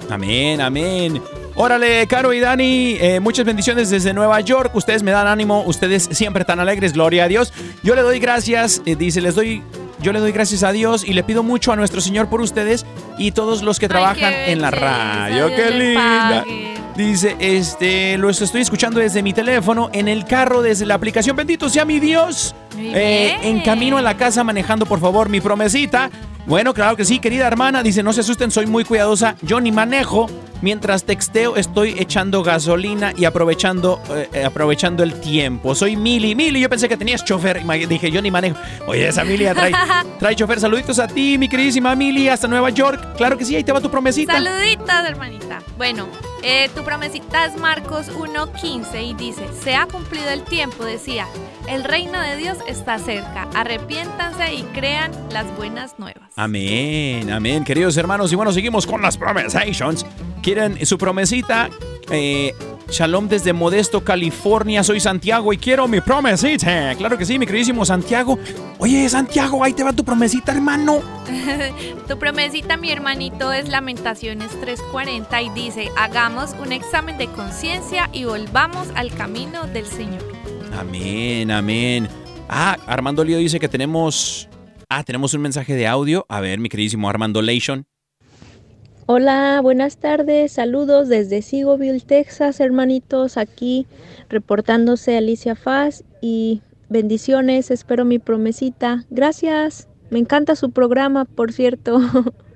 Amén, 0.09 0.61
amén. 0.61 1.21
Órale, 1.55 2.05
Caro 2.07 2.33
y 2.33 2.39
Dani, 2.39 2.97
eh, 2.99 3.19
muchas 3.19 3.45
bendiciones 3.45 3.89
desde 3.89 4.13
Nueva 4.13 4.39
York. 4.41 4.73
Ustedes 4.75 5.03
me 5.03 5.11
dan 5.11 5.27
ánimo, 5.27 5.63
ustedes 5.63 6.09
siempre 6.11 6.45
tan 6.45 6.59
alegres, 6.59 6.93
gloria 6.93 7.25
a 7.25 7.27
Dios. 7.27 7.53
Yo 7.83 7.95
le 7.95 8.01
doy 8.01 8.19
gracias, 8.19 8.81
eh, 8.85 8.95
dice, 8.95 9.21
les 9.21 9.35
doy, 9.35 9.63
yo 9.99 10.13
le 10.13 10.19
doy 10.19 10.31
gracias 10.31 10.63
a 10.63 10.71
Dios 10.71 11.03
y 11.03 11.13
le 11.13 11.23
pido 11.23 11.43
mucho 11.43 11.71
a 11.71 11.75
nuestro 11.75 12.01
Señor 12.01 12.29
por 12.29 12.41
ustedes 12.41 12.85
y 13.17 13.31
todos 13.31 13.63
los 13.63 13.79
que 13.79 13.87
trabajan 13.87 14.33
qué 14.33 14.51
en 14.51 14.61
la 14.61 14.71
radio. 14.71 15.47
¡Qué 15.47 15.71
linda! 15.71 16.43
pague. 16.45 16.80
Dice, 16.95 17.35
este, 17.39 18.17
los 18.17 18.41
estoy 18.41 18.61
escuchando 18.61 18.99
desde 18.99 19.23
mi 19.23 19.33
teléfono, 19.33 19.89
en 19.93 20.07
el 20.07 20.25
carro, 20.25 20.61
desde 20.61 20.85
la 20.85 20.95
aplicación. 20.95 21.35
Bendito 21.35 21.69
sea 21.69 21.85
mi 21.85 21.99
Dios. 21.99 22.53
Eh, 22.77 23.37
en 23.43 23.61
camino 23.61 23.97
a 23.97 24.01
la 24.01 24.17
casa 24.17 24.43
manejando, 24.43 24.85
por 24.85 24.99
favor, 24.99 25.29
mi 25.29 25.41
promesita. 25.41 26.09
Bueno, 26.45 26.73
claro 26.73 26.95
que 26.95 27.05
sí, 27.05 27.19
querida 27.19 27.47
hermana. 27.47 27.83
Dice, 27.83 28.03
no 28.03 28.13
se 28.13 28.21
asusten, 28.21 28.51
soy 28.51 28.65
muy 28.65 28.83
cuidadosa. 28.83 29.35
Yo 29.41 29.59
ni 29.59 29.71
manejo. 29.71 30.27
Mientras 30.61 31.05
texteo, 31.05 31.55
estoy 31.55 31.95
echando 31.97 32.43
gasolina 32.43 33.13
y 33.17 33.25
aprovechando, 33.25 33.99
eh, 34.11 34.29
eh, 34.31 34.45
aprovechando 34.45 35.01
el 35.01 35.19
tiempo. 35.19 35.73
Soy 35.73 35.95
Mili. 35.95 36.35
Mili, 36.35 36.59
yo 36.59 36.69
pensé 36.69 36.87
que 36.87 36.97
tenías 36.97 37.25
chofer. 37.25 37.65
Dije, 37.87 38.11
yo 38.11 38.21
ni 38.21 38.29
manejo. 38.29 38.57
Oye, 38.85 39.07
esa 39.07 39.23
Mili 39.23 39.45
trae, 39.45 39.71
trae 40.19 40.35
chofer. 40.35 40.59
Saluditos 40.59 40.99
a 40.99 41.07
ti, 41.07 41.39
mi 41.39 41.49
queridísima 41.49 41.95
Mili, 41.95 42.29
hasta 42.29 42.47
Nueva 42.47 42.69
York. 42.69 43.15
Claro 43.17 43.39
que 43.39 43.45
sí, 43.45 43.55
ahí 43.55 43.63
te 43.63 43.71
va 43.71 43.81
tu 43.81 43.89
promesita. 43.89 44.33
Saluditos, 44.33 44.87
hermanita. 45.07 45.63
Bueno, 45.77 46.07
eh, 46.43 46.69
tu 46.75 46.83
promesita 46.83 47.45
es 47.45 47.57
Marcos 47.57 48.11
1.15 48.11 49.03
y 49.03 49.13
dice, 49.15 49.47
se 49.63 49.75
ha 49.75 49.87
cumplido 49.87 50.29
el 50.29 50.43
tiempo, 50.43 50.85
decía, 50.85 51.27
el 51.67 51.83
reino 51.83 52.19
de 52.21 52.37
Dios 52.37 52.57
está 52.67 52.99
cerca, 52.99 53.47
arrepiéntanse 53.53 54.53
y 54.53 54.63
crean 54.73 55.11
las 55.31 55.45
buenas 55.57 55.97
nuevas. 55.99 56.31
Amén, 56.35 57.31
amén, 57.31 57.63
queridos 57.63 57.97
hermanos. 57.97 58.31
Y 58.31 58.35
bueno, 58.35 58.51
seguimos 58.51 58.85
con 58.85 59.01
las 59.01 59.17
promesations. 59.17 60.05
¿Quieren 60.41 60.83
su 60.85 60.97
promesita? 60.97 61.69
Eh, 62.09 62.53
shalom 62.89 63.27
desde 63.27 63.53
Modesto, 63.53 64.03
California. 64.03 64.83
Soy 64.83 64.99
Santiago 64.99 65.53
y 65.53 65.57
quiero 65.57 65.87
mi 65.87 66.01
promesita. 66.01 66.95
Claro 66.95 67.17
que 67.17 67.25
sí, 67.25 67.39
mi 67.39 67.45
queridísimo 67.45 67.85
Santiago. 67.85 68.37
Oye, 68.79 69.07
Santiago, 69.09 69.63
ahí 69.63 69.73
te 69.73 69.83
va 69.83 69.93
tu 69.93 70.03
promesita, 70.03 70.51
hermano. 70.51 71.01
Tu 72.07 72.17
promesita, 72.19 72.75
mi 72.75 72.91
hermanito, 72.91 73.53
es 73.53 73.69
Lamentaciones 73.69 74.51
3.40 74.59 75.45
y 75.45 75.49
dice, 75.51 75.89
hagamos 75.97 76.53
un 76.61 76.73
examen 76.73 77.17
de 77.17 77.27
conciencia 77.27 78.09
y 78.11 78.25
volvamos 78.25 78.89
al 78.95 79.13
camino 79.13 79.65
del 79.67 79.85
Señor. 79.85 80.40
Amén, 80.73 81.51
amén. 81.51 82.07
Ah, 82.49 82.77
Armando 82.87 83.23
Lío 83.23 83.37
dice 83.37 83.59
que 83.59 83.67
tenemos. 83.67 84.49
Ah, 84.89 85.03
tenemos 85.03 85.33
un 85.33 85.41
mensaje 85.41 85.75
de 85.75 85.87
audio. 85.87 86.25
A 86.29 86.41
ver, 86.41 86.59
mi 86.59 86.69
queridísimo 86.69 87.09
Armando 87.09 87.41
Lation. 87.41 87.85
Hola, 89.05 89.59
buenas 89.61 89.97
tardes, 89.97 90.53
saludos 90.53 91.09
desde 91.09 91.41
Seagoville, 91.41 91.99
Texas, 91.99 92.61
hermanitos, 92.61 93.35
aquí 93.35 93.85
reportándose 94.29 95.17
Alicia 95.17 95.55
Faz 95.55 96.05
y 96.21 96.61
bendiciones, 96.87 97.71
espero 97.71 98.05
mi 98.05 98.19
promesita. 98.19 99.03
Gracias, 99.09 99.89
me 100.11 100.19
encanta 100.19 100.55
su 100.55 100.71
programa, 100.71 101.25
por 101.25 101.51
cierto. 101.51 101.99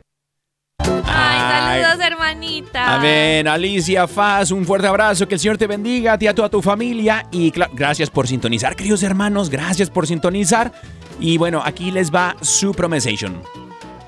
Ay, 0.79 1.83
saludos, 1.83 2.05
hermanita. 2.05 2.95
Amén, 2.95 3.47
Alicia 3.47 4.07
Faz, 4.07 4.51
un 4.51 4.65
fuerte 4.65 4.87
abrazo, 4.87 5.27
que 5.27 5.35
el 5.35 5.39
Señor 5.39 5.57
te 5.57 5.67
bendiga, 5.67 6.13
a 6.13 6.17
ti 6.17 6.27
a 6.27 6.35
toda 6.35 6.49
tu 6.49 6.61
familia 6.61 7.27
y 7.31 7.51
gracias 7.73 8.09
por 8.09 8.27
sintonizar, 8.27 8.75
queridos 8.75 9.03
hermanos, 9.03 9.49
gracias 9.49 9.89
por 9.89 10.07
sintonizar 10.07 10.71
y 11.19 11.37
bueno, 11.37 11.61
aquí 11.63 11.91
les 11.91 12.13
va 12.13 12.35
su 12.41 12.73
promesation. 12.73 13.41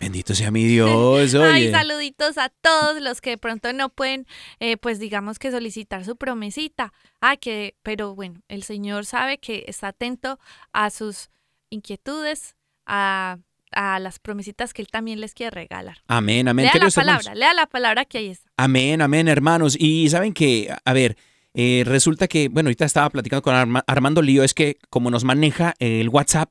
Bendito 0.00 0.34
sea 0.34 0.50
mi 0.50 0.64
Dios, 0.64 1.34
Ay, 1.34 1.70
saluditos 1.70 2.38
a 2.38 2.48
todos 2.50 3.00
los 3.02 3.20
que 3.20 3.30
de 3.30 3.38
pronto 3.38 3.72
no 3.72 3.88
pueden, 3.88 4.26
eh, 4.60 4.76
pues 4.76 4.98
digamos 5.00 5.38
que 5.38 5.50
solicitar 5.50 6.04
su 6.04 6.16
promesita. 6.16 6.92
Ah, 7.20 7.36
que, 7.36 7.74
pero 7.82 8.14
bueno, 8.14 8.40
el 8.48 8.62
Señor 8.62 9.04
sabe 9.06 9.38
que 9.38 9.64
está 9.66 9.88
atento 9.88 10.38
a 10.72 10.90
sus 10.90 11.30
inquietudes, 11.70 12.54
a, 12.86 13.38
a 13.72 13.98
las 13.98 14.18
promesitas 14.18 14.72
que 14.72 14.82
Él 14.82 14.88
también 14.88 15.20
les 15.20 15.34
quiere 15.34 15.50
regalar. 15.50 15.98
Amén, 16.06 16.48
amén. 16.48 16.66
lea 16.72 16.84
la 16.84 16.90
palabra, 16.90 17.20
hermanos. 17.20 17.38
lea 17.38 17.54
la 17.54 17.66
palabra 17.66 18.04
que 18.04 18.18
ahí 18.18 18.28
está. 18.28 18.50
Amén, 18.56 19.02
amén, 19.02 19.28
hermanos. 19.28 19.76
Y 19.78 20.08
saben 20.10 20.32
que, 20.32 20.74
a 20.84 20.92
ver, 20.92 21.16
eh, 21.54 21.82
resulta 21.86 22.28
que, 22.28 22.48
bueno, 22.48 22.68
ahorita 22.68 22.84
estaba 22.84 23.10
platicando 23.10 23.42
con 23.42 23.54
Arma- 23.54 23.84
Armando 23.86 24.22
Lío, 24.22 24.42
es 24.44 24.54
que 24.54 24.78
como 24.90 25.10
nos 25.10 25.24
maneja 25.24 25.74
el 25.80 26.08
WhatsApp, 26.08 26.50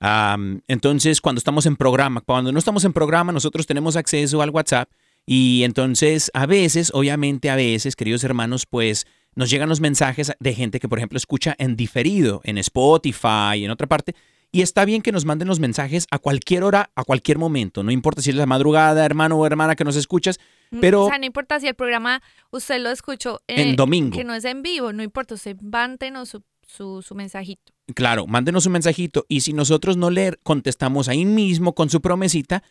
am, 0.00 0.60
entonces 0.68 1.20
cuando 1.20 1.38
estamos 1.38 1.66
en 1.66 1.76
programa, 1.76 2.20
cuando 2.20 2.52
no 2.52 2.58
estamos 2.58 2.84
en 2.84 2.92
programa, 2.92 3.32
nosotros 3.32 3.66
tenemos 3.66 3.96
acceso 3.96 4.42
al 4.42 4.50
WhatsApp 4.50 4.88
y 5.26 5.64
entonces 5.64 6.30
a 6.34 6.46
veces, 6.46 6.90
obviamente 6.94 7.50
a 7.50 7.56
veces, 7.56 7.96
queridos 7.96 8.22
hermanos, 8.22 8.64
pues 8.66 9.06
nos 9.34 9.50
llegan 9.50 9.68
los 9.68 9.80
mensajes 9.80 10.32
de 10.38 10.54
gente 10.54 10.80
que, 10.80 10.88
por 10.88 10.98
ejemplo, 10.98 11.16
escucha 11.16 11.54
en 11.58 11.76
diferido, 11.76 12.40
en 12.44 12.58
Spotify, 12.58 13.64
en 13.64 13.70
otra 13.70 13.86
parte. 13.86 14.14
Y 14.52 14.62
está 14.62 14.84
bien 14.84 15.02
que 15.02 15.12
nos 15.12 15.24
manden 15.24 15.48
los 15.48 15.60
mensajes 15.60 16.06
a 16.10 16.18
cualquier 16.18 16.62
hora, 16.62 16.90
a 16.94 17.04
cualquier 17.04 17.36
momento. 17.36 17.82
No 17.82 17.90
importa 17.90 18.22
si 18.22 18.30
es 18.30 18.36
la 18.36 18.46
madrugada, 18.46 19.04
hermano 19.04 19.36
o 19.36 19.44
hermana 19.44 19.74
que 19.74 19.84
nos 19.84 19.96
escuchas, 19.96 20.38
pero 20.80 21.04
O 21.04 21.08
sea, 21.08 21.18
no 21.18 21.26
importa 21.26 21.60
si 21.60 21.66
el 21.66 21.74
programa 21.74 22.22
usted 22.50 22.80
lo 22.80 22.90
escuchó 22.90 23.40
eh, 23.48 23.62
En 23.62 23.76
domingo. 23.76 24.16
que 24.16 24.24
no 24.24 24.34
es 24.34 24.44
en 24.44 24.62
vivo, 24.62 24.92
no 24.92 25.02
importa, 25.02 25.34
usted 25.34 25.56
mántenos 25.60 26.30
su, 26.30 26.42
su, 26.66 27.02
su 27.02 27.14
mensajito. 27.14 27.72
Claro, 27.94 28.26
mándenos 28.26 28.66
un 28.66 28.72
mensajito 28.72 29.24
y 29.28 29.40
si 29.42 29.52
nosotros 29.52 29.96
no 29.96 30.10
le 30.10 30.36
contestamos 30.42 31.08
ahí 31.08 31.24
mismo 31.24 31.74
con 31.74 31.88
su 31.90 32.00
promesita, 32.00 32.62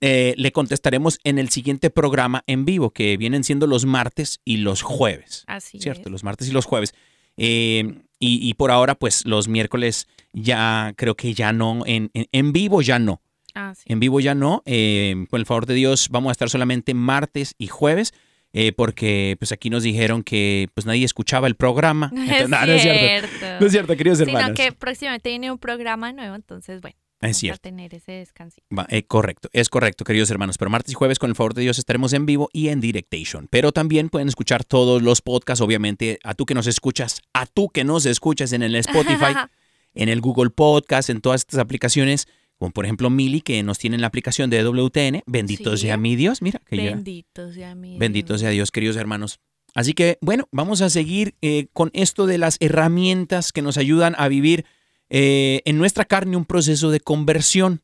eh, 0.00 0.34
le 0.36 0.52
contestaremos 0.52 1.18
en 1.24 1.38
el 1.38 1.48
siguiente 1.48 1.90
programa 1.90 2.44
en 2.46 2.64
vivo, 2.64 2.90
que 2.90 3.16
vienen 3.16 3.42
siendo 3.42 3.66
los 3.66 3.84
martes 3.84 4.40
y 4.44 4.58
los 4.58 4.82
jueves. 4.82 5.44
Así 5.48 5.80
¿Cierto? 5.80 6.02
es. 6.08 6.12
Los 6.12 6.22
martes 6.24 6.48
y 6.48 6.52
los 6.52 6.64
jueves. 6.66 6.94
Eh, 7.36 8.02
y, 8.20 8.48
y 8.48 8.54
por 8.54 8.70
ahora, 8.70 8.94
pues 8.94 9.26
los 9.26 9.48
miércoles 9.48 10.06
ya 10.32 10.92
creo 10.96 11.16
que 11.16 11.34
ya 11.34 11.52
no, 11.52 11.82
en, 11.86 12.10
en, 12.14 12.26
en 12.30 12.52
vivo 12.52 12.80
ya 12.82 13.00
no. 13.00 13.20
Ah, 13.54 13.74
sí. 13.74 13.82
En 13.86 13.98
vivo 14.00 14.20
ya 14.20 14.34
no. 14.34 14.62
eh, 14.64 15.26
con 15.28 15.40
el 15.40 15.46
favor 15.46 15.66
de 15.66 15.74
Dios 15.74 16.08
vamos 16.10 16.30
a 16.30 16.32
estar 16.32 16.48
solamente 16.48 16.94
martes 16.94 17.54
y 17.58 17.66
jueves. 17.66 18.14
Eh, 18.52 18.72
porque 18.72 19.36
pues 19.38 19.52
aquí 19.52 19.70
nos 19.70 19.82
dijeron 19.82 20.22
que 20.22 20.68
pues 20.74 20.86
nadie 20.86 21.04
escuchaba 21.04 21.46
el 21.46 21.54
programa. 21.56 22.10
No 22.14 22.22
es 22.22 22.48
no, 22.48 22.66
no 22.66 22.72
es 22.72 22.82
cierto. 22.82 23.46
No 23.60 23.66
es 23.66 23.72
cierto, 23.72 23.96
queridos 23.96 24.18
Sino 24.18 24.30
hermanos. 24.30 24.56
que 24.56 24.72
próximamente 24.72 25.30
viene 25.30 25.50
un 25.50 25.58
programa 25.58 26.12
nuevo, 26.12 26.34
entonces 26.34 26.80
bueno, 26.80 26.96
Es 27.20 27.38
cierto. 27.38 27.60
tener 27.60 27.94
ese 27.94 28.12
descansito. 28.12 28.66
Va, 28.76 28.86
eh, 28.90 29.04
correcto, 29.04 29.48
es 29.52 29.68
correcto, 29.68 30.04
queridos 30.04 30.30
hermanos. 30.30 30.58
Pero 30.58 30.70
martes 30.70 30.92
y 30.92 30.94
jueves, 30.94 31.18
con 31.18 31.30
el 31.30 31.36
favor 31.36 31.54
de 31.54 31.62
Dios, 31.62 31.78
estaremos 31.78 32.12
en 32.12 32.26
vivo 32.26 32.48
y 32.52 32.68
en 32.68 32.80
Directation. 32.80 33.48
Pero 33.50 33.72
también 33.72 34.08
pueden 34.08 34.28
escuchar 34.28 34.64
todos 34.64 35.00
los 35.02 35.22
podcasts, 35.22 35.60
obviamente, 35.62 36.18
a 36.24 36.34
tú 36.34 36.44
que 36.46 36.54
nos 36.54 36.66
escuchas, 36.66 37.20
a 37.32 37.46
tú 37.46 37.68
que 37.70 37.84
nos 37.84 38.04
escuchas 38.06 38.52
en 38.52 38.62
el 38.62 38.74
Spotify, 38.76 39.34
en 39.94 40.08
el 40.08 40.20
Google 40.20 40.50
Podcast, 40.50 41.10
en 41.10 41.20
todas 41.20 41.40
estas 41.42 41.60
aplicaciones, 41.60 42.26
como 42.62 42.72
por 42.72 42.84
ejemplo 42.84 43.10
Mili, 43.10 43.40
que 43.40 43.60
nos 43.64 43.78
tiene 43.80 43.96
en 43.96 44.02
la 44.02 44.06
aplicación 44.06 44.48
de 44.48 44.62
WTN. 44.62 45.24
Bendito 45.26 45.76
Sí. 45.76 45.82
sea 45.86 45.96
mi 45.96 46.14
Dios, 46.14 46.42
mira, 46.42 46.60
que 46.64 46.76
ya. 46.76 46.90
Bendito 46.94 47.52
sea 47.52 47.74
mi 47.74 47.98
Bendito 47.98 48.34
Dios. 48.34 48.40
sea 48.42 48.50
Dios, 48.50 48.70
queridos 48.70 48.94
hermanos. 48.96 49.40
Así 49.74 49.94
que, 49.94 50.16
bueno, 50.20 50.48
vamos 50.52 50.80
a 50.80 50.88
seguir 50.88 51.34
eh, 51.42 51.66
con 51.72 51.90
esto 51.92 52.26
de 52.26 52.38
las 52.38 52.58
herramientas 52.60 53.50
que 53.50 53.62
nos 53.62 53.78
ayudan 53.78 54.14
a 54.16 54.28
vivir 54.28 54.64
eh, 55.10 55.60
en 55.64 55.76
nuestra 55.76 56.04
carne 56.04 56.36
un 56.36 56.44
proceso 56.44 56.90
de 56.90 57.00
conversión, 57.00 57.82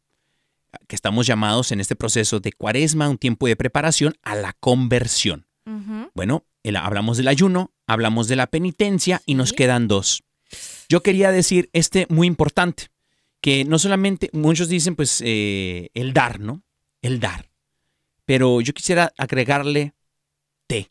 que 0.86 0.94
estamos 0.94 1.26
llamados 1.26 1.72
en 1.72 1.80
este 1.80 1.96
proceso 1.96 2.38
de 2.38 2.52
cuaresma, 2.52 3.08
un 3.08 3.18
tiempo 3.18 3.48
de 3.48 3.56
preparación 3.56 4.14
a 4.22 4.36
la 4.36 4.52
conversión. 4.60 5.46
Bueno, 6.14 6.44
el- 6.62 6.76
hablamos 6.76 7.16
del 7.16 7.26
ayuno, 7.26 7.72
hablamos 7.88 8.28
de 8.28 8.36
la 8.36 8.46
penitencia 8.46 9.22
y 9.26 9.34
nos 9.34 9.52
quedan 9.52 9.88
dos. 9.88 10.22
Yo 10.88 11.02
quería 11.02 11.32
decir 11.32 11.68
este 11.72 12.06
muy 12.10 12.26
importante, 12.28 12.90
que 13.41 13.64
no 13.64 13.78
solamente, 13.78 14.30
muchos 14.32 14.68
dicen 14.68 14.97
pues 14.97 15.22
eh, 15.24 15.91
el 15.95 16.12
dar, 16.12 16.41
¿no? 16.41 16.62
El 17.03 17.20
dar. 17.20 17.51
Pero 18.24 18.61
yo 18.61 18.72
quisiera 18.72 19.12
agregarle 19.16 19.95
te, 20.66 20.91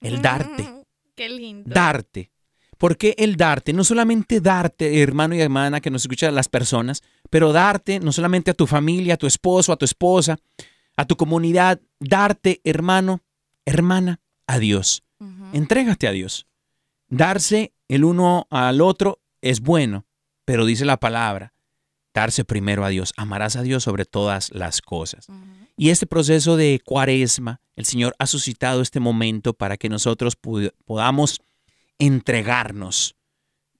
el 0.00 0.20
darte 0.20 0.62
Mm, 0.64 0.82
Qué 1.14 1.28
lindo. 1.28 1.70
darte. 1.72 2.30
¿Por 2.76 2.96
qué 2.96 3.14
el 3.18 3.36
darte? 3.36 3.72
No 3.72 3.84
solamente 3.84 4.40
darte, 4.40 5.00
hermano 5.00 5.34
y 5.36 5.40
hermana 5.40 5.80
que 5.80 5.90
nos 5.90 6.02
escuchan 6.02 6.34
las 6.34 6.48
personas, 6.48 7.02
pero 7.30 7.52
darte 7.52 8.00
no 8.00 8.10
solamente 8.12 8.50
a 8.50 8.54
tu 8.54 8.66
familia, 8.66 9.14
a 9.14 9.16
tu 9.16 9.26
esposo, 9.28 9.72
a 9.72 9.76
tu 9.76 9.84
esposa, 9.84 10.36
a 10.96 11.06
tu 11.06 11.16
comunidad, 11.16 11.80
darte, 12.00 12.60
hermano, 12.64 13.22
hermana, 13.64 14.20
a 14.46 14.58
Dios. 14.58 15.04
Ujú. 15.20 15.44
Entrégate 15.52 16.08
a 16.08 16.10
Dios. 16.12 16.46
Darse 17.08 17.72
el 17.88 18.04
uno 18.04 18.48
al 18.50 18.80
otro 18.80 19.20
es 19.40 19.60
bueno, 19.60 20.04
pero 20.44 20.64
dice 20.64 20.84
la 20.84 20.98
palabra, 20.98 21.54
darse 22.14 22.44
primero 22.44 22.84
a 22.84 22.88
Dios. 22.88 23.12
Amarás 23.16 23.56
a 23.56 23.62
Dios 23.62 23.82
sobre 23.82 24.04
todas 24.04 24.50
las 24.52 24.80
cosas. 24.80 25.26
Y 25.76 25.90
este 25.90 26.06
proceso 26.06 26.56
de 26.56 26.80
cuaresma, 26.84 27.60
el 27.74 27.84
Señor 27.84 28.14
ha 28.18 28.26
suscitado 28.26 28.80
este 28.80 29.00
momento 29.00 29.52
para 29.52 29.76
que 29.76 29.88
nosotros 29.88 30.36
podamos 30.84 31.40
entregarnos 31.98 33.16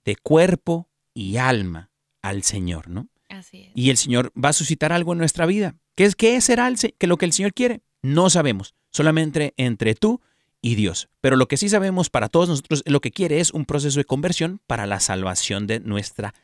de 0.04 0.16
cuerpo 0.16 0.88
y 1.14 1.36
alma 1.36 1.90
al 2.20 2.42
Señor, 2.42 2.88
¿no? 2.88 3.08
Así 3.28 3.62
es. 3.62 3.72
Y 3.74 3.90
el 3.90 3.96
Señor 3.96 4.32
va 4.32 4.50
a 4.50 4.52
suscitar 4.52 4.92
algo 4.92 5.12
en 5.12 5.18
nuestra 5.18 5.46
vida. 5.46 5.76
¿Qué 5.94 6.04
es 6.04 6.16
qué 6.16 6.40
será 6.40 6.68
el, 6.68 6.76
que 6.76 7.06
lo 7.06 7.16
que 7.16 7.24
el 7.26 7.32
Señor 7.32 7.54
quiere? 7.54 7.82
No 8.02 8.28
sabemos, 8.30 8.74
solamente 8.90 9.54
entre 9.56 9.94
tú 9.94 10.20
y 10.60 10.74
Dios. 10.74 11.08
Pero 11.20 11.36
lo 11.36 11.46
que 11.46 11.56
sí 11.56 11.68
sabemos 11.68 12.10
para 12.10 12.28
todos 12.28 12.48
nosotros, 12.48 12.82
lo 12.86 13.00
que 13.00 13.12
quiere 13.12 13.40
es 13.40 13.52
un 13.52 13.64
proceso 13.64 13.98
de 13.98 14.04
conversión 14.04 14.60
para 14.66 14.86
la 14.86 14.98
salvación 14.98 15.66
de 15.66 15.80
nuestra 15.80 16.34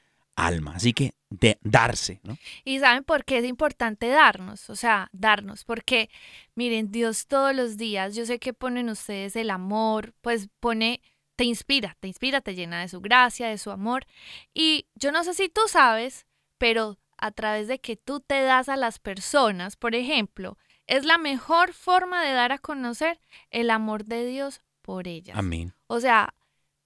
alma. 0.47 0.75
Así 0.77 0.93
que 0.93 1.15
de 1.31 1.59
darse, 1.63 2.21
¿no? 2.25 2.37
Y 2.65 2.81
saben 2.81 3.05
por 3.05 3.25
qué 3.25 3.39
es 3.39 3.45
importante 3.45 4.09
darnos, 4.09 4.69
o 4.69 4.77
sea, 4.77 5.09
darnos, 5.13 5.65
porque 5.65 6.11
miren, 6.55 6.91
Dios 6.91 7.27
todos 7.27 7.55
los 7.55 7.77
días, 7.77 8.17
yo 8.17 8.27
sé 8.27 8.39
que 8.39 8.53
ponen 8.53 8.89
ustedes 8.89 9.37
el 9.37 9.51
amor, 9.51 10.13
pues 10.21 10.49
pone, 10.59 11.01
te 11.37 11.45
inspira, 11.45 11.97
te 12.01 12.09
inspira, 12.09 12.41
te 12.41 12.55
llena 12.55 12.81
de 12.81 12.89
su 12.89 13.01
gracia, 13.01 13.49
de 13.49 13.59
su 13.59 13.71
amor. 13.71 14.07
Y 14.53 14.87
yo 14.97 15.13
no 15.13 15.23
sé 15.25 15.35
si 15.35 15.49
tú 15.49 15.63
sabes, 15.69 16.27
pero 16.59 16.99
a 17.17 17.31
través 17.31 17.69
de 17.69 17.79
que 17.79 17.97
tú 17.97 18.21
te 18.21 18.43
das 18.43 18.69
a 18.69 18.77
las 18.77 18.99
personas, 18.99 19.77
por 19.77 19.95
ejemplo, 19.95 20.59
es 20.87 21.05
la 21.05 21.19
mejor 21.19 21.73
forma 21.73 22.25
de 22.25 22.33
dar 22.33 22.51
a 22.51 22.59
conocer 22.59 23.21
el 23.51 23.71
amor 23.71 24.05
de 24.05 24.27
Dios 24.27 24.61
por 24.83 25.07
ellas. 25.07 25.39
Amén. 25.39 25.75
O 25.87 26.01
sea, 26.01 26.35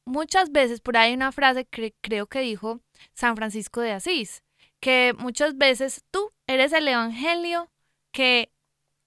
muchas 0.04 0.52
veces 0.52 0.80
por 0.80 0.96
ahí 0.96 1.08
hay 1.10 1.14
una 1.14 1.32
frase 1.32 1.64
que 1.64 1.94
creo 2.02 2.26
que 2.26 2.40
dijo 2.40 2.80
San 3.14 3.36
Francisco 3.36 3.80
de 3.80 3.92
Asís, 3.92 4.42
que 4.80 5.14
muchas 5.18 5.56
veces 5.56 6.04
tú 6.10 6.30
eres 6.46 6.72
el 6.72 6.86
evangelio 6.88 7.70
que 8.12 8.52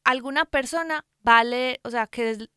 alguna 0.04 0.46
persona 0.46 1.06
vale, 1.20 1.80
o 1.84 1.90
sea, 1.90 2.08
que 2.08 2.32
es- 2.32 2.50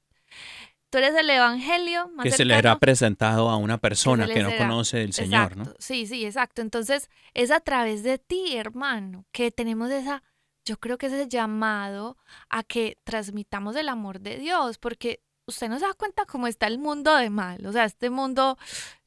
tú 0.90 0.98
eres 0.98 1.14
el 1.14 1.28
evangelio 1.30 2.08
más 2.08 2.24
Que 2.24 2.30
se 2.32 2.44
le 2.44 2.56
era 2.58 2.78
presentado 2.78 3.48
a 3.50 3.56
una 3.56 3.78
persona 3.78 4.26
que, 4.26 4.42
no 4.42 4.50
será- 4.50 4.68
conoce 4.68 5.02
el 5.02 5.12
Señor, 5.12 5.56
¿no? 5.56 5.72
Sí, 5.78 6.06
sí, 6.06 6.24
exacto. 6.24 6.62
Entonces, 6.62 7.08
es 7.34 7.50
a 7.50 7.60
través 7.60 8.02
de 8.02 8.18
ti, 8.18 8.56
hermano, 8.56 9.24
que 9.32 9.50
tenemos 9.50 9.90
esa, 9.90 10.22
yo 10.64 10.78
creo 10.78 10.98
que 10.98 11.06
ese 11.06 11.28
llamado 11.28 12.16
a 12.48 12.62
que 12.62 12.98
transmitamos 13.04 13.76
el 13.76 13.88
amor 13.88 14.20
de 14.20 14.36
Dios, 14.38 14.78
porque 14.78 15.20
usted 15.50 15.68
no 15.68 15.78
se 15.78 15.86
da 15.86 15.94
cuenta 15.94 16.24
cómo 16.24 16.46
está 16.46 16.66
el 16.66 16.78
mundo 16.78 17.14
de 17.14 17.30
mal. 17.30 17.64
O 17.66 17.72
sea, 17.72 17.84
este 17.84 18.10
mundo, 18.10 18.58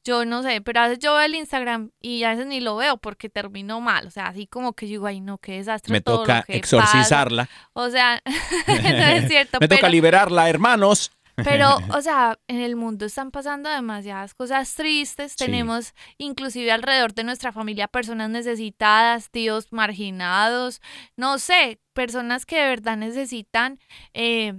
yo 0.04 0.24
no 0.24 0.42
sé, 0.42 0.60
pero 0.60 0.80
a 0.80 0.84
veces 0.84 1.00
yo 1.00 1.14
veo 1.14 1.22
el 1.22 1.34
Instagram 1.34 1.90
y 2.00 2.22
a 2.22 2.30
veces 2.30 2.46
ni 2.46 2.60
lo 2.60 2.76
veo 2.76 2.96
porque 2.96 3.28
terminó 3.28 3.80
mal. 3.80 4.06
O 4.06 4.10
sea, 4.10 4.26
así 4.28 4.46
como 4.46 4.72
que 4.74 4.86
yo 4.86 4.92
digo, 4.92 5.06
ay, 5.06 5.20
no, 5.20 5.38
qué 5.38 5.52
desastre. 5.56 5.92
Me 5.92 6.00
todo 6.00 6.18
lo 6.18 6.22
toca 6.22 6.42
que 6.42 6.56
exorcizarla. 6.56 7.46
pasa". 7.46 7.68
O 7.72 7.90
sea, 7.90 8.22
no 8.68 9.06
es 9.06 9.28
cierto. 9.28 9.58
Me 9.60 9.68
toca 9.68 9.88
liberarla, 9.88 10.48
hermanos. 10.48 11.10
pero, 11.36 11.78
o 11.92 12.00
sea, 12.00 12.38
en 12.46 12.60
el 12.60 12.76
mundo 12.76 13.06
están 13.06 13.30
pasando 13.32 13.68
demasiadas 13.68 14.34
cosas 14.34 14.72
tristes. 14.74 15.32
Sí. 15.32 15.38
Tenemos 15.46 15.92
inclusive 16.16 16.70
alrededor 16.70 17.12
de 17.12 17.24
nuestra 17.24 17.50
familia 17.50 17.88
personas 17.88 18.30
necesitadas, 18.30 19.30
tíos 19.30 19.72
marginados, 19.72 20.80
no 21.16 21.38
sé, 21.38 21.80
personas 21.92 22.46
que 22.46 22.56
de 22.56 22.68
verdad 22.68 22.96
necesitan 22.96 23.80
eh, 24.12 24.54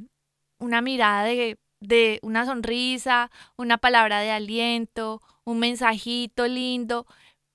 una 0.60 0.82
mirada 0.82 1.24
de, 1.24 1.58
de 1.80 2.20
una 2.24 2.46
sonrisa, 2.46 3.32
una 3.58 3.78
palabra 3.78 4.20
de 4.22 4.32
aliento, 4.32 5.22
un 5.44 5.60
mensajito 5.60 6.48
lindo. 6.48 7.06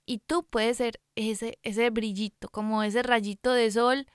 Y 0.06 0.18
tú 0.18 0.44
puedes 0.44 0.78
ser 0.78 1.00
ese, 1.14 1.58
ese 1.62 1.90
brillito, 1.90 2.48
como 2.48 2.82
ese 2.82 3.02
rayito 3.02 3.52
de 3.52 3.70
sol 3.70 4.06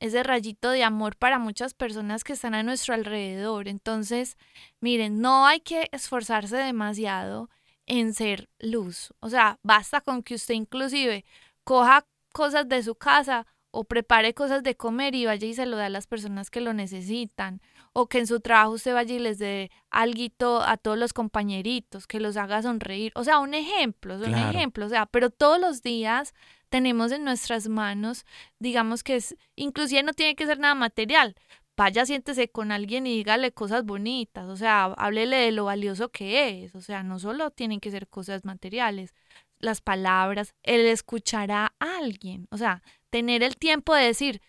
ese 0.00 0.22
rayito 0.22 0.70
de 0.70 0.84
amor 0.84 1.16
para 1.16 1.38
muchas 1.38 1.74
personas 1.74 2.24
que 2.24 2.34
están 2.34 2.54
a 2.54 2.62
nuestro 2.62 2.94
alrededor. 2.94 3.68
Entonces, 3.68 4.36
miren, 4.80 5.20
no 5.20 5.46
hay 5.46 5.60
que 5.60 5.88
esforzarse 5.92 6.56
demasiado 6.56 7.48
en 7.86 8.14
ser 8.14 8.48
luz. 8.58 9.12
O 9.20 9.30
sea, 9.30 9.58
basta 9.62 10.00
con 10.00 10.22
que 10.22 10.34
usted 10.34 10.54
inclusive 10.54 11.24
coja 11.64 12.06
cosas 12.32 12.68
de 12.68 12.82
su 12.82 12.94
casa 12.94 13.46
o 13.70 13.84
prepare 13.84 14.34
cosas 14.34 14.62
de 14.62 14.76
comer 14.76 15.14
y 15.14 15.26
vaya 15.26 15.46
y 15.46 15.54
se 15.54 15.66
lo 15.66 15.76
dé 15.76 15.84
a 15.84 15.90
las 15.90 16.06
personas 16.06 16.50
que 16.50 16.60
lo 16.60 16.72
necesitan, 16.72 17.60
o 17.98 18.08
que 18.08 18.18
en 18.18 18.26
su 18.26 18.40
trabajo 18.40 18.72
usted 18.72 18.92
vaya 18.92 19.14
y 19.14 19.18
les 19.18 19.38
dé 19.38 19.70
algo 19.88 20.60
a 20.60 20.76
todos 20.76 20.98
los 20.98 21.14
compañeritos, 21.14 22.06
que 22.06 22.20
los 22.20 22.36
haga 22.36 22.60
sonreír, 22.60 23.10
o 23.14 23.24
sea, 23.24 23.38
un 23.38 23.54
ejemplo, 23.54 24.16
un 24.16 24.34
ejemplo, 24.34 24.84
o 24.84 24.88
sea, 24.90 25.06
pero 25.06 25.30
todos 25.30 25.58
los 25.58 25.80
días 25.80 26.34
tenemos 26.68 27.10
en 27.10 27.24
nuestras 27.24 27.68
manos, 27.68 28.26
digamos 28.58 29.02
que 29.02 29.16
es, 29.16 29.34
inclusive 29.54 30.02
no 30.02 30.12
tiene 30.12 30.36
que 30.36 30.44
ser 30.44 30.58
nada 30.58 30.74
material, 30.74 31.36
vaya, 31.74 32.04
siéntese 32.04 32.50
con 32.50 32.70
alguien 32.70 33.06
y 33.06 33.16
dígale 33.16 33.52
cosas 33.52 33.82
bonitas, 33.82 34.46
o 34.46 34.56
sea, 34.56 34.84
háblele 34.98 35.36
de 35.36 35.52
lo 35.52 35.64
valioso 35.64 36.10
que 36.10 36.64
es, 36.64 36.74
o 36.74 36.82
sea, 36.82 37.02
no 37.02 37.18
solo 37.18 37.50
tienen 37.50 37.80
que 37.80 37.90
ser 37.90 38.08
cosas 38.08 38.44
materiales, 38.44 39.14
las 39.58 39.80
palabras, 39.80 40.52
el 40.64 40.82
escuchar 40.82 41.50
a 41.50 41.72
alguien, 41.78 42.46
o 42.50 42.58
sea, 42.58 42.82
tener 43.08 43.42
el 43.42 43.56
tiempo 43.56 43.94
de 43.94 44.04
decir, 44.04 44.42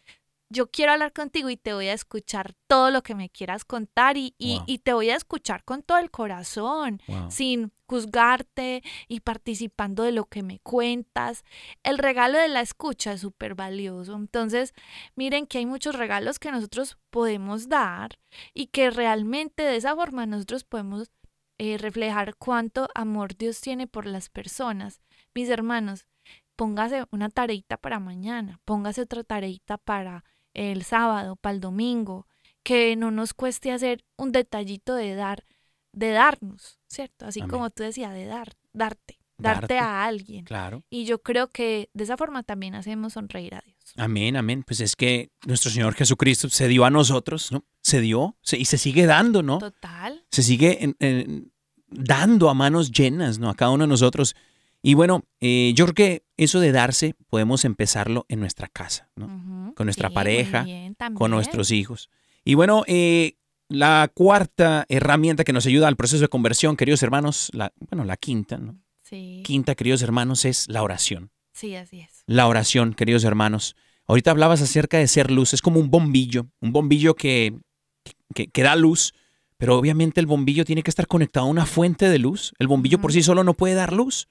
yo 0.49 0.67
quiero 0.71 0.93
hablar 0.93 1.11
contigo 1.13 1.49
y 1.49 1.57
te 1.57 1.73
voy 1.73 1.87
a 1.87 1.93
escuchar 1.93 2.53
todo 2.67 2.89
lo 2.91 3.03
que 3.03 3.15
me 3.15 3.29
quieras 3.29 3.65
contar 3.65 4.17
y, 4.17 4.33
y, 4.37 4.55
Wow. 4.57 4.63
y 4.67 4.77
te 4.79 4.93
voy 4.93 5.09
a 5.09 5.15
escuchar 5.15 5.63
con 5.63 5.83
todo 5.83 5.97
el 5.97 6.09
corazón, 6.11 7.01
Wow. 7.07 7.31
sin 7.31 7.71
juzgarte 7.87 8.83
y 9.07 9.19
participando 9.21 10.03
de 10.03 10.11
lo 10.11 10.25
que 10.25 10.43
me 10.43 10.59
cuentas. 10.59 11.43
El 11.83 11.97
regalo 11.97 12.37
de 12.37 12.47
la 12.47 12.61
escucha 12.61 13.13
es 13.13 13.21
súper 13.21 13.55
valioso. 13.55 14.15
Entonces, 14.15 14.73
miren 15.15 15.47
que 15.47 15.57
hay 15.59 15.65
muchos 15.65 15.95
regalos 15.95 16.39
que 16.39 16.51
nosotros 16.51 16.97
podemos 17.09 17.69
dar 17.69 18.19
y 18.53 18.67
que 18.67 18.89
realmente 18.89 19.63
de 19.63 19.75
esa 19.77 19.95
forma 19.95 20.25
nosotros 20.25 20.63
podemos 20.63 21.09
eh, 21.59 21.77
reflejar 21.77 22.35
cuánto 22.35 22.87
amor 22.93 23.35
Dios 23.35 23.59
tiene 23.61 23.87
por 23.87 24.05
las 24.05 24.29
personas. 24.29 25.01
Mis 25.33 25.49
hermanos, 25.49 26.05
póngase 26.55 27.05
una 27.11 27.29
tareita 27.29 27.77
para 27.77 27.99
mañana, 27.99 28.59
póngase 28.65 29.01
otra 29.01 29.23
tareita 29.23 29.77
para 29.77 30.23
el 30.57 30.83
sábado, 30.83 31.35
para 31.37 31.53
el 31.55 31.61
domingo, 31.61 32.27
que 32.63 32.95
no 32.95 33.11
nos 33.11 33.33
cueste 33.33 33.71
hacer 33.71 34.03
un 34.17 34.31
detallito 34.31 34.93
de 34.95 35.15
dar, 35.15 35.45
de 35.93 36.09
darnos, 36.11 36.79
¿cierto? 36.87 37.25
Así 37.25 37.39
Amén. 37.39 37.51
como 37.51 37.69
tú 37.69 37.83
decías, 37.83 38.13
de 38.13 38.25
dar, 38.25 38.53
darte, 38.73 39.17
Darte. 39.37 39.59
darte 39.75 39.79
a 39.79 40.03
alguien. 40.03 40.45
Claro. 40.45 40.83
Y 40.89 41.05
yo 41.05 41.21
creo 41.21 41.47
que 41.49 41.89
de 41.93 42.03
esa 42.03 42.17
forma 42.17 42.41
también 42.43 42.73
hacemos 42.75 43.13
sonreír 43.13 43.53
a 43.55 43.61
Dios. 43.63 43.77
Amén, 43.95 44.35
amén. 44.35 44.63
Pues 44.65 44.79
es 44.81 44.95
que 44.95 45.29
nuestro 45.45 45.69
Señor 45.71 45.93
Jesucristo 45.93 46.49
se 46.49 46.67
dio 46.67 46.85
a 46.85 46.89
nosotros, 46.89 47.51
¿no? 47.51 47.63
Se 47.83 48.01
dio 48.01 48.35
se- 48.41 48.57
y 48.57 48.65
se 48.65 48.77
sigue 48.79 49.05
dando, 49.05 49.43
¿no? 49.43 49.59
Total. 49.59 50.25
se 50.31 50.41
sigue 50.43 50.83
en- 50.83 50.95
en- 50.99 51.53
dando 51.87 52.49
a 52.49 52.53
manos 52.53 52.91
llenas, 52.91 53.37
¿no? 53.39 53.49
A 53.49 53.55
cada 53.55 53.71
uno 53.71 53.83
de 53.85 53.89
nosotros. 53.89 54.35
Y 54.81 54.93
bueno, 54.93 55.25
eh, 55.39 55.73
yo 55.75 55.85
creo 55.85 55.95
que 55.95 56.23
eso 56.37 56.59
de 56.59 56.71
darse 56.71 57.15
podemos 57.29 57.65
empezarlo 57.65 58.25
en 58.29 58.39
nuestra 58.39 58.67
casa, 58.67 59.09
¿no? 59.15 59.73
Con 59.75 59.85
nuestra 59.85 60.09
pareja, 60.09 60.63
bien, 60.63 60.95
Con 61.13 61.31
nuestros 61.31 61.71
hijos. 61.71 62.09
Y 62.43 62.53
bueno, 62.53 62.83
eh, 62.87 63.35
la 63.69 64.09
cuarta 64.13 64.85
herramienta 64.87 65.43
que 65.43 65.53
nos 65.53 65.65
ayuda 65.65 65.87
al 65.87 65.95
proceso 65.95 66.21
de 66.21 66.29
conversión, 66.29 66.77
queridos 66.77 67.03
hermanos, 67.03 67.49
la, 67.53 67.73
bueno, 67.89 68.05
la 68.05 68.17
quinta, 68.17 68.57
¿no? 68.57 68.79
Sí, 69.03 69.41
Quinta, 69.45 69.75
queridos 69.75 70.01
hermanos, 70.01 70.45
es 70.45 70.67
la 70.69 70.83
oración. 70.83 71.31
sí, 71.53 71.75
así 71.75 72.01
es. 72.01 72.23
La 72.25 72.47
oración, 72.47 72.93
queridos 72.93 73.23
hermanos. 73.23 73.75
Ahorita 74.05 74.31
hablabas 74.31 74.61
acerca 74.61 74.97
de 74.97 75.07
ser 75.07 75.31
luz, 75.31 75.53
es 75.53 75.61
como 75.61 75.79
un 75.79 75.89
bombillo, 75.89 76.47
un 76.61 76.71
bombillo 76.71 77.15
que, 77.15 77.57
que, 78.33 78.47
que 78.47 78.63
da 78.63 78.75
luz, 78.75 79.13
pero 79.57 79.77
obviamente 79.77 80.19
el 80.19 80.27
bombillo 80.27 80.65
tiene 80.65 80.83
que 80.83 80.91
estar 80.91 81.07
conectado 81.07 81.47
a 81.47 81.49
una 81.49 81.65
fuente 81.65 82.09
de 82.09 82.19
luz. 82.19 82.53
El 82.59 82.67
bombillo 82.67 82.99
por 82.99 83.11
sí 83.11 83.23
solo 83.23 83.43
no 83.43 83.55
puede 83.55 83.73
dar 83.73 83.91
luz. 83.91 84.29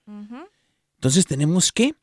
Entonces 0.96 1.26
tenemos 1.26 1.72
que 1.72 1.94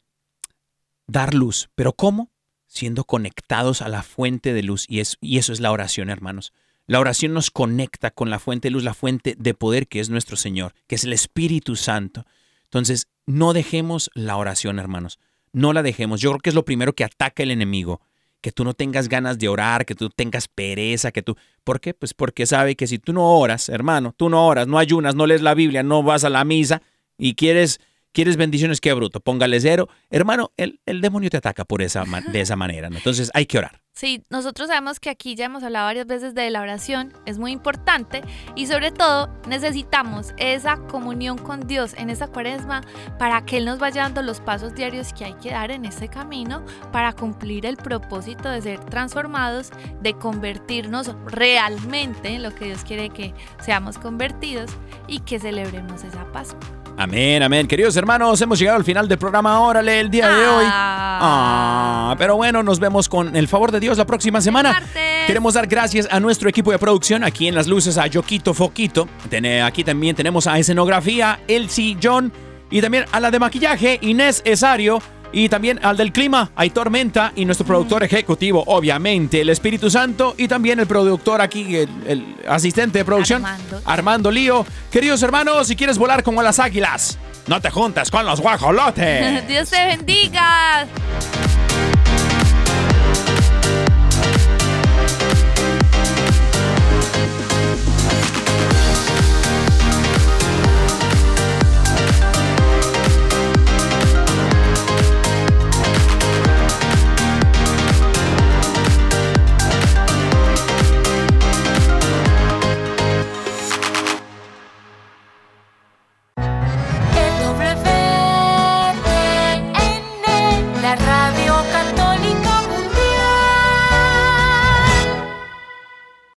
dar 1.07 1.33
luz. 1.33 1.69
¿Pero 1.75 1.93
cómo? 1.93 2.29
Siendo 2.67 3.05
conectados 3.05 3.81
a 3.81 3.87
la 3.87 4.03
fuente 4.03 4.53
de 4.53 4.63
luz. 4.63 4.85
Y, 4.89 4.99
es, 4.99 5.17
y 5.21 5.37
eso 5.37 5.53
es 5.53 5.61
la 5.61 5.71
oración, 5.71 6.09
hermanos. 6.09 6.53
La 6.85 6.99
oración 6.99 7.33
nos 7.33 7.49
conecta 7.49 8.11
con 8.11 8.29
la 8.29 8.39
fuente 8.39 8.67
de 8.67 8.71
luz, 8.71 8.83
la 8.83 8.93
fuente 8.93 9.35
de 9.37 9.53
poder 9.53 9.87
que 9.87 10.01
es 10.01 10.09
nuestro 10.09 10.35
Señor, 10.35 10.73
que 10.87 10.95
es 10.95 11.05
el 11.05 11.13
Espíritu 11.13 11.77
Santo. 11.77 12.25
Entonces, 12.65 13.07
no 13.25 13.53
dejemos 13.53 14.11
la 14.15 14.35
oración, 14.35 14.79
hermanos. 14.79 15.17
No 15.53 15.71
la 15.71 15.81
dejemos. 15.81 16.19
Yo 16.19 16.31
creo 16.31 16.41
que 16.41 16.49
es 16.49 16.55
lo 16.55 16.65
primero 16.65 16.93
que 16.93 17.05
ataca 17.05 17.41
el 17.41 17.51
enemigo. 17.51 18.01
Que 18.43 18.51
tú 18.51 18.63
no 18.63 18.75
tengas 18.75 19.09
ganas 19.09 19.39
de 19.39 19.47
orar, 19.47 19.85
que 19.85 19.95
tú 19.95 20.09
tengas 20.09 20.47
pereza, 20.47 21.11
que 21.11 21.23
tú... 21.23 21.35
¿Por 21.63 21.79
qué? 21.79 21.95
Pues 21.95 22.13
porque 22.13 22.45
sabe 22.45 22.75
que 22.75 22.85
si 22.85 22.99
tú 22.99 23.13
no 23.13 23.25
oras, 23.39 23.69
hermano, 23.69 24.13
tú 24.15 24.29
no 24.29 24.45
oras, 24.45 24.67
no 24.67 24.77
ayunas, 24.77 25.15
no 25.15 25.25
lees 25.25 25.41
la 25.41 25.55
Biblia, 25.55 25.81
no 25.81 26.03
vas 26.03 26.25
a 26.25 26.29
la 26.29 26.43
misa 26.43 26.83
y 27.17 27.35
quieres 27.35 27.79
¿Quieres 28.13 28.37
bendiciones? 28.37 28.79
Qué 28.79 28.93
bruto. 28.93 29.19
Póngale 29.19 29.59
cero. 29.59 29.89
Hermano, 30.11 30.51
el, 30.55 30.79
el 30.85 31.01
demonio 31.01 31.31
te 31.31 31.37
ataca 31.37 31.65
por 31.65 31.81
esa, 31.81 32.05
de 32.31 32.41
esa 32.41 32.55
manera. 32.55 32.87
Entonces 32.87 33.31
hay 33.33 33.47
que 33.47 33.57
orar. 33.57 33.81
Sí, 33.95 34.23
nosotros 34.29 34.67
sabemos 34.69 34.99
que 34.99 35.09
aquí 35.09 35.35
ya 35.35 35.45
hemos 35.45 35.63
hablado 35.63 35.85
varias 35.85 36.07
veces 36.07 36.33
de 36.33 36.49
la 36.49 36.61
oración, 36.61 37.13
es 37.27 37.37
muy 37.37 37.51
importante 37.51 38.23
y 38.55 38.65
sobre 38.65 38.91
todo 38.91 39.29
necesitamos 39.47 40.33
esa 40.37 40.77
comunión 40.77 41.37
con 41.37 41.67
Dios 41.67 41.93
en 41.95 42.09
esa 42.09 42.27
cuaresma 42.27 42.81
para 43.19 43.45
que 43.45 43.57
Él 43.57 43.65
nos 43.65 43.77
vaya 43.77 44.01
dando 44.01 44.23
los 44.23 44.41
pasos 44.41 44.73
diarios 44.73 45.13
que 45.13 45.25
hay 45.25 45.35
que 45.35 45.51
dar 45.51 45.69
en 45.69 45.85
ese 45.85 46.07
camino 46.07 46.65
para 46.91 47.13
cumplir 47.13 47.67
el 47.67 47.77
propósito 47.77 48.49
de 48.49 48.63
ser 48.63 48.79
transformados, 48.79 49.69
de 50.01 50.13
convertirnos 50.15 51.15
realmente 51.27 52.29
en 52.29 52.41
lo 52.41 52.53
que 52.53 52.65
Dios 52.65 52.83
quiere 52.83 53.11
que 53.11 53.35
seamos 53.61 53.99
convertidos 53.99 54.71
y 55.07 55.19
que 55.19 55.39
celebremos 55.39 56.03
esa 56.03 56.31
Pascua. 56.31 56.82
Amén, 56.95 57.41
amén. 57.41 57.67
Queridos 57.67 57.97
hermanos, 57.97 58.39
hemos 58.41 58.59
llegado 58.59 58.77
al 58.77 58.83
final 58.83 59.07
del 59.07 59.17
programa. 59.17 59.59
Órale, 59.61 59.99
el 59.99 60.11
día 60.11 60.29
de 60.29 60.47
hoy. 60.47 60.65
Ah, 60.67 62.13
pero 62.19 62.35
bueno, 62.35 62.61
nos 62.61 62.79
vemos 62.79 63.09
con 63.09 63.35
el 63.35 63.47
favor 63.47 63.71
de 63.71 63.79
Dios 63.79 63.97
la 63.97 64.05
próxima 64.05 64.41
semana. 64.41 64.73
Martes. 64.73 65.01
Queremos 65.25 65.55
dar 65.55 65.65
gracias 65.67 66.07
a 66.11 66.19
nuestro 66.19 66.49
equipo 66.49 66.71
de 66.71 66.77
producción 66.77 67.23
aquí 67.23 67.47
en 67.47 67.55
las 67.55 67.67
luces, 67.67 67.97
a 67.97 68.05
Yoquito 68.07 68.53
Foquito. 68.53 69.07
Tene- 69.29 69.63
Aquí 69.63 69.83
también 69.83 70.15
tenemos 70.15 70.45
a 70.45 70.57
escenografía, 70.59 71.39
Elsie 71.47 71.97
John. 72.01 72.31
Y 72.69 72.81
también 72.81 73.05
a 73.11 73.19
la 73.19 73.31
de 73.31 73.39
maquillaje, 73.39 73.97
Inés 74.01 74.41
Esario. 74.45 74.99
Y 75.33 75.49
también 75.49 75.79
al 75.83 75.97
del 75.97 76.13
clima, 76.13 76.51
hay 76.55 76.69
Tormenta. 76.69 77.33
Y 77.35 77.43
nuestro 77.45 77.65
productor 77.65 78.03
ejecutivo, 78.03 78.63
obviamente, 78.67 79.41
el 79.41 79.49
Espíritu 79.49 79.89
Santo. 79.89 80.35
Y 80.37 80.47
también 80.47 80.79
el 80.79 80.87
productor 80.87 81.41
aquí, 81.41 81.75
el, 81.75 81.89
el 82.07 82.35
asistente 82.47 82.99
de 82.99 83.05
producción, 83.05 83.43
Armando. 83.43 83.81
Armando 83.83 84.31
Lío. 84.31 84.65
Queridos 84.91 85.21
hermanos, 85.23 85.67
si 85.67 85.75
quieres 85.75 85.97
volar 85.97 86.23
como 86.23 86.43
las 86.43 86.59
águilas, 86.59 87.17
no 87.47 87.59
te 87.59 87.71
juntes 87.71 88.11
con 88.11 88.25
los 88.25 88.39
guajolotes. 88.39 89.47
Dios 89.47 89.69
te 89.69 89.85
bendiga. 89.85 90.87